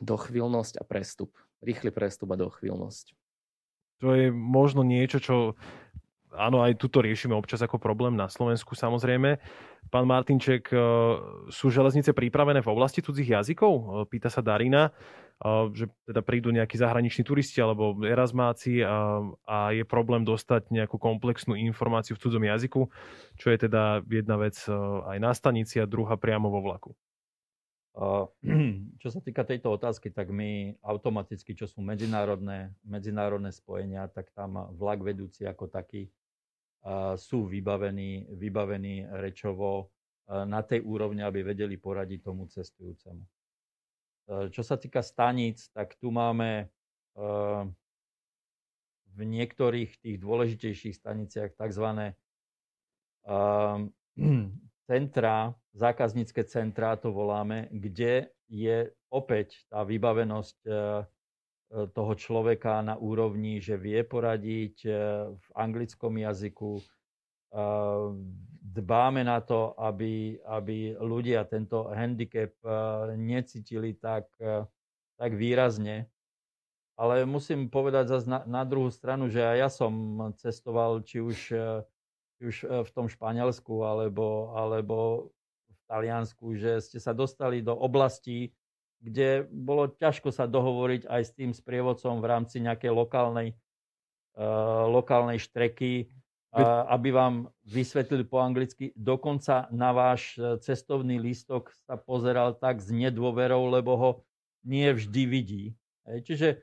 Dochvíľnosť 0.00 0.80
a 0.80 0.84
prestup. 0.84 1.32
Rýchly 1.64 1.92
prestup 1.92 2.32
a 2.32 2.40
dochvíľnosť. 2.40 3.25
To 4.04 4.12
je 4.12 4.28
možno 4.32 4.84
niečo, 4.84 5.18
čo 5.22 5.34
áno, 6.36 6.60
aj 6.60 6.76
tuto 6.76 7.00
riešime 7.00 7.32
občas 7.32 7.64
ako 7.64 7.80
problém 7.80 8.12
na 8.12 8.28
Slovensku 8.28 8.76
samozrejme. 8.76 9.40
Pán 9.88 10.04
Martinček, 10.04 10.68
sú 11.48 11.66
železnice 11.70 12.12
pripravené 12.12 12.60
v 12.60 12.72
oblasti 12.74 13.00
cudzích 13.00 13.38
jazykov? 13.38 14.04
Pýta 14.10 14.28
sa 14.28 14.44
Darina 14.44 14.92
že 15.76 15.92
teda 16.08 16.24
prídu 16.24 16.48
nejakí 16.48 16.80
zahraniční 16.80 17.20
turisti 17.20 17.60
alebo 17.60 17.92
erasmáci 18.00 18.80
a, 18.80 19.20
a 19.44 19.76
je 19.76 19.84
problém 19.84 20.24
dostať 20.24 20.72
nejakú 20.72 20.96
komplexnú 20.96 21.52
informáciu 21.60 22.16
v 22.16 22.22
cudzom 22.24 22.44
jazyku, 22.48 22.88
čo 23.36 23.46
je 23.52 23.58
teda 23.68 24.00
jedna 24.08 24.40
vec 24.40 24.56
aj 25.04 25.18
na 25.20 25.36
stanici 25.36 25.76
a 25.76 25.84
druhá 25.84 26.16
priamo 26.16 26.48
vo 26.48 26.64
vlaku. 26.64 26.96
Čo 29.00 29.08
sa 29.08 29.20
týka 29.24 29.40
tejto 29.48 29.72
otázky, 29.72 30.12
tak 30.12 30.28
my 30.28 30.76
automaticky, 30.84 31.56
čo 31.56 31.64
sú 31.64 31.80
medzinárodné, 31.80 32.76
medzinárodné 32.84 33.48
spojenia, 33.56 34.04
tak 34.12 34.28
tam 34.36 34.68
vlak 34.76 35.00
vedúci 35.00 35.48
ako 35.48 35.72
taký 35.72 36.12
sú 37.16 37.48
vybavení, 37.48 38.28
vybavení 38.36 39.08
rečovo 39.16 39.90
na 40.28 40.60
tej 40.60 40.84
úrovni, 40.84 41.24
aby 41.24 41.40
vedeli 41.40 41.80
poradiť 41.80 42.20
tomu 42.20 42.46
cestujúcemu. 42.52 43.24
Čo 44.52 44.62
sa 44.62 44.76
týka 44.76 45.00
staníc, 45.00 45.72
tak 45.72 45.96
tu 45.96 46.12
máme 46.12 46.68
v 49.16 49.20
niektorých 49.24 50.04
tých 50.04 50.16
dôležitejších 50.20 51.00
staniciach 51.00 51.56
tzv 51.56 52.12
centra, 54.86 55.56
zákaznícke 55.76 56.40
centrá 56.48 56.96
to 56.96 57.12
voláme, 57.12 57.68
kde 57.68 58.32
je 58.48 58.90
opäť 59.12 59.60
tá 59.68 59.84
vybavenosť 59.84 60.58
e, 60.64 60.70
e, 60.70 60.74
toho 61.92 62.12
človeka 62.16 62.80
na 62.80 62.96
úrovni, 62.96 63.60
že 63.60 63.76
vie 63.76 64.00
poradiť 64.00 64.76
e, 64.82 64.90
v 65.36 65.46
anglickom 65.54 66.16
jazyku. 66.16 66.80
Dbáme 68.66 69.22
na 69.24 69.40
to, 69.40 69.72
aby, 69.80 70.36
aby 70.44 70.92
ľudia 71.00 71.46
tento 71.48 71.88
handicap 71.88 72.52
necítili 73.16 73.96
tak, 73.96 74.28
tak 75.16 75.30
výrazne. 75.32 76.04
Ale 77.00 77.24
musím 77.24 77.72
povedať 77.72 78.12
zase 78.12 78.26
na, 78.28 78.44
na 78.44 78.60
druhú 78.66 78.92
stranu, 78.92 79.32
že 79.32 79.40
ja 79.40 79.72
som 79.72 80.20
cestoval 80.36 81.00
či 81.00 81.24
už 81.24 81.38
už 82.40 82.64
e, 82.64 82.84
v 82.84 82.90
tom 82.92 83.06
Španielsku 83.08 83.84
alebo, 83.84 84.52
alebo 84.52 85.28
Taliansku, 85.86 86.58
že 86.58 86.82
ste 86.82 86.98
sa 86.98 87.14
dostali 87.14 87.62
do 87.62 87.72
oblastí, 87.72 88.52
kde 89.00 89.46
bolo 89.48 89.86
ťažko 89.86 90.34
sa 90.34 90.50
dohovoriť 90.50 91.06
aj 91.06 91.22
s 91.22 91.30
tým 91.36 91.50
sprievodcom 91.54 92.18
v 92.18 92.26
rámci 92.26 92.58
nejakej 92.58 92.90
lokálnej, 92.90 93.48
uh, 94.36 94.90
lokálnej 94.90 95.38
štreky, 95.38 96.10
uh, 96.10 96.90
aby 96.90 97.14
vám 97.14 97.34
vysvetlili 97.62 98.26
po 98.26 98.42
anglicky. 98.42 98.90
Dokonca 98.96 99.70
na 99.70 99.90
váš 99.90 100.38
e, 100.38 100.58
cestovný 100.62 101.18
lístok 101.18 101.74
sa 101.86 101.98
pozeral 101.98 102.54
tak 102.56 102.78
s 102.78 102.90
nedôverou, 102.90 103.68
lebo 103.68 103.92
ho 103.98 104.10
nie 104.66 104.86
vždy 104.90 105.22
vidí. 105.26 105.64
Čiže 106.06 106.62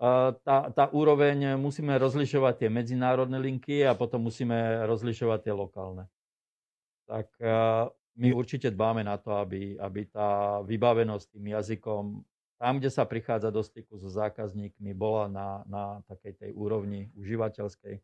tá, 0.00 0.72
tá 0.72 0.84
úroveň, 0.96 1.60
musíme 1.60 1.92
rozlišovať 2.00 2.64
tie 2.64 2.70
medzinárodné 2.72 3.36
linky 3.36 3.84
a 3.84 3.92
potom 3.92 4.24
musíme 4.32 4.88
rozlišovať 4.88 5.38
tie 5.44 5.52
lokálne. 5.52 6.08
Tak 7.04 7.28
my 8.20 8.36
určite 8.36 8.68
dbáme 8.68 9.00
na 9.00 9.16
to, 9.16 9.32
aby, 9.32 9.80
aby 9.80 10.04
tá 10.12 10.60
vybavenosť 10.60 11.26
tým 11.32 11.56
jazykom 11.56 12.20
tam, 12.60 12.76
kde 12.76 12.92
sa 12.92 13.08
prichádza 13.08 13.48
do 13.48 13.64
styku 13.64 13.96
so 13.96 14.12
zákazníkmi, 14.12 14.92
bola 14.92 15.32
na, 15.32 15.48
na 15.64 15.84
takej 16.04 16.36
tej 16.36 16.50
úrovni 16.52 17.08
užívateľskej, 17.16 17.96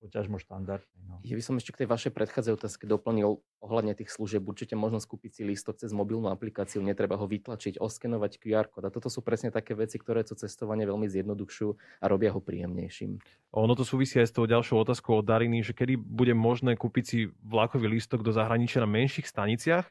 poťažmo 0.00 0.40
štandardnej. 0.40 1.00
No. 1.04 1.20
Ja 1.20 1.36
by 1.36 1.42
som 1.44 1.60
ešte 1.60 1.76
k 1.76 1.84
tej 1.84 1.88
vašej 1.92 2.12
predchádzajúcej 2.16 2.56
otázke 2.56 2.84
doplnil 2.88 3.44
ohľadne 3.60 3.92
tých 3.92 4.08
služieb. 4.08 4.40
Určite 4.40 4.72
možno 4.74 4.96
skúpiť 4.96 5.40
si 5.40 5.42
lístok 5.44 5.76
cez 5.76 5.92
mobilnú 5.92 6.32
aplikáciu, 6.32 6.80
netreba 6.80 7.20
ho 7.20 7.28
vytlačiť, 7.28 7.76
oskenovať 7.76 8.40
QR 8.40 8.72
kód. 8.72 8.88
A 8.88 8.90
toto 8.90 9.12
sú 9.12 9.20
presne 9.20 9.52
také 9.52 9.76
veci, 9.76 10.00
ktoré 10.00 10.24
to 10.24 10.32
cestovanie 10.32 10.88
veľmi 10.88 11.04
zjednodušujú 11.04 11.70
a 12.00 12.04
robia 12.08 12.32
ho 12.32 12.40
príjemnejším. 12.40 13.20
Ono 13.52 13.74
to 13.76 13.84
súvisí 13.84 14.16
aj 14.16 14.32
s 14.32 14.34
tou 14.34 14.48
ďalšou 14.48 14.80
otázkou 14.80 15.20
od 15.20 15.28
Dariny, 15.28 15.60
že 15.60 15.76
kedy 15.76 16.00
bude 16.00 16.32
možné 16.32 16.80
kúpiť 16.80 17.04
si 17.04 17.18
vlakový 17.44 17.92
lístok 17.92 18.24
do 18.24 18.32
zahraničia 18.32 18.80
na 18.80 18.88
menších 18.88 19.28
staniciach, 19.28 19.84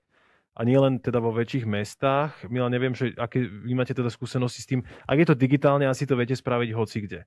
a 0.60 0.68
nie 0.68 0.76
len 0.76 1.00
teda 1.00 1.24
vo 1.24 1.32
väčších 1.32 1.64
mestách. 1.64 2.36
Mila, 2.52 2.68
neviem, 2.68 2.92
že 2.92 3.16
aké 3.16 3.48
vy 3.48 3.72
máte 3.80 3.96
teda 3.96 4.12
skúsenosti 4.12 4.60
s 4.60 4.68
tým. 4.68 4.84
Ak 5.08 5.16
je 5.16 5.32
to 5.32 5.38
digitálne, 5.38 5.88
asi 5.88 6.04
to 6.04 6.20
viete 6.20 6.36
spraviť 6.36 6.76
hoci 6.76 6.98
kde 7.08 7.24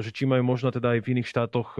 že 0.00 0.10
či 0.12 0.24
majú 0.24 0.42
možno 0.44 0.72
teda 0.72 0.96
aj 0.96 1.00
v 1.04 1.10
iných 1.16 1.28
štátoch 1.28 1.76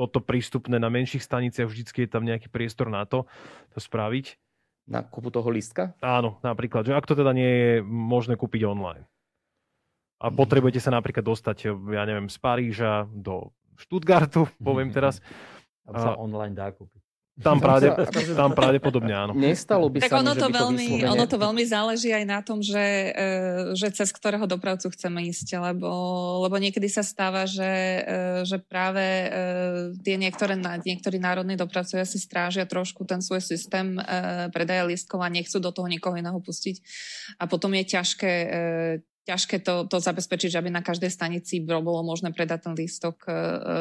toto 0.00 0.18
prístupné 0.24 0.80
na 0.80 0.88
menších 0.88 1.20
staniciach, 1.20 1.68
vždycky 1.68 2.08
je 2.08 2.10
tam 2.10 2.24
nejaký 2.24 2.48
priestor 2.48 2.88
na 2.88 3.04
to, 3.04 3.28
to 3.76 3.84
spraviť. 3.84 4.40
Na 4.88 5.04
kúpu 5.04 5.28
toho 5.28 5.52
lístka? 5.52 5.92
Áno, 6.00 6.40
napríklad, 6.40 6.88
že 6.88 6.96
ak 6.96 7.04
to 7.04 7.12
teda 7.12 7.36
nie 7.36 7.52
je 7.52 7.72
možné 7.84 8.40
kúpiť 8.40 8.64
online. 8.64 9.04
A 10.20 10.32
potrebujete 10.32 10.80
sa 10.80 10.92
napríklad 10.92 11.24
dostať, 11.24 11.72
ja 11.92 12.02
neviem, 12.08 12.32
z 12.32 12.36
Paríža 12.40 13.08
do 13.12 13.52
Stuttgartu, 13.76 14.48
poviem 14.60 14.88
teraz. 14.96 15.20
Tam 15.84 15.96
sa 15.96 16.16
online 16.16 16.56
dá 16.56 16.72
kúpiť. 16.72 17.00
Tam, 17.40 17.56
práve, 17.56 17.88
tam 18.36 18.52
pravdepodobne 18.52 19.14
áno. 19.16 19.32
Nestalo 19.32 19.88
by 19.88 20.04
tak 20.04 20.12
sa 20.12 20.20
ono, 20.20 20.36
mi, 20.36 20.40
to 20.40 20.48
veľmi, 20.52 20.86
to 20.86 20.94
vyslovene... 21.00 21.12
ono 21.16 21.24
to 21.24 21.36
veľmi 21.40 21.64
záleží 21.64 22.10
aj 22.12 22.24
na 22.28 22.40
tom, 22.44 22.60
že, 22.60 22.86
e, 23.16 23.20
že 23.72 23.88
cez 23.96 24.12
ktorého 24.12 24.44
dopravcu 24.44 24.92
chceme 24.92 25.24
ísť, 25.32 25.56
lebo, 25.56 25.90
lebo 26.44 26.56
niekedy 26.60 26.86
sa 26.92 27.00
stáva, 27.00 27.48
že, 27.48 27.72
e, 28.00 28.00
že 28.44 28.60
práve 28.60 29.02
e, 29.02 29.28
tie 30.04 30.20
niektoré, 30.20 30.60
niektorí 30.60 31.16
národní 31.16 31.56
dopravcovia 31.56 32.04
si 32.04 32.20
strážia 32.20 32.68
trošku 32.68 33.08
ten 33.08 33.24
svoj 33.24 33.40
systém 33.40 33.96
predaja 34.52 34.84
listkov 34.84 35.24
a 35.24 35.32
nechcú 35.32 35.58
do 35.58 35.72
toho 35.72 35.88
nikoho 35.88 36.14
iného 36.14 36.38
pustiť. 36.38 36.76
A 37.40 37.48
potom 37.48 37.72
je 37.72 37.84
ťažké 37.88 38.32
ťažké 39.28 39.60
to, 39.60 39.84
to 39.84 40.00
zabezpečiť, 40.00 40.56
aby 40.56 40.68
na 40.72 40.80
každej 40.80 41.12
stanici 41.12 41.60
bolo 41.60 42.00
možné 42.00 42.32
predať 42.32 42.70
ten 42.70 42.74
lístok 42.74 43.16
e, 43.28 43.32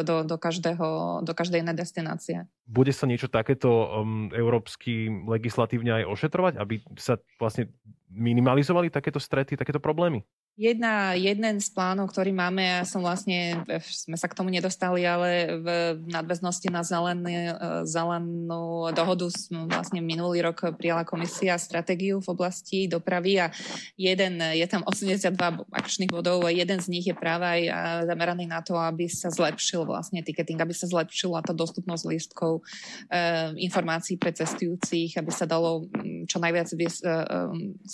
do, 0.03 0.27
do, 0.27 0.35
každého, 0.35 1.21
do 1.23 1.33
každej 1.33 1.63
inej 1.63 1.79
destinácie. 1.79 2.37
Bude 2.67 2.91
sa 2.91 3.07
niečo 3.07 3.31
takéto 3.31 3.69
um, 3.69 4.27
európsky 4.35 5.07
legislatívne 5.07 6.03
aj 6.03 6.09
ošetrovať, 6.11 6.53
aby 6.59 6.83
sa 6.99 7.17
vlastne 7.39 7.71
minimalizovali 8.11 8.91
takéto 8.91 9.21
strety, 9.21 9.55
takéto 9.55 9.79
problémy? 9.79 10.25
Jedna, 10.59 11.15
jeden 11.15 11.55
z 11.63 11.71
plánov, 11.71 12.11
ktorý 12.11 12.35
máme, 12.35 12.59
ja 12.59 12.83
som 12.83 12.99
vlastne, 12.99 13.63
sme 13.79 14.19
sa 14.19 14.27
k 14.27 14.35
tomu 14.35 14.51
nedostali, 14.51 15.07
ale 15.07 15.55
v 15.55 15.67
nadväznosti 16.03 16.67
na 16.67 16.83
zelený, 16.83 17.55
zelenú 17.87 18.91
dohodu 18.91 19.31
vlastne 19.71 20.03
minulý 20.03 20.43
rok 20.43 20.75
prijala 20.75 21.07
komisia 21.07 21.55
stratégiu 21.55 22.19
v 22.19 22.35
oblasti 22.35 22.91
dopravy 22.91 23.39
a 23.39 23.55
jeden, 23.95 24.43
je 24.51 24.67
tam 24.67 24.83
82 24.83 25.31
akčných 25.71 26.11
bodov 26.11 26.43
a 26.43 26.51
jeden 26.51 26.83
z 26.83 26.91
nich 26.91 27.07
je 27.07 27.15
práve 27.15 27.47
aj 27.47 28.11
zameraný 28.11 28.43
na 28.43 28.59
to, 28.59 28.75
aby 28.75 29.07
sa 29.07 29.31
zlepšil 29.31 29.87
vlastne 29.87 30.19
ticketing, 30.27 30.59
aby 30.59 30.75
sa 30.75 30.91
zlepšila 30.91 31.39
tá 31.39 31.55
dostupnosť 31.55 32.03
lístkov, 32.03 32.67
eh, 33.07 33.55
informácií 33.63 34.19
pre 34.19 34.35
cestujúcich, 34.35 35.23
aby 35.23 35.31
sa 35.31 35.47
dalo 35.47 35.87
mm, 35.87 36.27
čo 36.27 36.35
najviac 36.43 36.67
eh, 36.75 36.91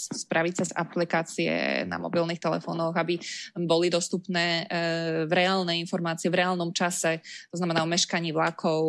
spraviť 0.02 0.54
cez 0.66 0.70
aplikácie 0.74 1.86
na 1.86 2.02
mobilných 2.02 2.42
telefónoch 2.42 2.55
telefónoch, 2.56 2.96
aby 2.96 3.20
boli 3.68 3.92
dostupné 3.92 4.64
e, 4.64 5.28
v 5.28 5.32
reálnej 5.36 5.84
informácie, 5.84 6.32
v 6.32 6.40
reálnom 6.40 6.72
čase, 6.72 7.20
to 7.52 7.60
znamená 7.60 7.84
o 7.84 7.92
meškaní 7.92 8.32
vlakov, 8.32 8.80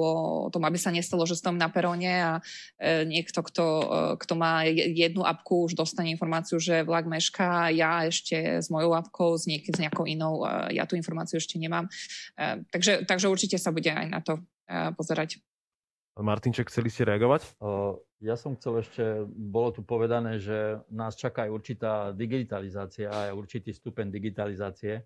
o 0.46 0.48
tom, 0.54 0.62
aby 0.62 0.78
sa 0.78 0.94
nestalo, 0.94 1.26
že 1.26 1.34
stojím 1.34 1.58
na 1.58 1.66
peróne 1.66 2.14
a 2.22 2.32
e, 2.78 3.02
niekto, 3.02 3.42
kto, 3.42 3.64
e, 3.66 3.86
kto 4.22 4.34
má 4.38 4.62
jednu 4.70 5.26
apku, 5.26 5.66
už 5.66 5.74
dostane 5.74 6.14
informáciu, 6.14 6.62
že 6.62 6.86
vlak 6.86 7.10
mešká, 7.10 7.74
ja 7.74 8.06
ešte 8.06 8.62
s 8.62 8.70
mojou 8.70 8.94
apkou, 8.94 9.34
s, 9.34 9.50
niek- 9.50 9.66
s 9.66 9.82
nejakou 9.82 10.06
inou, 10.06 10.46
ja 10.70 10.86
tú 10.86 10.94
informáciu 10.94 11.42
ešte 11.42 11.58
nemám. 11.58 11.90
Takže, 12.70 13.08
takže 13.08 13.26
určite 13.26 13.56
sa 13.58 13.74
bude 13.74 13.90
aj 13.90 14.06
na 14.06 14.20
to 14.22 14.38
pozerať. 14.94 15.42
Martinček, 16.16 16.72
chceli 16.72 16.88
ste 16.88 17.04
reagovať? 17.04 17.60
Ja 18.24 18.40
som 18.40 18.56
chcel 18.56 18.80
ešte, 18.80 19.28
bolo 19.28 19.68
tu 19.68 19.84
povedané, 19.84 20.40
že 20.40 20.80
nás 20.88 21.12
čaká 21.12 21.44
aj 21.44 21.52
určitá 21.52 21.92
digitalizácia 22.16 23.12
a 23.12 23.36
určitý 23.36 23.76
stupeň 23.76 24.08
digitalizácie. 24.08 25.04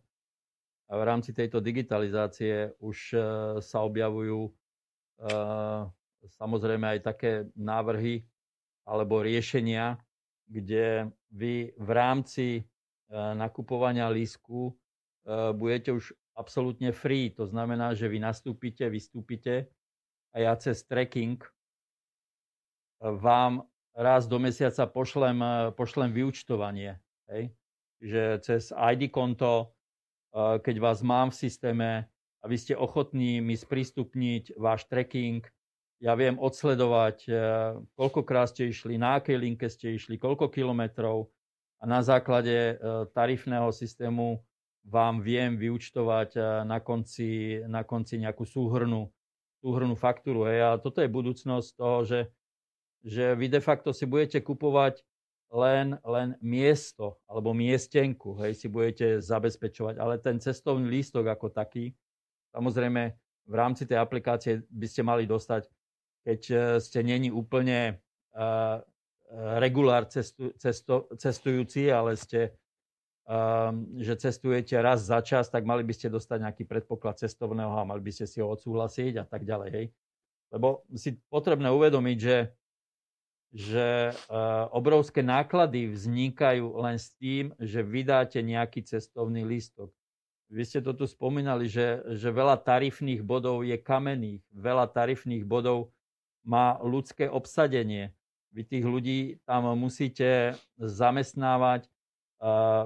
A 0.87 0.93
v 0.95 1.03
rámci 1.03 1.35
tejto 1.35 1.59
digitalizácie 1.59 2.75
už 2.79 3.15
e, 3.15 3.19
sa 3.63 3.79
objavujú 3.83 4.47
e, 4.47 4.51
samozrejme 6.35 6.99
aj 6.99 7.01
také 7.03 7.47
návrhy 7.59 8.27
alebo 8.87 9.23
riešenia, 9.23 9.99
kde 10.47 11.11
vy 11.31 11.75
v 11.75 11.91
rámci 11.91 12.47
e, 12.59 12.63
nakupovania 13.15 14.11
lísku 14.11 14.75
budete 15.31 15.95
už 15.95 16.17
absolútne 16.35 16.91
free. 16.97 17.31
To 17.37 17.45
znamená, 17.45 17.93
že 17.95 18.09
vy 18.09 18.19
nastúpite, 18.19 18.89
vystúpite 18.89 19.69
a 20.31 20.37
ja 20.39 20.53
cez 20.57 20.87
tracking 20.87 21.41
vám 23.01 23.67
raz 23.97 24.29
do 24.29 24.39
mesiaca 24.39 24.87
pošlem, 24.87 25.39
eh, 25.43 25.51
pošlem 25.75 26.13
vyučtovanie. 26.13 27.01
Hej? 27.29 27.51
Že 28.01 28.23
cez 28.41 28.63
ID 28.73 29.11
konto, 29.11 29.71
eh, 30.33 30.59
keď 30.61 30.77
vás 30.79 31.03
mám 31.03 31.31
v 31.31 31.41
systéme, 31.41 31.91
a 32.41 32.45
vy 32.49 32.57
ste 32.57 32.75
ochotní 32.77 33.45
mi 33.45 33.53
sprístupniť 33.53 34.57
váš 34.57 34.89
tracking, 34.89 35.45
ja 36.01 36.17
viem 36.17 36.41
odsledovať, 36.41 37.17
e, 37.29 37.33
koľkokrát 37.93 38.49
ste 38.49 38.73
išli, 38.73 38.97
na 38.97 39.21
akej 39.21 39.37
linke 39.37 39.69
ste 39.69 40.01
išli, 40.01 40.17
koľko 40.17 40.49
kilometrov 40.49 41.29
a 41.77 41.85
na 41.85 42.01
základe 42.01 42.57
e, 42.57 42.75
tarifného 43.13 43.69
systému 43.69 44.41
vám 44.89 45.21
viem 45.21 45.61
vyučtovať 45.61 46.31
e, 46.33 46.41
na 46.65 46.81
konci, 46.81 47.61
na 47.69 47.85
konci 47.85 48.17
nejakú 48.17 48.49
súhrnú, 48.49 49.13
súhrnú 49.61 49.95
faktúru. 49.95 50.49
Hej. 50.49 50.59
A 50.65 50.71
toto 50.81 51.05
je 51.05 51.09
budúcnosť 51.13 51.69
toho, 51.77 51.99
že, 52.05 52.21
že 53.05 53.37
vy 53.37 53.47
de 53.53 53.61
facto 53.61 53.93
si 53.93 54.09
budete 54.09 54.41
kupovať 54.41 55.05
len, 55.53 56.01
len 56.03 56.35
miesto 56.41 57.21
alebo 57.29 57.53
miestenku, 57.53 58.39
hej, 58.41 58.57
si 58.57 58.67
budete 58.67 59.21
zabezpečovať. 59.21 60.01
Ale 60.01 60.19
ten 60.19 60.41
cestovný 60.41 60.89
lístok 60.89 61.29
ako 61.29 61.53
taký, 61.53 61.93
samozrejme 62.57 63.13
v 63.51 63.55
rámci 63.55 63.87
tej 63.87 63.99
aplikácie 63.99 64.63
by 64.71 64.87
ste 64.87 65.03
mali 65.03 65.27
dostať 65.27 65.67
keď 66.25 66.41
e, 66.51 66.57
ste 66.81 67.01
není 67.01 67.33
úplne 67.33 68.01
uh, 68.37 68.83
regulár 69.63 70.11
cestu, 70.11 70.51
cesto, 70.59 71.07
cestujúci, 71.15 71.87
ale 71.87 72.19
ste, 72.19 72.51
že 74.03 74.15
cestujete 74.19 74.75
raz 74.83 75.07
za 75.07 75.23
čas, 75.23 75.47
tak 75.47 75.63
mali 75.63 75.87
by 75.87 75.95
ste 75.95 76.11
dostať 76.11 76.51
nejaký 76.51 76.65
predpoklad 76.67 77.23
cestovného 77.23 77.71
a 77.71 77.87
mali 77.87 78.03
by 78.03 78.11
ste 78.11 78.27
si 78.27 78.43
ho 78.43 78.51
odsúhlasiť 78.51 79.23
a 79.23 79.25
tak 79.29 79.47
ďalej. 79.47 79.71
Hej. 79.71 79.87
Lebo 80.51 80.83
si 80.99 81.15
potrebné 81.31 81.71
uvedomiť, 81.71 82.19
že, 82.19 82.39
že 83.55 83.87
uh, 84.11 84.67
obrovské 84.75 85.23
náklady 85.23 85.95
vznikajú 85.95 86.75
len 86.83 86.99
s 86.99 87.15
tým, 87.15 87.55
že 87.63 87.87
vydáte 87.87 88.43
nejaký 88.43 88.83
cestovný 88.83 89.47
lístok. 89.47 89.95
Vy 90.51 90.67
ste 90.67 90.83
to 90.83 90.91
tu 90.91 91.07
spomínali, 91.07 91.71
že, 91.71 92.03
že 92.19 92.35
veľa 92.35 92.59
tarifných 92.59 93.23
bodov 93.23 93.63
je 93.63 93.79
kamenných, 93.79 94.43
veľa 94.51 94.91
tarifných 94.91 95.47
bodov 95.47 95.95
má 96.43 96.83
ľudské 96.83 97.31
obsadenie. 97.31 98.11
Vy 98.51 98.67
tých 98.67 98.83
ľudí 98.83 99.39
tam 99.47 99.71
musíte 99.79 100.59
zamestnávať, 100.75 101.87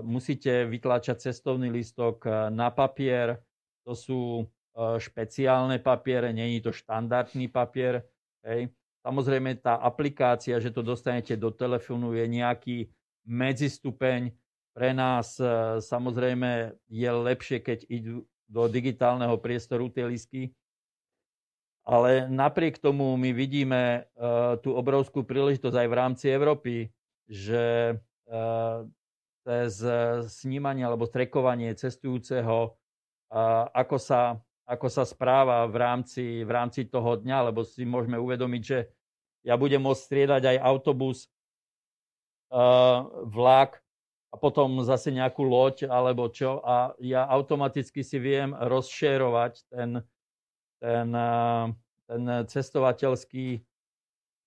musíte 0.03 0.67
vytláčať 0.67 1.31
cestovný 1.31 1.71
listok 1.71 2.27
na 2.51 2.75
papier. 2.75 3.39
To 3.87 3.95
sú 3.95 4.51
špeciálne 4.75 5.79
papiere, 5.79 6.35
není 6.35 6.59
to 6.59 6.75
štandardný 6.75 7.47
papier. 7.47 8.03
Hej. 8.43 8.75
Samozrejme, 9.07 9.63
tá 9.63 9.79
aplikácia, 9.79 10.59
že 10.59 10.75
to 10.75 10.83
dostanete 10.83 11.39
do 11.39 11.55
telefónu, 11.55 12.17
je 12.17 12.25
nejaký 12.27 12.77
medzistupeň. 13.23 14.35
Pre 14.75 14.91
nás 14.91 15.39
samozrejme 15.79 16.75
je 16.91 17.11
lepšie, 17.13 17.63
keď 17.63 17.87
idú 17.87 18.27
do 18.51 18.67
digitálneho 18.67 19.39
priestoru 19.39 19.87
tie 19.87 20.05
listky, 20.05 20.51
ale 21.85 22.27
napriek 22.33 22.81
tomu 22.81 23.15
my 23.15 23.31
vidíme 23.31 24.09
tú 24.65 24.75
obrovskú 24.75 25.23
príležitosť 25.23 25.77
aj 25.79 25.89
v 25.89 25.95
rámci 25.95 26.27
Európy, 26.33 26.89
že 27.29 27.95
cez 29.45 29.85
snímanie 30.33 30.89
alebo 30.89 31.05
trekovanie 31.05 31.77
cestujúceho, 31.77 32.73
uh, 32.73 33.69
ako, 33.77 34.01
sa, 34.01 34.41
ako 34.65 34.89
sa 34.89 35.05
správa 35.05 35.69
v 35.69 35.77
rámci, 35.77 36.25
v 36.43 36.51
rámci 36.51 36.89
toho 36.89 37.21
dňa, 37.21 37.53
lebo 37.53 37.61
si 37.61 37.85
môžeme 37.85 38.17
uvedomiť, 38.17 38.63
že 38.65 38.89
ja 39.45 39.61
budem 39.61 39.85
môcť 39.85 40.01
striedať 40.01 40.43
aj 40.57 40.65
autobus, 40.65 41.29
uh, 42.49 43.05
vlak 43.29 43.85
a 44.33 44.41
potom 44.41 44.83
zase 44.83 45.15
nejakú 45.15 45.47
loď 45.47 45.87
alebo 45.87 46.27
čo. 46.27 46.59
A 46.67 46.97
ja 46.99 47.23
automaticky 47.29 48.03
si 48.03 48.19
viem 48.19 48.51
rozšerovať 48.51 49.63
ten, 49.71 50.03
ten, 50.83 51.09
ten 52.11 52.23
cestovateľský, 52.51 53.63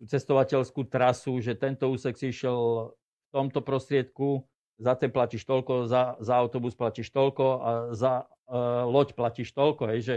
cestovateľskú 0.03 0.81
trasu, 0.91 1.39
že 1.39 1.55
tento 1.55 1.87
úsek 1.87 2.19
si 2.19 2.35
išiel 2.35 2.91
v 2.91 3.29
tomto 3.31 3.63
prostriedku, 3.63 4.43
za 4.77 4.93
ten 4.93 5.09
platíš 5.09 5.43
toľko, 5.43 5.89
za, 5.89 6.15
za 6.21 6.33
autobus 6.37 6.77
platíš 6.77 7.09
toľko 7.09 7.45
a 7.59 7.69
za 7.97 8.25
uh, 8.25 8.85
loď 8.85 9.17
platíš 9.17 9.53
toľko. 9.57 9.89
Hej, 9.93 9.99
že 10.01 10.15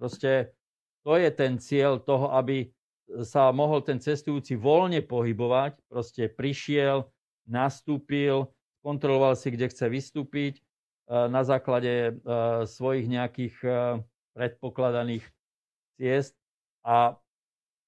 proste 0.00 0.56
to 1.04 1.16
je 1.20 1.28
ten 1.28 1.60
cieľ 1.60 2.00
toho, 2.00 2.32
aby 2.32 2.72
sa 3.22 3.52
mohol 3.52 3.84
ten 3.84 4.00
cestujúci 4.00 4.56
voľne 4.56 5.04
pohybovať, 5.04 5.76
proste 5.92 6.32
prišiel, 6.32 7.04
nastúpil, 7.44 8.48
kontroloval 8.80 9.36
si, 9.36 9.52
kde 9.52 9.68
chce 9.68 9.86
vystúpiť, 9.92 10.64
na 11.10 11.44
základe 11.44 12.16
svojich 12.64 13.10
nejakých 13.10 13.54
predpokladaných 14.32 15.26
ciest 16.00 16.32
a 16.86 17.20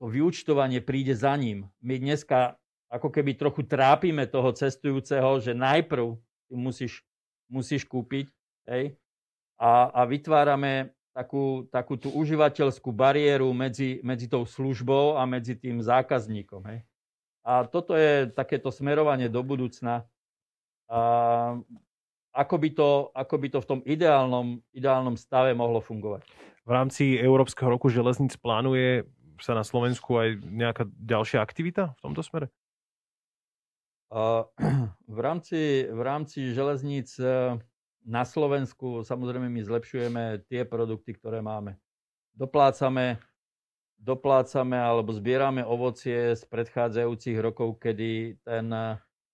to 0.02 0.10
vyučtovanie 0.10 0.84
príde 0.84 1.16
za 1.16 1.32
ním. 1.38 1.70
My 1.80 1.96
dneska 1.96 2.60
ako 2.94 3.10
keby 3.10 3.34
trochu 3.34 3.66
trápime 3.66 4.22
toho 4.30 4.54
cestujúceho, 4.54 5.42
že 5.42 5.50
najprv 5.50 6.14
musíš, 6.46 7.02
musíš 7.50 7.82
kúpiť 7.82 8.30
hej, 8.70 8.94
a, 9.58 9.90
a 9.90 10.00
vytvárame 10.06 10.94
takú, 11.10 11.66
takú 11.74 11.98
tú 11.98 12.14
užívateľskú 12.14 12.94
bariéru 12.94 13.50
medzi, 13.50 13.98
medzi 14.06 14.30
tou 14.30 14.46
službou 14.46 15.18
a 15.18 15.26
medzi 15.26 15.58
tým 15.58 15.82
zákazníkom. 15.82 16.62
Hej. 16.70 16.86
A 17.42 17.66
toto 17.66 17.98
je 17.98 18.30
takéto 18.30 18.70
smerovanie 18.70 19.26
do 19.26 19.42
budúcna. 19.42 20.06
A 20.86 21.00
ako 22.34 22.56
by 22.58 22.68
to, 22.74 22.88
ako 23.14 23.34
by 23.38 23.48
to 23.50 23.58
v 23.62 23.68
tom 23.68 23.80
ideálnom, 23.86 24.58
ideálnom 24.74 25.14
stave 25.14 25.54
mohlo 25.54 25.78
fungovať? 25.82 26.26
V 26.64 26.70
rámci 26.72 27.14
Európskeho 27.18 27.68
roku 27.74 27.90
železníc 27.90 28.34
plánuje 28.40 29.06
sa 29.38 29.54
na 29.54 29.66
Slovensku 29.66 30.18
aj 30.18 30.40
nejaká 30.46 30.86
ďalšia 30.98 31.42
aktivita 31.42 31.94
v 31.98 32.00
tomto 32.00 32.22
smere? 32.22 32.50
V 35.14 35.18
rámci, 35.18 35.90
v 35.90 36.00
rámci 36.00 36.54
železníc 36.54 37.18
e, 37.18 37.58
na 38.06 38.22
Slovensku 38.22 39.02
samozrejme 39.02 39.50
my 39.50 39.60
zlepšujeme 39.66 40.46
tie 40.46 40.62
produkty, 40.62 41.18
ktoré 41.18 41.42
máme. 41.42 41.76
Doplácame, 42.34 43.18
doplácame 43.98 44.78
alebo 44.78 45.10
zbierame 45.14 45.66
ovocie 45.66 46.34
z 46.38 46.42
predchádzajúcich 46.46 47.38
rokov, 47.42 47.78
kedy 47.82 48.38
ten 48.42 48.70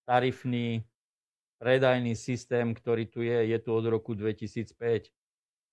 tarifný 0.09 0.85
predajný 1.61 2.16
systém, 2.16 2.72
ktorý 2.72 3.05
tu 3.07 3.20
je, 3.20 3.53
je 3.53 3.59
tu 3.61 3.70
od 3.76 3.85
roku 3.85 4.16
2005. 4.16 5.12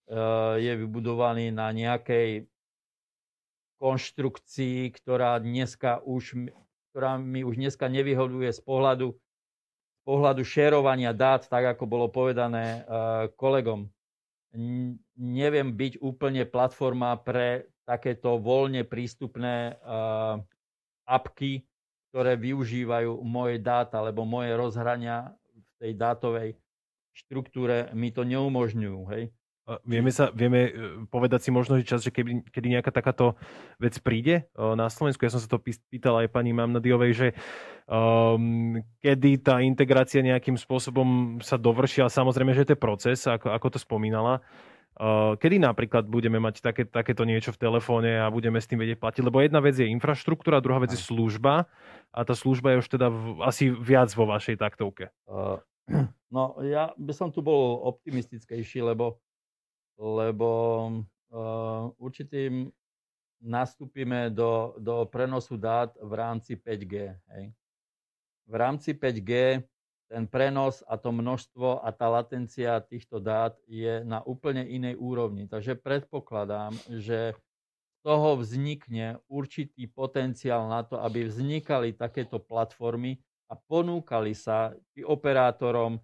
Eh, 0.07 0.55
je 0.59 0.73
vybudovaný 0.83 1.51
na 1.51 1.71
nejakej 1.71 2.47
konštrukcii, 3.79 4.91
ktorá 4.95 5.39
dneska 5.39 5.99
už, 6.03 6.51
ktorá 6.97 7.21
mi 7.21 7.45
už 7.45 7.61
dneska 7.61 7.85
nevyhoduje 7.85 8.49
z 8.49 8.57
pohľadu, 8.65 9.13
z 9.13 10.01
pohľadu 10.01 10.41
šerovania 10.41 11.13
dát, 11.13 11.45
tak 11.45 11.77
ako 11.77 11.85
bolo 11.85 12.09
povedané 12.09 12.81
eh, 12.81 13.29
kolegom. 13.37 13.85
Neviem 15.13 15.77
byť 15.77 16.01
úplne 16.01 16.49
platforma 16.49 17.13
pre 17.21 17.69
takéto 17.85 18.41
voľne 18.41 18.81
prístupné 18.81 19.77
eh, 19.77 20.35
apky, 21.05 21.61
ktoré 22.09 22.33
využívajú 22.33 23.21
moje 23.21 23.61
dáta, 23.61 24.01
alebo 24.01 24.25
moje 24.25 24.57
rozhrania 24.57 25.37
tej 25.77 25.93
dátovej 25.93 26.57
štruktúre 27.13 27.93
mi 27.93 28.09
to 28.09 28.25
neumožňujú. 28.25 28.99
Hej. 29.13 29.29
Vieme, 29.83 30.15
sa, 30.15 30.31
vieme 30.31 30.71
e, 30.71 30.71
povedať 31.11 31.43
si 31.43 31.49
možno 31.51 31.75
že 31.75 31.83
čas, 31.83 31.99
že 31.99 32.07
keby, 32.07 32.47
kedy 32.55 32.79
nejaká 32.79 32.87
takáto 32.87 33.35
vec 33.75 33.99
príde 33.99 34.47
e, 34.47 34.63
na 34.79 34.87
Slovensku. 34.87 35.27
Ja 35.27 35.35
som 35.35 35.43
sa 35.43 35.51
to 35.51 35.59
pýtal 35.59 36.23
aj 36.23 36.31
pani 36.31 36.55
Mamnadiovej, 36.55 37.11
že 37.11 37.27
um, 37.83 38.79
kedy 39.03 39.43
tá 39.43 39.59
integrácia 39.59 40.23
nejakým 40.23 40.55
spôsobom 40.55 41.39
sa 41.43 41.59
dovrší, 41.59 41.99
ale 41.99 42.15
samozrejme, 42.15 42.55
že 42.55 42.63
to 42.63 42.73
je 42.75 42.79
proces, 42.79 43.19
ako, 43.27 43.51
ako 43.51 43.67
to 43.75 43.79
spomínala. 43.83 44.39
Uh, 44.97 45.35
kedy 45.37 45.59
napríklad 45.59 46.09
budeme 46.09 46.39
mať 46.39 46.63
také, 46.63 46.87
takéto 46.87 47.21
niečo 47.27 47.53
v 47.53 47.61
telefóne 47.61 48.23
a 48.23 48.31
budeme 48.31 48.57
s 48.57 48.65
tým 48.71 48.81
vedieť 48.81 48.97
platiť? 49.03 49.21
Lebo 49.21 49.43
jedna 49.43 49.61
vec 49.61 49.77
je 49.77 49.85
infraštruktúra, 49.91 50.63
druhá 50.63 50.79
vec 50.79 50.95
je 50.95 50.97
služba 50.97 51.67
a 52.15 52.19
tá 52.25 52.33
služba 52.33 52.71
je 52.71 52.81
už 52.81 52.87
teda 52.97 53.11
v, 53.11 53.43
asi 53.45 53.69
viac 53.69 54.09
vo 54.15 54.25
vašej 54.25 54.57
taktovke. 54.57 55.11
Uh, 55.27 55.61
no 56.33 56.57
ja 56.65 56.97
by 56.97 57.13
som 57.13 57.29
tu 57.29 57.45
bol 57.45 57.83
optimistickejší, 57.93 58.81
lebo, 58.81 59.21
lebo 59.97 60.49
uh, 61.33 61.91
určitým 61.97 62.69
nastúpime 63.41 64.29
do, 64.33 64.73
do 64.77 65.05
prenosu 65.05 65.57
dát 65.57 65.93
v 66.01 66.13
rámci 66.13 66.57
5G. 66.57 67.13
Hej. 67.33 67.45
V 68.47 68.53
rámci 68.55 68.93
5G 68.93 69.61
ten 70.07 70.23
prenos 70.23 70.81
a 70.87 70.95
to 70.95 71.11
množstvo 71.11 71.83
a 71.83 71.91
tá 71.91 72.07
latencia 72.07 72.79
týchto 72.79 73.19
dát 73.19 73.59
je 73.67 74.01
na 74.07 74.23
úplne 74.23 74.63
inej 74.63 74.95
úrovni. 74.95 75.45
Takže 75.51 75.75
predpokladám, 75.75 76.73
že 76.87 77.35
z 77.35 77.97
toho 78.07 78.39
vznikne 78.39 79.19
určitý 79.27 79.83
potenciál 79.91 80.71
na 80.71 80.87
to, 80.87 80.95
aby 81.03 81.27
vznikali 81.27 81.91
takéto 81.91 82.39
platformy 82.39 83.19
a 83.51 83.59
ponúkali 83.59 84.31
sa 84.31 84.71
či 84.95 85.03
operátorom, 85.03 85.99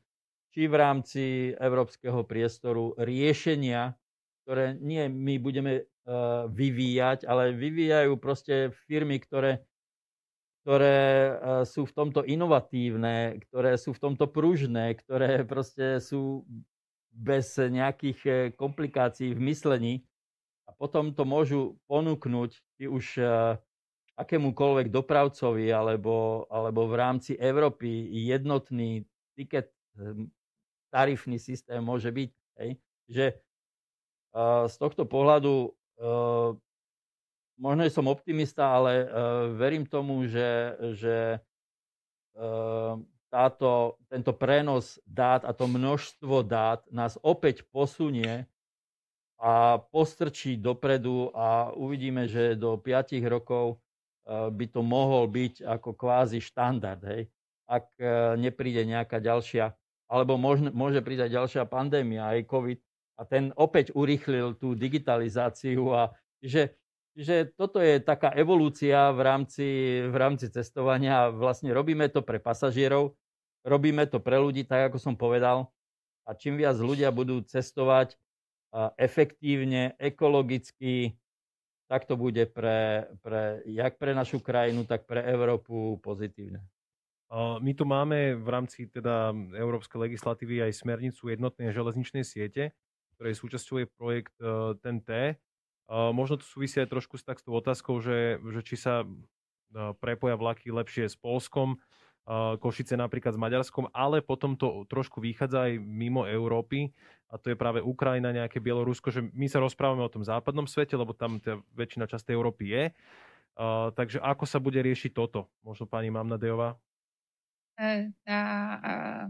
či 0.54 0.70
v 0.70 0.76
rámci 0.78 1.24
európskeho 1.58 2.22
priestoru 2.24 2.94
riešenia 3.02 3.98
ktoré 4.44 4.76
nie 4.76 5.08
my 5.08 5.40
budeme 5.40 5.74
uh, 5.80 6.46
vyvíjať, 6.52 7.24
ale 7.24 7.56
vyvíjajú 7.56 8.20
proste 8.20 8.76
firmy, 8.86 9.24
ktoré, 9.24 9.64
ktoré 10.62 11.00
uh, 11.00 11.64
sú 11.64 11.88
v 11.88 11.96
tomto 11.96 12.28
inovatívne, 12.28 13.40
ktoré 13.48 13.80
sú 13.80 13.96
v 13.96 14.04
tomto 14.04 14.28
pružné, 14.28 15.00
ktoré 15.00 15.48
proste 15.48 16.04
sú 16.04 16.44
bez 17.14 17.62
nejakých 17.62 18.20
e, 18.26 18.32
komplikácií 18.58 19.38
v 19.38 19.42
myslení. 19.54 19.94
A 20.66 20.74
potom 20.74 21.14
to 21.14 21.30
môžu 21.30 21.78
ponúknuť 21.86 22.58
či 22.74 22.90
už 22.90 23.22
akémukoľvek 24.18 24.90
dopravcovi 24.90 25.70
alebo, 25.70 26.50
alebo 26.50 26.90
v 26.90 26.96
rámci 26.98 27.32
Európy 27.38 28.10
jednotný 28.18 29.06
tiket, 29.38 29.70
tarifný 30.94 31.42
systém 31.42 31.82
môže 31.82 32.14
byť. 32.14 32.30
Hej? 32.62 32.70
Že 33.10 33.26
z 34.70 34.76
tohto 34.78 35.10
pohľadu 35.10 35.74
možno 37.58 37.82
som 37.90 38.06
optimista, 38.10 38.70
ale 38.78 39.10
verím 39.58 39.86
tomu, 39.86 40.26
že, 40.30 40.74
že 40.98 41.38
táto, 43.30 43.98
tento 44.10 44.34
prenos 44.34 44.98
dát 45.06 45.46
a 45.46 45.54
to 45.54 45.70
množstvo 45.70 46.46
dát 46.46 46.82
nás 46.90 47.18
opäť 47.22 47.66
posunie 47.70 48.46
a 49.38 49.78
postrčí 49.78 50.58
dopredu 50.58 51.30
a 51.34 51.74
uvidíme, 51.78 52.26
že 52.26 52.58
do 52.58 52.78
5 52.78 53.22
rokov 53.30 53.78
by 54.30 54.66
to 54.72 54.82
mohol 54.82 55.28
byť 55.30 55.62
ako 55.62 55.90
kvázi 55.94 56.40
štandard, 56.42 57.02
hej? 57.06 57.30
ak 57.70 57.86
nepríde 58.40 58.84
nejaká 58.88 59.20
ďalšia, 59.20 59.76
alebo 60.14 60.38
môže, 60.38 61.02
prísť 61.02 61.26
aj 61.26 61.32
ďalšia 61.34 61.64
pandémia, 61.66 62.30
aj 62.30 62.46
COVID, 62.46 62.80
a 63.18 63.22
ten 63.26 63.50
opäť 63.58 63.90
urýchlil 63.98 64.54
tú 64.62 64.78
digitalizáciu 64.78 65.90
a 65.90 66.14
že, 66.38 66.78
že 67.18 67.50
toto 67.58 67.82
je 67.82 67.98
taká 67.98 68.30
evolúcia 68.38 69.10
v 69.10 69.22
rámci, 69.26 69.68
v 70.06 70.16
rámci 70.18 70.54
cestovania. 70.54 71.34
Vlastne 71.34 71.74
robíme 71.74 72.10
to 72.14 72.22
pre 72.22 72.38
pasažierov, 72.38 73.18
robíme 73.66 74.06
to 74.06 74.22
pre 74.22 74.38
ľudí, 74.38 74.66
tak 74.66 74.94
ako 74.94 74.98
som 75.02 75.18
povedal. 75.18 75.74
A 76.30 76.38
čím 76.38 76.62
viac 76.62 76.78
ľudia 76.78 77.10
budú 77.10 77.42
cestovať 77.42 78.18
efektívne, 78.98 79.94
ekologicky, 80.02 81.14
tak 81.86 82.10
to 82.10 82.18
bude 82.18 82.42
pre, 82.54 83.06
pre, 83.22 83.62
jak 83.70 84.02
pre 84.02 84.18
našu 84.18 84.42
krajinu, 84.42 84.82
tak 84.90 85.06
pre 85.06 85.22
Európu 85.22 86.02
pozitívne. 86.02 86.66
My 87.34 87.74
tu 87.74 87.82
máme 87.82 88.38
v 88.38 88.46
rámci 88.46 88.86
teda 88.86 89.34
európskej 89.58 90.06
legislatívy 90.06 90.70
aj 90.70 90.86
smernicu 90.86 91.34
jednotnej 91.34 91.74
železničnej 91.74 92.22
siete, 92.22 92.78
ktorej 93.18 93.34
súčasťou 93.34 93.82
je 93.82 93.88
projekt 93.90 94.38
TNT. 94.86 95.34
E, 95.90 95.96
možno 96.16 96.40
to 96.40 96.46
súvisí 96.46 96.80
aj 96.80 96.92
trošku 96.92 97.20
s 97.20 97.28
takou 97.28 97.58
otázkou, 97.58 98.00
že, 98.00 98.40
že 98.40 98.62
či 98.64 98.76
sa 98.80 99.04
e, 99.04 99.08
prepoja 100.00 100.40
vlaky 100.40 100.72
lepšie 100.72 101.12
s 101.12 101.18
Polskom, 101.20 101.76
e, 101.76 101.78
Košice 102.58 102.96
napríklad 102.96 103.36
s 103.36 103.42
Maďarskom, 103.42 103.92
ale 103.92 104.24
potom 104.24 104.56
to 104.56 104.88
trošku 104.88 105.20
vychádza 105.20 105.72
aj 105.72 105.82
mimo 105.82 106.24
Európy 106.24 106.96
a 107.28 107.42
to 107.42 107.52
je 107.52 107.58
práve 107.60 107.82
Ukrajina, 107.84 108.30
nejaké 108.30 108.62
Bielorusko, 108.62 109.10
že 109.12 109.26
my 109.34 109.50
sa 109.50 109.60
rozprávame 109.60 110.06
o 110.06 110.14
tom 110.14 110.22
západnom 110.22 110.70
svete, 110.70 110.96
lebo 110.96 111.18
tam 111.18 111.42
tá 111.42 111.60
väčšina 111.74 112.06
časti 112.06 112.30
Európy 112.30 112.70
je. 112.70 112.84
Uh, 113.54 113.94
takže 113.94 114.18
ako 114.18 114.50
sa 114.50 114.58
bude 114.58 114.82
riešiť 114.82 115.14
toto? 115.14 115.46
Možno 115.62 115.86
pani 115.86 116.10
Mamnadejová? 116.10 116.74
E, 117.74 118.14
na, 118.30 118.40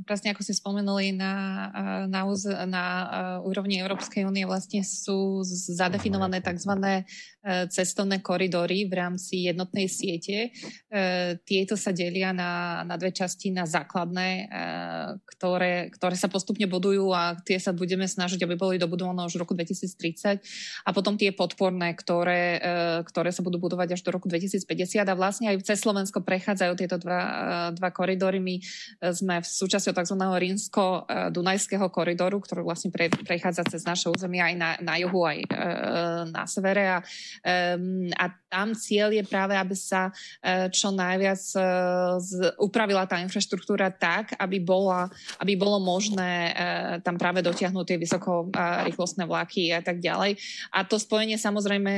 presne 0.04 0.36
ako 0.36 0.44
ste 0.44 0.52
spomenuli, 0.52 1.16
na, 1.16 1.32
na, 2.12 2.28
na 2.68 2.86
úrovni 3.40 3.80
Európskej 3.80 4.28
únie 4.28 4.44
vlastne 4.44 4.84
sú 4.84 5.48
zadefinované 5.48 6.44
tzv. 6.44 6.76
E, 6.76 7.02
cestovné 7.72 8.20
koridory 8.20 8.84
v 8.92 9.00
rámci 9.00 9.48
jednotnej 9.48 9.88
siete. 9.88 10.52
E, 10.92 11.40
tieto 11.48 11.80
sa 11.80 11.96
delia 11.96 12.36
na, 12.36 12.84
na 12.84 13.00
dve 13.00 13.16
časti, 13.16 13.48
na 13.56 13.64
základné, 13.64 14.52
ktoré, 15.24 15.88
ktoré 15.96 16.16
sa 16.20 16.28
postupne 16.28 16.68
budujú 16.68 17.16
a 17.16 17.40
tie 17.48 17.56
sa 17.64 17.72
budeme 17.72 18.12
snažiť, 18.12 18.44
aby 18.44 18.60
boli 18.60 18.76
dobudované 18.76 19.24
už 19.24 19.40
v 19.40 19.44
roku 19.44 19.56
2030 19.56 20.44
a 20.84 20.90
potom 20.92 21.16
tie 21.16 21.32
podporné, 21.32 21.96
ktoré, 21.96 22.60
ktoré 23.08 23.32
sa 23.32 23.40
budú 23.40 23.60
budovať 23.60 24.00
až 24.00 24.02
do 24.04 24.12
roku 24.12 24.28
2050 24.28 25.04
a 25.04 25.16
vlastne 25.16 25.52
aj 25.52 25.64
cez 25.64 25.80
Slovensko 25.84 26.24
prechádzajú 26.24 26.74
tieto 26.80 26.98
dva, 27.00 27.72
dva 27.76 27.90
koridory 27.92 28.33
ktorými 28.34 28.58
e, 28.58 28.62
sme 29.14 29.38
v 29.38 29.46
súčasťou 29.46 29.94
tzv. 29.94 30.18
rímsko-dunajského 30.18 31.86
koridoru, 31.94 32.42
ktorý 32.42 32.66
vlastne 32.66 32.90
pre, 32.90 33.14
prechádza 33.14 33.70
cez 33.70 33.86
naše 33.86 34.10
územie 34.10 34.42
aj 34.42 34.54
na, 34.58 34.70
na 34.82 34.98
juhu, 34.98 35.22
aj 35.22 35.46
e, 35.46 35.48
na 36.34 36.50
severe. 36.50 36.90
A, 36.90 36.98
a 38.18 38.26
tam 38.50 38.74
cieľ 38.74 39.14
je 39.14 39.22
práve, 39.22 39.54
aby 39.54 39.78
sa 39.78 40.10
e, 40.42 40.74
čo 40.74 40.90
najviac 40.90 41.46
upravila 42.58 43.06
tá 43.06 43.22
infraštruktúra 43.22 43.94
tak, 43.94 44.34
aby, 44.42 44.58
bola, 44.58 45.06
aby 45.38 45.54
bolo 45.54 45.78
možné 45.78 46.56
tam 47.04 47.20
práve 47.20 47.44
dotiahnuť 47.44 47.86
tie 47.86 47.98
vysoko 48.00 48.48
rýchlostné 48.88 49.28
vlaky 49.28 49.76
a 49.76 49.84
tak 49.84 50.00
ďalej. 50.00 50.40
A 50.72 50.88
to 50.88 50.96
spojenie 50.98 51.36
samozrejme, 51.36 51.94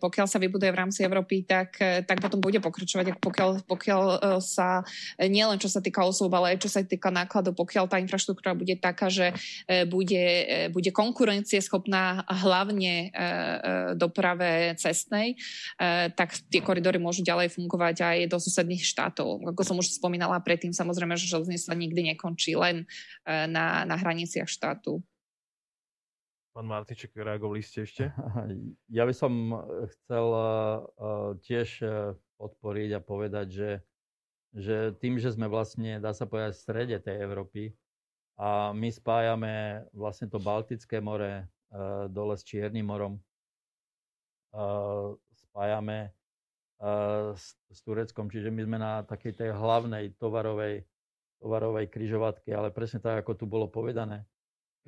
pokiaľ 0.00 0.26
sa 0.26 0.40
vybuduje 0.40 0.70
v 0.72 0.80
rámci 0.80 1.04
Európy, 1.04 1.44
tak, 1.44 1.76
tak 1.78 2.18
potom 2.18 2.40
bude 2.40 2.58
pokračovať, 2.58 3.20
pokiaľ, 3.20 3.50
pokiaľ 3.68 4.02
sa 4.40 4.82
nielen 5.20 5.60
čo 5.60 5.67
čo 5.68 5.76
sa 5.76 5.84
týka 5.84 6.00
osôb, 6.00 6.32
ale 6.32 6.56
aj 6.56 6.64
čo 6.64 6.72
sa 6.72 6.80
týka 6.80 7.12
nákladov, 7.12 7.52
pokiaľ 7.60 7.92
tá 7.92 8.00
infraštruktúra 8.00 8.56
bude 8.56 8.80
taká, 8.80 9.12
že 9.12 9.36
e, 9.68 9.84
bude, 9.84 10.24
e, 10.48 10.72
bude 10.72 10.88
konkurencieschopná 10.88 12.24
hlavne 12.24 13.12
e, 13.12 13.28
doprave 14.00 14.72
cestnej, 14.80 15.36
tak 16.16 16.40
tie 16.48 16.64
koridory 16.64 16.96
môžu 16.96 17.20
ďalej 17.20 17.52
fungovať 17.52 17.96
aj 18.00 18.18
do 18.32 18.38
susedných 18.40 18.80
štátov. 18.80 19.44
Ako 19.52 19.62
som 19.66 19.76
už 19.76 19.92
spomínala 20.00 20.40
predtým, 20.40 20.72
samozrejme, 20.72 21.18
že 21.20 21.28
železnica 21.28 21.76
nikdy 21.76 22.00
nekončí 22.14 22.56
len 22.56 22.88
na, 23.26 23.84
na 23.84 23.96
hraniciach 23.98 24.48
štátu. 24.48 25.04
Pán 26.56 26.66
Martiček, 26.66 27.12
reagovali 27.12 27.60
ste 27.60 27.84
ešte? 27.84 28.04
Ja 28.96 29.04
by 29.04 29.14
som 29.14 29.52
chcel 29.92 30.26
tiež 31.44 31.68
podporiť 32.38 32.90
a 32.96 33.04
povedať, 33.04 33.46
že 33.50 33.68
že 34.56 34.96
tým, 34.96 35.20
že 35.20 35.34
sme 35.34 35.50
vlastne, 35.50 36.00
dá 36.00 36.16
sa 36.16 36.24
povedať, 36.24 36.56
v 36.56 36.62
strede 36.62 36.96
tej 37.00 37.20
Európy 37.20 37.76
a 38.40 38.72
my 38.72 38.88
spájame 38.88 39.84
vlastne 39.92 40.30
to 40.30 40.40
Baltické 40.40 41.02
more 41.02 41.44
uh, 41.44 42.06
dole 42.08 42.34
s 42.38 42.46
Čiernym 42.46 42.86
morom, 42.88 43.20
uh, 44.54 45.12
spájame 45.36 46.14
uh, 46.80 47.36
s, 47.36 47.58
s 47.68 47.78
Tureckom, 47.84 48.32
čiže 48.32 48.48
my 48.48 48.60
sme 48.64 48.78
na 48.80 49.02
takej 49.04 49.32
tej 49.36 49.50
hlavnej 49.52 50.16
tovarovej, 50.16 50.86
tovarovej 51.44 51.86
kryžovatke, 51.92 52.48
ale 52.54 52.72
presne 52.72 53.04
tak, 53.04 53.20
ako 53.20 53.32
tu 53.36 53.44
bolo 53.44 53.68
povedané, 53.68 54.24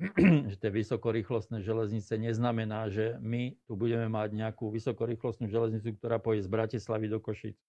že 0.49 0.57
tie 0.57 0.71
vysokorýchlostné 0.73 1.61
železnice 1.61 2.17
neznamená, 2.17 2.89
že 2.89 3.21
my 3.21 3.53
tu 3.69 3.77
budeme 3.77 4.09
mať 4.09 4.33
nejakú 4.33 4.73
vysokorýchlostnú 4.73 5.45
železnicu, 5.45 5.93
ktorá 6.01 6.17
pôjde 6.17 6.49
z 6.49 6.49
Bratislavy 6.49 7.05
do 7.05 7.21
Košic 7.21 7.59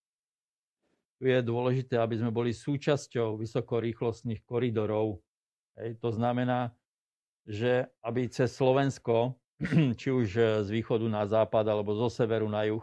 je 1.23 1.39
dôležité, 1.43 1.95
aby 1.99 2.19
sme 2.19 2.35
boli 2.35 2.51
súčasťou 2.51 3.39
vysokorýchlostných 3.39 4.43
koridorov. 4.43 5.23
Hej, 5.79 6.03
to 6.03 6.11
znamená, 6.11 6.75
že 7.47 7.87
aby 8.03 8.27
cez 8.27 8.51
Slovensko, 8.53 9.39
či 10.01 10.09
už 10.11 10.29
z 10.67 10.69
východu 10.69 11.07
na 11.07 11.23
západ 11.25 11.65
alebo 11.71 11.95
zo 11.95 12.11
severu 12.11 12.51
na 12.51 12.67
juh, 12.67 12.83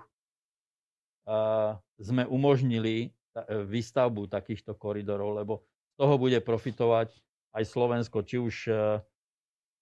sme 2.00 2.26
umožnili 2.26 3.14
výstavbu 3.46 4.26
takýchto 4.26 4.74
koridorov, 4.74 5.38
lebo 5.38 5.54
z 5.94 5.96
toho 6.02 6.16
bude 6.18 6.42
profitovať 6.42 7.14
aj 7.54 7.64
Slovensko, 7.70 8.26
či 8.26 8.42
už, 8.42 8.56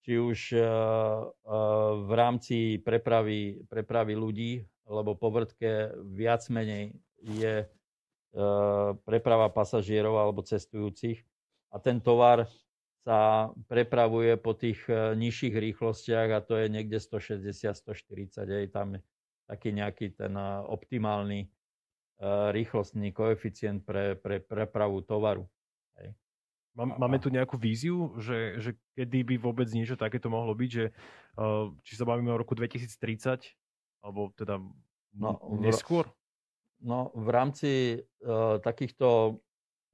či 0.04 0.12
už 0.20 0.38
v 2.04 2.10
rámci 2.12 2.76
prepravy, 2.84 3.64
prepravy 3.64 4.12
ľudí, 4.12 4.52
lebo 4.84 5.16
po 5.16 5.32
vrtke 5.32 5.96
viac 6.04 6.44
menej 6.52 7.00
je 7.24 7.64
Eh, 7.64 7.77
preprava 9.02 9.50
pasažierov 9.50 10.14
alebo 10.14 10.46
cestujúcich 10.46 11.26
a 11.74 11.76
ten 11.82 11.98
tovar 11.98 12.46
sa 13.08 13.48
prepravuje 13.72 14.36
po 14.36 14.52
tých 14.52 14.84
eh, 14.88 15.16
nižších 15.16 15.54
rýchlostiach 15.56 16.28
a 16.28 16.44
to 16.44 16.60
je 16.60 16.66
niekde 16.68 17.00
160-140, 17.00 18.44
je 18.44 18.68
tam 18.68 19.00
taký 19.48 19.72
nejaký 19.72 20.12
ten 20.12 20.36
eh, 20.36 20.48
optimálny 20.68 21.48
rýchlostný 22.50 23.14
koeficient 23.14 23.86
pre, 23.86 24.18
pre 24.18 24.42
prepravu 24.42 25.06
tovaru. 25.06 25.46
Hej. 26.02 26.18
Máme 26.74 27.22
tu 27.22 27.30
nejakú 27.30 27.54
víziu, 27.54 28.10
že, 28.18 28.58
že 28.58 28.70
kedy 28.98 29.22
by 29.22 29.34
vôbec 29.38 29.70
niečo 29.70 29.94
takéto 29.94 30.26
mohlo 30.26 30.50
byť, 30.50 30.66
že 30.66 30.90
či 31.86 31.92
sa 31.94 32.02
bavíme 32.02 32.34
o 32.34 32.42
roku 32.42 32.58
2030, 32.58 33.54
alebo 34.02 34.34
teda 34.34 34.58
no, 35.14 35.38
neskôr? 35.62 36.10
No, 36.78 37.10
v 37.14 37.28
rámci 37.34 37.72
uh, 38.22 38.62
takýchto 38.62 39.38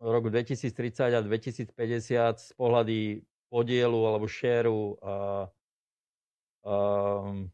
roku 0.05 0.28
2030 0.28 1.16
a 1.16 1.20
2050 1.24 1.72
z 2.37 2.51
pohľady 2.61 3.24
podielu 3.49 4.01
alebo 4.05 4.28
šéru 4.28 5.01
uh, 5.01 5.49
um, 6.61 7.49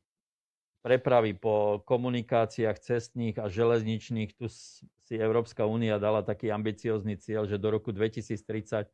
prepravy 0.82 1.36
po 1.36 1.84
komunikáciách 1.86 2.78
cestných 2.80 3.36
a 3.38 3.46
železničných. 3.46 4.34
Tu 4.34 4.48
si 5.04 5.14
Európska 5.14 5.68
únia 5.68 6.00
dala 6.00 6.24
taký 6.26 6.50
ambiciózny 6.50 7.20
cieľ, 7.20 7.46
že 7.46 7.60
do 7.60 7.70
roku 7.70 7.92
2030 7.92 8.88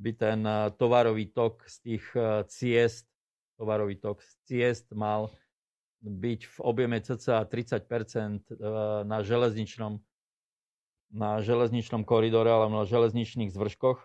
by 0.00 0.12
ten 0.16 0.40
tovarový 0.78 1.28
tok 1.34 1.66
z 1.66 1.76
tých 1.82 2.04
ciest, 2.48 3.10
tovarový 3.58 3.98
tok 3.98 4.22
z 4.22 4.32
ciest 4.46 4.86
mal 4.94 5.28
byť 6.00 6.40
v 6.48 6.56
objeme 6.64 6.96
cca 7.00 7.44
30 7.44 9.04
na 9.04 9.18
železničnom, 9.20 10.00
na 11.12 11.30
železničnom 11.44 12.08
koridore 12.08 12.48
alebo 12.48 12.80
na 12.80 12.88
železničných 12.88 13.52
zvrškoch. 13.52 14.00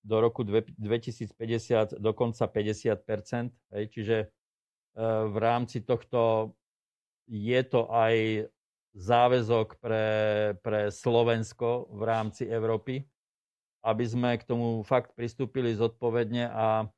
Do 0.00 0.16
roku 0.18 0.42
2050 0.42 2.00
dokonca 2.00 2.48
50 2.48 3.52
hej, 3.76 3.84
Čiže 3.92 4.16
e, 4.16 4.26
v 5.28 5.36
rámci 5.36 5.84
tohto 5.84 6.52
je 7.28 7.60
to 7.68 7.84
aj 7.92 8.48
záväzok 8.96 9.78
pre, 9.78 10.08
pre 10.64 10.90
Slovensko 10.90 11.92
v 11.94 12.02
rámci 12.02 12.48
Európy, 12.48 13.06
aby 13.86 14.04
sme 14.08 14.34
k 14.40 14.48
tomu 14.48 14.82
fakt 14.82 15.14
pristúpili 15.14 15.76
zodpovedne 15.76 16.50
a, 16.50 16.90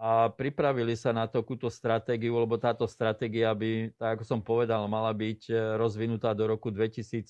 a 0.00 0.32
pripravili 0.32 0.96
sa 0.96 1.12
na 1.12 1.28
takúto 1.28 1.68
stratégiu, 1.68 2.32
lebo 2.40 2.56
táto 2.56 2.88
stratégia 2.88 3.52
by, 3.52 3.92
tak 4.00 4.16
ako 4.16 4.24
som 4.24 4.40
povedal, 4.40 4.88
mala 4.88 5.12
byť 5.12 5.52
e, 5.52 5.76
rozvinutá 5.76 6.32
do 6.32 6.48
roku 6.48 6.72
2030 6.72 7.28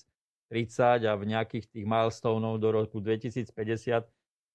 a 1.03 1.13
v 1.19 1.23
nejakých 1.27 1.67
tých 1.67 1.83
milestoneov 1.83 2.55
do 2.55 2.69
roku 2.71 3.03
2050 3.03 4.07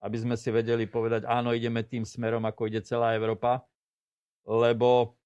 aby 0.07 0.17
sme 0.21 0.37
si 0.37 0.53
vedeli 0.53 0.85
povedať, 0.85 1.25
áno, 1.25 1.57
ideme 1.57 1.81
tým 1.81 2.05
smerom, 2.05 2.45
ako 2.45 2.69
ide 2.69 2.85
celá 2.85 3.17
Európa, 3.17 3.65
lebo 4.45 5.17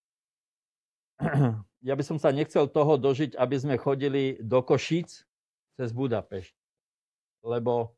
ja 1.88 1.94
by 1.98 2.04
som 2.06 2.16
sa 2.16 2.30
nechcel 2.30 2.70
toho 2.70 2.94
dožiť, 2.96 3.34
aby 3.34 3.56
sme 3.58 3.74
chodili 3.80 4.38
do 4.40 4.62
Košíc 4.62 5.26
cez 5.74 5.90
Budapešť, 5.90 6.54
lebo 7.44 7.92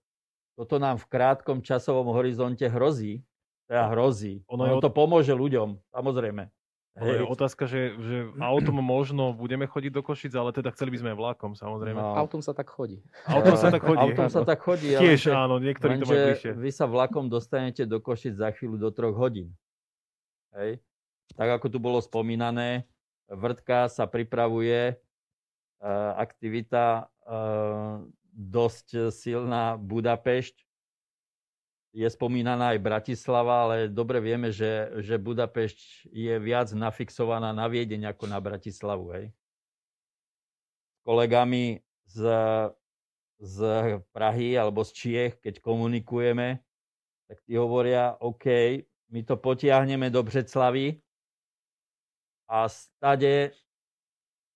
toto 0.57 0.77
nám 0.83 1.01
v 1.01 1.09
krátkom 1.09 1.63
časovom 1.65 2.13
horizonte 2.13 2.67
hrozí, 2.69 3.23
teda 3.67 3.93
hrozí. 3.93 4.43
Ono, 4.51 4.63
ono 4.65 4.83
to 4.83 4.91
pomôže 4.93 5.33
ľuďom, 5.33 5.79
samozrejme. 5.93 6.51
Ale 6.93 7.25
je 7.25 7.25
otázka, 7.25 7.65
že, 7.65 7.97
že 7.97 8.17
autom 8.53 8.77
možno 8.85 9.33
budeme 9.33 9.65
chodiť 9.65 9.93
do 9.97 10.05
Košic, 10.05 10.33
ale 10.37 10.53
teda 10.53 10.69
chceli 10.77 10.93
by 10.93 10.99
sme 11.01 11.11
aj 11.17 11.19
vlakom, 11.19 11.53
samozrejme. 11.57 11.97
No. 11.97 12.13
Autom 12.13 12.45
sa 12.45 12.53
tak 12.53 12.69
chodí. 12.69 13.01
Autom 13.25 13.57
sa 13.57 13.69
tak 13.75 13.81
chodí. 13.81 14.13
Autom 14.13 14.29
sa 14.29 14.41
tak 14.45 14.61
chodí. 14.61 14.93
Tiež 14.93 15.33
áno, 15.33 15.57
niektorí 15.57 15.97
to 16.01 16.05
majú 16.05 16.21
bližšie. 16.37 16.53
Vy 16.53 16.71
sa 16.71 16.85
vlakom 16.85 17.33
dostanete 17.33 17.89
do 17.89 17.97
Košic 17.97 18.37
za 18.37 18.53
chvíľu 18.53 18.77
do 18.77 18.91
troch 18.93 19.17
hodín. 19.17 19.57
Hej. 20.53 20.85
Tak 21.33 21.49
ako 21.61 21.67
tu 21.73 21.79
bolo 21.81 21.97
spomínané, 22.05 22.85
vrtka 23.25 23.89
sa 23.89 24.05
pripravuje, 24.05 25.01
uh, 25.81 26.13
aktivita 26.21 27.09
uh, 27.25 28.05
dosť 28.37 29.09
silná 29.09 29.81
Budapešť, 29.81 30.61
je 31.93 32.09
spomínaná 32.09 32.73
aj 32.73 32.81
Bratislava, 32.81 33.69
ale 33.69 33.77
dobre 33.93 34.17
vieme, 34.17 34.49
že, 34.49 34.89
že 35.05 35.21
Budapešť 35.21 36.09
je 36.09 36.35
viac 36.41 36.73
nafixovaná 36.73 37.53
na 37.53 37.69
Viedeň 37.69 38.17
ako 38.17 38.25
na 38.33 38.41
Bratislavu. 38.41 39.13
Hej. 39.13 39.27
Kolegami 41.05 41.85
z, 42.09 42.19
z 43.37 43.57
Prahy 44.17 44.57
alebo 44.57 44.81
z 44.81 44.91
Čiech, 44.97 45.33
keď 45.45 45.61
komunikujeme, 45.61 46.65
tak 47.29 47.39
tí 47.45 47.61
hovoria, 47.61 48.17
OK, 48.25 48.49
my 49.13 49.21
to 49.29 49.37
potiahneme 49.37 50.09
do 50.09 50.25
Břeclavy 50.25 50.97
a 52.49 52.73
stade, 52.73 53.53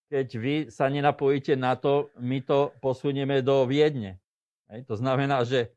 keď 0.08 0.28
vy 0.40 0.54
sa 0.72 0.88
nenapojíte 0.88 1.52
na 1.52 1.76
to, 1.76 2.08
my 2.16 2.40
to 2.40 2.72
posunieme 2.80 3.44
do 3.44 3.68
Viedne. 3.68 4.16
Hej. 4.72 4.88
To 4.88 4.96
znamená, 4.96 5.44
že 5.44 5.75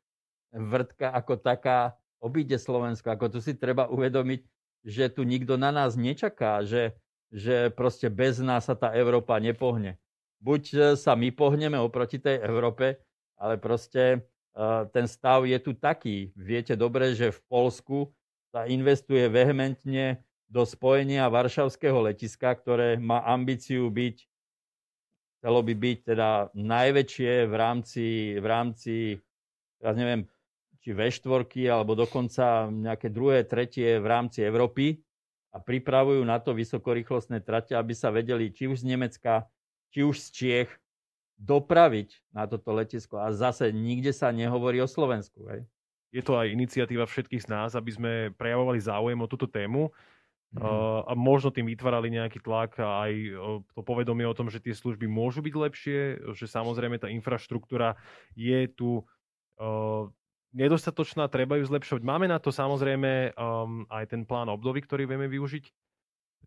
vrtka 0.54 1.14
ako 1.14 1.38
taká 1.38 1.98
obíde 2.20 2.60
Slovensko. 2.60 3.10
Ako 3.14 3.32
tu 3.32 3.40
si 3.40 3.56
treba 3.56 3.88
uvedomiť, 3.88 4.42
že 4.84 5.12
tu 5.12 5.24
nikto 5.24 5.56
na 5.56 5.72
nás 5.72 5.96
nečaká, 5.96 6.64
že, 6.64 6.96
že 7.32 7.72
proste 7.72 8.08
bez 8.12 8.40
nás 8.40 8.68
sa 8.68 8.76
tá 8.76 8.92
Európa 8.96 9.40
nepohne. 9.40 10.00
Buď 10.40 10.64
e, 10.72 10.78
sa 10.96 11.20
my 11.20 11.36
pohneme 11.36 11.76
oproti 11.76 12.20
tej 12.20 12.40
Európe, 12.40 13.00
ale 13.40 13.56
proste 13.56 14.28
uh, 14.52 14.84
ten 14.92 15.08
stav 15.08 15.48
je 15.48 15.56
tu 15.64 15.72
taký. 15.72 16.36
Viete 16.36 16.76
dobre, 16.76 17.16
že 17.16 17.32
v 17.32 17.40
Polsku 17.48 18.12
sa 18.52 18.68
investuje 18.68 19.32
vehementne 19.32 20.20
do 20.52 20.68
spojenia 20.68 21.32
Varšavského 21.32 22.04
letiska, 22.04 22.52
ktoré 22.52 23.00
má 23.00 23.24
ambíciu 23.24 23.88
byť, 23.88 24.18
chcelo 25.40 25.64
by 25.64 25.74
byť 25.78 25.98
teda 26.04 26.30
najväčšie 26.52 27.32
v 27.48 27.54
rámci, 27.56 28.06
v 28.36 28.46
rámci, 28.46 28.96
teraz 29.80 29.96
neviem, 29.96 30.28
či 30.80 30.96
V4 30.96 31.44
alebo 31.68 31.96
dokonca 31.96 32.72
nejaké 32.72 33.12
druhé, 33.12 33.44
tretie 33.44 34.00
v 34.00 34.08
rámci 34.08 34.44
Európy 34.44 35.00
a 35.52 35.58
pripravujú 35.58 36.22
na 36.24 36.38
to 36.40 36.56
vysokorýchlostné 36.56 37.42
trate, 37.44 37.74
aby 37.74 37.92
sa 37.92 38.14
vedeli 38.14 38.54
či 38.54 38.70
už 38.70 38.86
z 38.86 38.96
Nemecka, 38.96 39.50
či 39.92 40.06
už 40.06 40.16
z 40.20 40.28
Čiech 40.32 40.72
dopraviť 41.40 42.36
na 42.36 42.46
toto 42.46 42.76
letisko. 42.76 43.18
A 43.18 43.32
zase 43.32 43.72
nikde 43.72 44.12
sa 44.12 44.30
nehovorí 44.30 44.84
o 44.84 44.88
Slovensku. 44.92 45.48
Hej. 45.48 45.66
Je 46.12 46.22
to 46.26 46.36
aj 46.36 46.52
iniciatíva 46.52 47.08
všetkých 47.08 47.46
z 47.46 47.50
nás, 47.50 47.72
aby 47.74 47.92
sme 47.94 48.12
prejavovali 48.36 48.80
záujem 48.82 49.20
o 49.22 49.30
túto 49.30 49.46
tému 49.46 49.94
mm-hmm. 50.58 51.06
a 51.06 51.14
možno 51.14 51.54
tým 51.54 51.70
vytvárali 51.70 52.10
nejaký 52.10 52.42
tlak 52.42 52.82
a 52.82 53.08
aj 53.08 53.14
to 53.78 53.82
povedomie 53.86 54.26
o 54.26 54.34
tom, 54.34 54.50
že 54.50 54.62
tie 54.62 54.74
služby 54.74 55.06
môžu 55.06 55.46
byť 55.46 55.54
lepšie, 55.54 56.00
že 56.34 56.46
samozrejme 56.50 56.98
tá 56.98 57.08
infraštruktúra 57.14 57.94
je 58.34 58.66
tu 58.74 59.06
nedostatočná, 60.54 61.30
treba 61.30 61.58
ju 61.62 61.66
zlepšovať. 61.70 62.02
Máme 62.02 62.26
na 62.26 62.42
to 62.42 62.50
samozrejme 62.50 63.34
um, 63.38 63.86
aj 63.90 64.10
ten 64.10 64.26
plán 64.26 64.50
obdovy, 64.50 64.82
ktorý 64.82 65.06
vieme 65.06 65.30
využiť, 65.30 65.66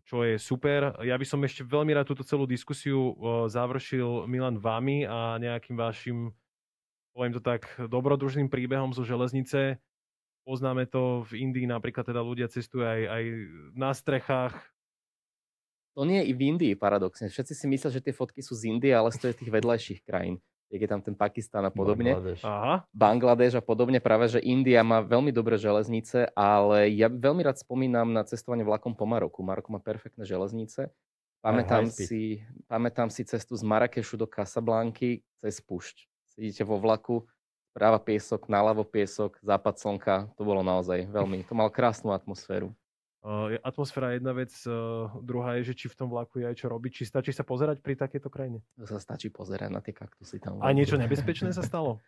čo 0.03 0.27
je 0.27 0.35
super. 0.35 0.99
Ja 1.03 1.15
by 1.15 1.25
som 1.27 1.39
ešte 1.43 1.63
veľmi 1.63 1.95
rád 1.95 2.11
túto 2.11 2.27
celú 2.27 2.43
diskusiu 2.43 3.15
uh, 3.15 3.47
završil 3.47 4.27
Milan 4.27 4.59
vami 4.59 5.07
a 5.07 5.39
nejakým 5.39 5.79
vašim, 5.79 6.35
poviem 7.15 7.33
to 7.35 7.41
tak, 7.43 7.71
dobrodružným 7.79 8.51
príbehom 8.51 8.91
zo 8.91 9.07
železnice. 9.07 9.79
Poznáme 10.43 10.83
to 10.91 11.23
v 11.31 11.47
Indii, 11.47 11.63
napríklad 11.63 12.03
teda 12.03 12.19
ľudia 12.19 12.51
cestujú 12.51 12.83
aj, 12.83 13.01
aj 13.07 13.23
na 13.79 13.95
strechách. 13.95 14.51
To 15.95 16.03
nie 16.03 16.19
je 16.19 16.27
i 16.27 16.33
v 16.35 16.41
Indii 16.51 16.73
paradoxne. 16.75 17.31
Všetci 17.31 17.53
si 17.55 17.65
myslia, 17.71 17.93
že 17.93 18.03
tie 18.03 18.11
fotky 18.11 18.43
sú 18.43 18.51
z 18.57 18.67
Indie, 18.67 18.91
ale 18.91 19.13
z 19.15 19.31
tých 19.31 19.47
vedľajších 19.47 20.03
krajín 20.03 20.43
je 20.71 20.87
tam 20.89 21.01
ten 21.01 21.13
Pakistan 21.13 21.65
a 21.65 21.71
podobne. 21.71 22.17
Bangladeš. 22.17 22.39
Aha. 22.45 22.75
Bangladeš 22.93 23.53
a 23.59 23.63
podobne. 23.63 24.01
Práve, 24.01 24.29
že 24.29 24.39
India 24.41 24.81
má 24.81 25.01
veľmi 25.01 25.29
dobré 25.29 25.55
železnice, 25.59 26.29
ale 26.33 26.89
ja 26.93 27.07
veľmi 27.09 27.45
rád 27.45 27.61
spomínam 27.61 28.09
na 28.09 28.25
cestovanie 28.25 28.65
vlakom 28.65 28.97
po 28.97 29.05
Maroku. 29.05 29.45
Maroko 29.45 29.69
má 29.69 29.81
perfektné 29.81 30.25
železnice. 30.25 30.89
Pamätám 31.43 31.91
si, 31.91 32.39
pamätám 32.71 33.11
si 33.11 33.27
cestu 33.27 33.59
z 33.59 33.67
Marrakešu 33.67 34.15
do 34.15 34.23
Casablanky 34.23 35.27
cez 35.43 35.59
púšť. 35.59 36.07
Sedíte 36.31 36.63
vo 36.63 36.79
vlaku, 36.79 37.27
práva 37.75 37.99
piesok, 37.99 38.47
naľavo 38.47 38.87
piesok, 38.87 39.43
západ 39.43 39.75
slnka. 39.75 40.15
To 40.39 40.41
bolo 40.47 40.63
naozaj 40.63 41.03
veľmi, 41.11 41.43
to 41.43 41.51
mal 41.51 41.67
krásnu 41.67 42.15
atmosféru. 42.15 42.71
Uh, 43.23 43.55
atmosféra 43.63 44.11
je 44.11 44.19
jedna 44.19 44.35
vec, 44.35 44.51
uh, 44.67 45.07
druhá 45.23 45.55
je, 45.55 45.71
že 45.71 45.79
či 45.79 45.85
v 45.87 45.95
tom 45.95 46.11
vlaku 46.11 46.43
je 46.43 46.45
aj 46.51 46.59
čo 46.59 46.67
robiť, 46.67 46.91
či 46.91 47.03
stačí 47.07 47.31
sa 47.31 47.47
pozerať 47.47 47.79
pri 47.79 47.95
takéto 47.95 48.27
krajine? 48.27 48.59
To 48.75 48.83
sa 48.83 48.99
stačí 48.99 49.31
pozerať 49.31 49.71
na 49.71 49.79
tie 49.79 49.95
kaktusy 49.95 50.43
tam. 50.43 50.59
A 50.59 50.75
niečo 50.75 50.99
nebezpečné 50.99 51.55
sa 51.55 51.63
stalo? 51.71 52.03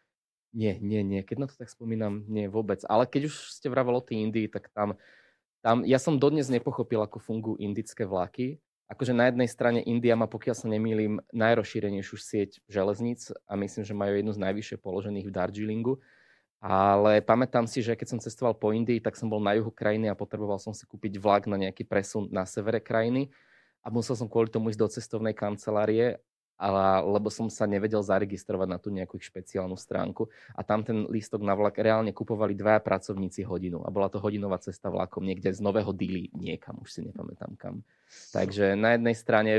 Nie, 0.52 0.76
nie, 0.84 1.08
nie. 1.08 1.24
Keď 1.24 1.38
na 1.40 1.48
to 1.48 1.56
tak 1.56 1.72
spomínam, 1.72 2.28
nie 2.28 2.52
vôbec. 2.52 2.84
Ale 2.92 3.08
keď 3.08 3.32
už 3.32 3.48
ste 3.48 3.72
vravel 3.72 3.96
o 3.96 4.04
tej 4.04 4.28
Indii, 4.28 4.52
tak 4.52 4.68
tam, 4.76 5.00
tam 5.64 5.88
ja 5.88 6.04
som 6.04 6.20
dodnes 6.20 6.52
nepochopil, 6.52 7.00
ako 7.00 7.24
fungujú 7.24 7.56
indické 7.64 8.04
vlaky. 8.04 8.60
Akože 8.92 9.16
na 9.16 9.32
jednej 9.32 9.48
strane 9.48 9.80
India 9.88 10.20
má, 10.20 10.28
pokiaľ 10.28 10.56
sa 10.56 10.68
nemýlim, 10.68 11.24
najrozšírenejšiu 11.32 12.18
sieť 12.20 12.52
železníc 12.68 13.32
a 13.48 13.56
myslím, 13.56 13.84
že 13.88 13.96
majú 13.96 14.14
jednu 14.20 14.32
z 14.36 14.44
najvyššie 14.52 14.78
položených 14.84 15.26
v 15.28 15.36
Darjeelingu. 15.36 15.94
Ale 16.64 17.22
pamätám 17.22 17.70
si, 17.70 17.84
že 17.86 17.94
keď 17.94 18.08
som 18.16 18.20
cestoval 18.20 18.58
po 18.58 18.74
Indii, 18.74 18.98
tak 18.98 19.20
som 19.20 19.30
bol 19.30 19.38
na 19.38 19.54
juhu 19.54 19.70
krajiny 19.70 20.10
a 20.10 20.18
potreboval 20.18 20.58
som 20.58 20.74
si 20.74 20.88
kúpiť 20.90 21.22
vlak 21.22 21.46
na 21.46 21.60
nejaký 21.62 21.86
presun 21.86 22.26
na 22.34 22.48
severe 22.48 22.82
krajiny 22.82 23.30
a 23.86 23.94
musel 23.94 24.18
som 24.18 24.26
kvôli 24.26 24.50
tomu 24.50 24.74
ísť 24.74 24.82
do 24.82 24.90
cestovnej 24.90 25.38
kancelárie, 25.38 26.18
ale, 26.58 27.04
lebo 27.06 27.30
som 27.30 27.52
sa 27.52 27.70
nevedel 27.70 28.02
zaregistrovať 28.02 28.68
na 28.72 28.80
tú 28.80 28.90
nejakú 28.90 29.20
špeciálnu 29.20 29.78
stránku. 29.78 30.26
A 30.56 30.66
tam 30.66 30.82
ten 30.82 31.06
lístok 31.06 31.44
na 31.46 31.54
vlak 31.54 31.78
reálne 31.78 32.16
kupovali 32.16 32.58
dvaja 32.58 32.82
pracovníci 32.82 33.46
hodinu. 33.46 33.84
A 33.86 33.94
bola 33.94 34.10
to 34.10 34.18
hodinová 34.18 34.58
cesta 34.58 34.90
vlakom 34.90 35.22
niekde 35.22 35.54
z 35.54 35.62
Nového 35.62 35.92
Dili 35.92 36.32
niekam, 36.34 36.80
už 36.82 36.90
si 36.90 37.00
nepamätám 37.06 37.54
kam. 37.60 37.84
Takže 38.34 38.74
na 38.74 38.96
jednej 38.98 39.14
strane 39.14 39.54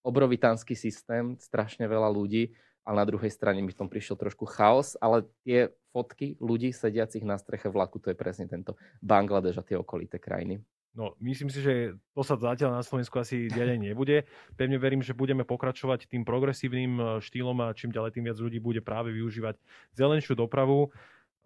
obrovitánsky 0.00 0.72
systém, 0.78 1.36
strašne 1.36 1.84
veľa 1.84 2.08
ľudí, 2.08 2.54
ale 2.88 3.04
na 3.04 3.06
druhej 3.10 3.28
strane 3.28 3.60
mi 3.60 3.68
v 3.68 3.76
tom 3.84 3.90
prišiel 3.90 4.16
trošku 4.16 4.48
chaos, 4.48 4.96
ale 5.02 5.28
tie 5.44 5.68
fotky 5.98 6.38
ľudí 6.38 6.70
sediacich 6.70 7.26
na 7.26 7.34
streche 7.34 7.66
vlaku, 7.66 7.98
to 7.98 8.14
je 8.14 8.16
presne 8.16 8.46
tento 8.46 8.78
Bangladeš 9.02 9.58
a 9.58 9.66
tie 9.66 9.74
okolité 9.74 10.22
krajiny. 10.22 10.62
No, 10.94 11.14
myslím 11.22 11.46
si, 11.46 11.62
že 11.62 11.94
to 12.14 12.26
sa 12.26 12.34
zatiaľ 12.34 12.74
na 12.74 12.82
Slovensku 12.82 13.18
asi 13.22 13.46
diať 13.46 13.78
nebude. 13.78 14.26
Pevne 14.58 14.82
verím, 14.82 14.98
že 14.98 15.14
budeme 15.14 15.46
pokračovať 15.46 16.10
tým 16.10 16.26
progresívnym 16.26 16.92
e, 16.98 17.02
štýlom 17.22 17.54
a 17.62 17.76
čím 17.76 17.94
ďalej 17.94 18.18
tým 18.18 18.24
viac 18.26 18.38
ľudí 18.38 18.58
bude 18.58 18.82
práve 18.82 19.14
využívať 19.14 19.58
zelenšiu 19.94 20.34
dopravu. 20.34 20.90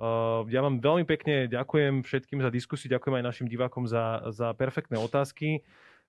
Uh, 0.03 0.43
ja 0.51 0.65
vám 0.65 0.83
veľmi 0.83 1.07
pekne 1.07 1.47
ďakujem 1.47 2.03
všetkým 2.03 2.43
za 2.43 2.51
diskusiu, 2.51 2.91
ďakujem 2.91 3.23
aj 3.23 3.29
našim 3.29 3.47
divákom 3.47 3.87
za, 3.87 4.25
za 4.35 4.51
perfektné 4.57 4.99
otázky. 4.99 5.63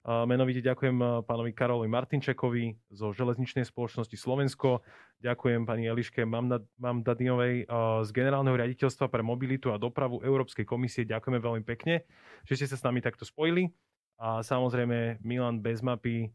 Menovite 0.04 0.60
ďakujem 0.60 1.00
eh, 1.00 1.10
pánovi 1.24 1.56
Karolovi 1.56 1.88
Martinčekovi 1.88 2.92
zo 2.92 3.16
Železničnej 3.16 3.64
spoločnosti 3.64 4.20
Slovensko. 4.20 4.84
Ďakujem 5.24 5.64
pani 5.64 5.88
Eliške 5.88 6.28
Mamdadinovej 6.76 7.64
eh, 7.64 7.66
z 8.04 8.10
Generálneho 8.12 8.60
riaditeľstva 8.60 9.08
pre 9.08 9.24
mobilitu 9.24 9.72
a 9.72 9.80
dopravu 9.80 10.20
Európskej 10.20 10.68
komisie. 10.68 11.08
Ďakujeme 11.08 11.40
veľmi 11.40 11.64
pekne, 11.64 12.04
že 12.44 12.60
ste 12.60 12.68
sa 12.68 12.76
s 12.76 12.84
nami 12.84 13.00
takto 13.00 13.24
spojili. 13.24 13.72
A 14.20 14.44
samozrejme 14.44 15.24
Milan 15.24 15.64
Bezmapy, 15.64 16.28
eh, 16.28 16.32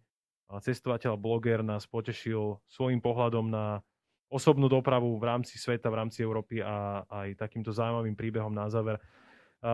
cestovateľ, 0.48 1.20
bloger, 1.20 1.60
nás 1.60 1.84
potešil 1.84 2.64
svojim 2.72 3.04
pohľadom 3.04 3.52
na 3.52 3.84
osobnú 4.32 4.72
dopravu 4.72 5.20
v 5.20 5.28
rámci 5.28 5.60
sveta, 5.60 5.92
v 5.92 6.08
rámci 6.08 6.24
Európy 6.24 6.64
a 6.64 7.04
aj 7.04 7.36
takýmto 7.36 7.68
zaujímavým 7.68 8.16
príbehom 8.16 8.52
na 8.52 8.68
záver. 8.68 9.00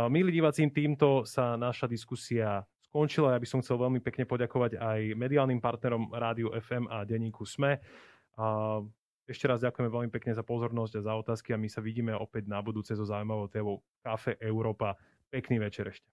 Milí 0.06 0.30
diváci, 0.30 0.62
týmto 0.70 1.26
sa 1.26 1.58
naša 1.58 1.90
diskusia 1.90 2.62
skončila. 2.94 3.34
Ja 3.34 3.42
by 3.42 3.48
som 3.50 3.58
chcel 3.58 3.74
veľmi 3.74 3.98
pekne 3.98 4.22
poďakovať 4.22 4.78
aj 4.78 5.18
mediálnym 5.18 5.58
partnerom 5.58 6.14
Rádiu 6.14 6.54
FM 6.54 6.86
a 6.86 7.02
denníku 7.02 7.42
SME. 7.42 7.82
A 8.38 8.78
ešte 9.26 9.50
raz 9.50 9.66
ďakujeme 9.66 9.90
veľmi 9.90 10.10
pekne 10.14 10.30
za 10.30 10.46
pozornosť 10.46 11.02
a 11.02 11.06
za 11.10 11.12
otázky 11.18 11.50
a 11.50 11.58
my 11.58 11.66
sa 11.66 11.82
vidíme 11.82 12.14
opäť 12.14 12.46
na 12.46 12.62
budúce 12.62 12.94
so 12.94 13.02
zaujímavou 13.02 13.50
témou 13.50 13.82
Kafe 13.98 14.38
Európa. 14.38 14.94
Pekný 15.26 15.58
večer 15.58 15.90
ešte. 15.90 16.06